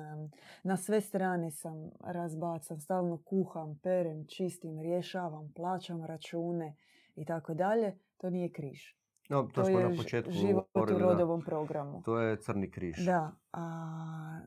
na 0.63 0.77
sve 0.77 1.01
strane 1.01 1.51
sam 1.51 1.89
razbacan, 1.99 2.79
stalno 2.79 3.17
kuham, 3.17 3.79
perem, 3.83 4.25
čistim, 4.27 4.79
rješavam, 4.79 5.51
plaćam 5.55 6.05
račune 6.05 6.75
i 7.15 7.25
tako 7.25 7.53
dalje, 7.53 7.97
to 8.17 8.29
nije 8.29 8.51
križ. 8.51 8.79
No, 9.29 9.43
to, 9.43 9.49
to 9.53 9.65
smo 9.65 9.79
je 9.79 9.89
na 9.89 9.95
početku 9.95 10.31
život 10.31 10.65
u 10.73 10.99
rodovom 10.99 11.41
programu. 11.41 12.01
To 12.05 12.19
je 12.19 12.41
crni 12.41 12.71
križ. 12.71 13.05
Da. 13.05 13.31
A, 13.51 14.39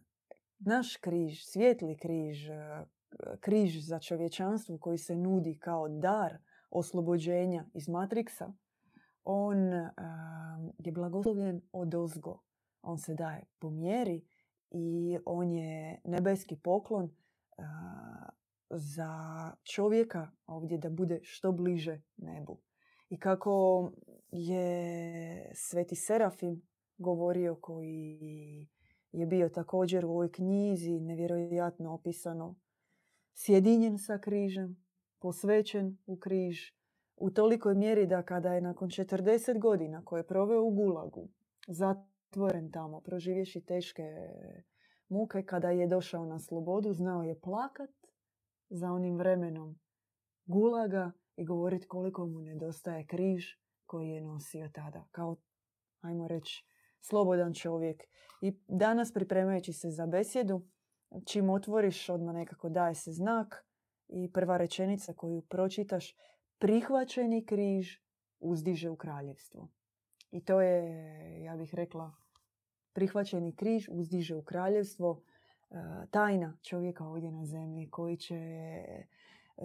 naš 0.58 0.96
križ, 0.96 1.44
svijetli 1.44 1.96
križ, 1.96 2.38
križ 3.40 3.86
za 3.86 3.98
čovječanstvo 3.98 4.78
koji 4.78 4.98
se 4.98 5.16
nudi 5.16 5.58
kao 5.58 5.88
dar 5.88 6.38
oslobođenja 6.74 7.64
iz 7.74 7.88
Matriksa, 7.88 8.52
on 9.24 9.72
je 10.78 10.92
blagoslovljen 10.92 11.60
od 11.72 11.94
ozgo. 11.94 12.42
On 12.82 12.98
se 12.98 13.14
daje 13.14 13.44
po 13.58 13.70
mjeri 13.70 14.24
i 14.70 15.18
on 15.26 15.52
je 15.52 16.00
nebeski 16.04 16.56
poklon 16.56 17.10
za 18.70 19.10
čovjeka 19.62 20.30
ovdje 20.46 20.78
da 20.78 20.90
bude 20.90 21.20
što 21.22 21.52
bliže 21.52 22.02
nebu. 22.16 22.60
I 23.08 23.18
kako 23.18 23.92
je 24.30 25.52
Sveti 25.54 25.96
Serafim 25.96 26.62
govorio 26.98 27.56
koji 27.60 28.68
je 29.12 29.26
bio 29.26 29.48
također 29.48 30.04
u 30.04 30.10
ovoj 30.10 30.32
knjizi 30.32 31.00
nevjerojatno 31.00 31.94
opisano 31.94 32.56
sjedinjen 33.34 33.98
sa 33.98 34.18
križem, 34.18 34.83
posvećen 35.24 35.96
u 36.06 36.16
križ 36.16 36.58
u 37.16 37.30
tolikoj 37.30 37.74
mjeri 37.74 38.06
da 38.06 38.22
kada 38.22 38.52
je 38.54 38.60
nakon 38.60 38.88
40 38.88 39.58
godina 39.58 40.04
koje 40.04 40.20
je 40.20 40.26
proveo 40.26 40.62
u 40.62 40.70
Gulagu, 40.70 41.28
zatvoren 41.68 42.70
tamo, 42.70 43.00
proživješi 43.00 43.60
teške 43.60 44.02
muke, 45.08 45.42
kada 45.42 45.70
je 45.70 45.86
došao 45.86 46.26
na 46.26 46.38
slobodu, 46.38 46.92
znao 46.92 47.22
je 47.22 47.40
plakat 47.40 47.90
za 48.68 48.92
onim 48.92 49.16
vremenom 49.16 49.78
Gulaga 50.46 51.12
i 51.36 51.44
govoriti 51.44 51.88
koliko 51.88 52.26
mu 52.26 52.40
nedostaje 52.40 53.06
križ 53.06 53.44
koji 53.86 54.08
je 54.08 54.20
nosio 54.20 54.68
tada. 54.74 55.04
Kao, 55.10 55.36
ajmo 56.00 56.28
reći, 56.28 56.66
slobodan 57.00 57.54
čovjek. 57.54 58.02
I 58.40 58.58
danas 58.68 59.12
pripremajući 59.12 59.72
se 59.72 59.90
za 59.90 60.06
besjedu, 60.06 60.62
čim 61.26 61.50
otvoriš, 61.50 62.08
odmah 62.08 62.34
nekako 62.34 62.68
daje 62.68 62.94
se 62.94 63.12
znak 63.12 63.66
i 64.14 64.32
prva 64.32 64.56
rečenica 64.56 65.12
koju 65.12 65.42
pročitaš, 65.42 66.16
prihvaćeni 66.58 67.46
križ 67.46 67.98
uzdiže 68.40 68.90
u 68.90 68.96
kraljevstvo. 68.96 69.68
I 70.30 70.44
to 70.44 70.60
je, 70.60 71.42
ja 71.42 71.56
bih 71.56 71.74
rekla, 71.74 72.14
prihvaćeni 72.92 73.56
križ 73.56 73.88
uzdiže 73.90 74.36
u 74.36 74.42
kraljevstvo, 74.42 75.22
e, 75.70 75.76
tajna 76.10 76.58
čovjeka 76.62 77.06
ovdje 77.06 77.30
na 77.30 77.44
zemlji 77.44 77.90
koji 77.90 78.16
će 78.16 78.38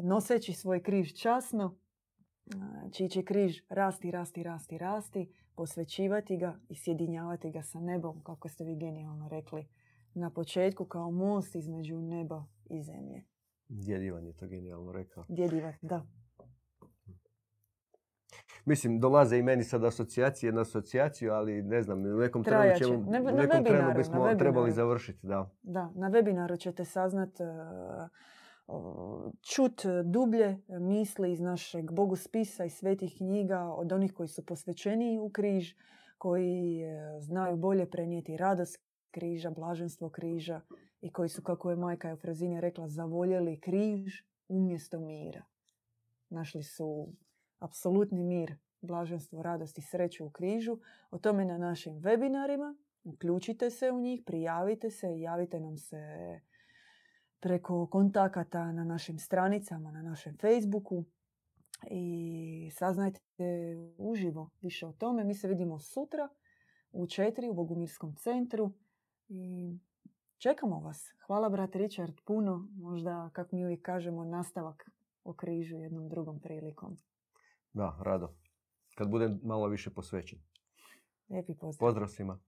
noseći 0.01 0.53
svoj 0.53 0.83
križ 0.83 1.13
časno, 1.21 1.75
e, 1.75 2.91
čiji 2.91 3.09
će 3.09 3.23
križ 3.23 3.61
rasti, 3.69 4.11
rasti, 4.11 4.43
rasti, 4.43 4.77
rasti, 4.77 5.33
posvećivati 5.55 6.37
ga 6.37 6.59
i 6.69 6.75
sjedinjavati 6.75 7.51
ga 7.51 7.63
sa 7.63 7.79
nebom, 7.79 8.23
kako 8.23 8.49
ste 8.49 8.63
vi 8.63 8.75
genijalno 8.75 9.27
rekli 9.27 9.67
na 10.13 10.29
početku, 10.29 10.85
kao 10.85 11.11
most 11.11 11.55
između 11.55 12.01
neba 12.01 12.45
i 12.69 12.81
zemlje. 12.81 13.28
Djedivan 13.69 14.25
je 14.25 14.33
to 14.33 14.47
genijalno 14.47 14.91
rekao. 14.91 15.25
Djedivan, 15.27 15.73
da. 15.81 16.05
Mislim, 18.65 18.99
dolaze 18.99 19.37
i 19.37 19.43
meni 19.43 19.63
sad 19.63 19.83
asocijacije 19.83 20.51
na 20.51 20.61
asocijaciju, 20.61 21.33
ali 21.33 21.61
ne 21.61 21.81
znam, 21.81 21.99
u 21.99 22.17
nekom 22.17 22.43
trenu, 22.43 22.77
ćemo, 22.77 23.11
na 23.11 23.19
nekom 23.19 23.63
trenu 23.63 23.93
bismo 23.97 24.35
trebali 24.37 24.71
završiti. 24.71 25.27
Da. 25.27 25.49
da, 25.61 25.91
na 25.95 26.09
webinaru 26.09 26.59
ćete 26.59 26.85
saznat 26.85 27.29
uh, 27.39 27.47
čut 29.41 29.81
dublje 30.03 30.57
misli 30.67 31.31
iz 31.31 31.39
našeg 31.39 31.91
Bogu 31.91 32.15
spisa 32.15 32.65
i 32.65 32.69
svetih 32.69 33.13
knjiga 33.17 33.59
od 33.59 33.91
onih 33.91 34.13
koji 34.13 34.27
su 34.27 34.45
posvećeni 34.45 35.19
u 35.19 35.29
križ, 35.29 35.73
koji 36.17 36.81
e, 36.81 37.19
znaju 37.19 37.57
bolje 37.57 37.89
prenijeti 37.89 38.37
radost 38.37 38.79
križa, 39.11 39.49
blaženstvo 39.49 40.09
križa 40.09 40.61
i 41.01 41.11
koji 41.11 41.29
su, 41.29 41.41
kako 41.41 41.69
je 41.69 41.75
majka 41.75 42.09
Eufrazina 42.09 42.59
rekla, 42.59 42.87
zavoljeli 42.87 43.59
križ 43.59 44.21
umjesto 44.47 44.99
mira. 44.99 45.43
Našli 46.29 46.63
su 46.63 47.13
apsolutni 47.59 48.23
mir, 48.23 48.55
blaženstvo, 48.81 49.41
radost 49.41 49.77
i 49.77 49.81
sreću 49.81 50.25
u 50.25 50.29
križu. 50.29 50.79
O 51.11 51.17
tome 51.17 51.45
na 51.45 51.57
našim 51.57 51.93
webinarima. 51.93 52.75
Uključite 53.03 53.69
se 53.69 53.91
u 53.91 53.99
njih, 53.99 54.23
prijavite 54.25 54.89
se 54.89 55.17
i 55.17 55.21
javite 55.21 55.59
nam 55.59 55.77
se 55.77 55.99
preko 57.39 57.87
kontakata 57.87 58.71
na 58.71 58.83
našim 58.83 59.19
stranicama, 59.19 59.91
na 59.91 60.01
našem 60.01 60.37
Facebooku 60.37 61.05
i 61.91 62.71
saznajte 62.73 63.21
uživo 63.97 64.49
više 64.61 64.87
o 64.87 64.93
tome. 64.93 65.23
Mi 65.23 65.35
se 65.35 65.47
vidimo 65.47 65.79
sutra 65.79 66.29
u 66.91 67.07
četiri 67.07 67.49
u 67.49 67.53
Bogumirskom 67.53 68.15
centru 68.15 68.71
i 69.27 69.73
čekamo 70.39 70.79
vas. 70.79 71.13
Hvala 71.27 71.49
brat 71.49 71.75
Richard 71.75 72.13
puno. 72.25 72.67
Možda, 72.75 73.29
kako 73.33 73.55
mi 73.55 73.65
uvijek 73.65 73.81
kažemo, 73.81 74.23
nastavak 74.23 74.89
o 75.23 75.33
križu 75.33 75.75
jednom 75.75 76.09
drugom 76.09 76.39
prilikom. 76.39 76.97
Da, 77.73 77.97
rado. 78.01 78.33
Kad 78.95 79.09
budem 79.09 79.39
malo 79.43 79.67
više 79.67 79.89
posvećen. 79.89 80.39
Lijepi 81.29 81.55
pozdrav. 81.55 81.87
Pozdrav 81.87 82.07
svima. 82.07 82.39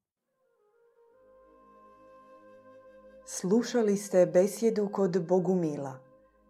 Slušali 3.26 3.98
ste 3.98 4.26
besjedu 4.26 4.90
kod 4.92 5.28
Bogumila. 5.28 6.00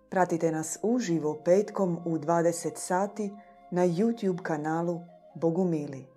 Pratite 0.09 0.51
nas 0.51 0.79
uživo 0.83 1.41
petkom 1.45 1.97
u 2.05 2.17
20 2.17 2.71
sati 2.75 3.31
na 3.71 3.81
YouTube 3.87 4.41
kanalu 4.41 4.99
Bogumili. 5.35 6.10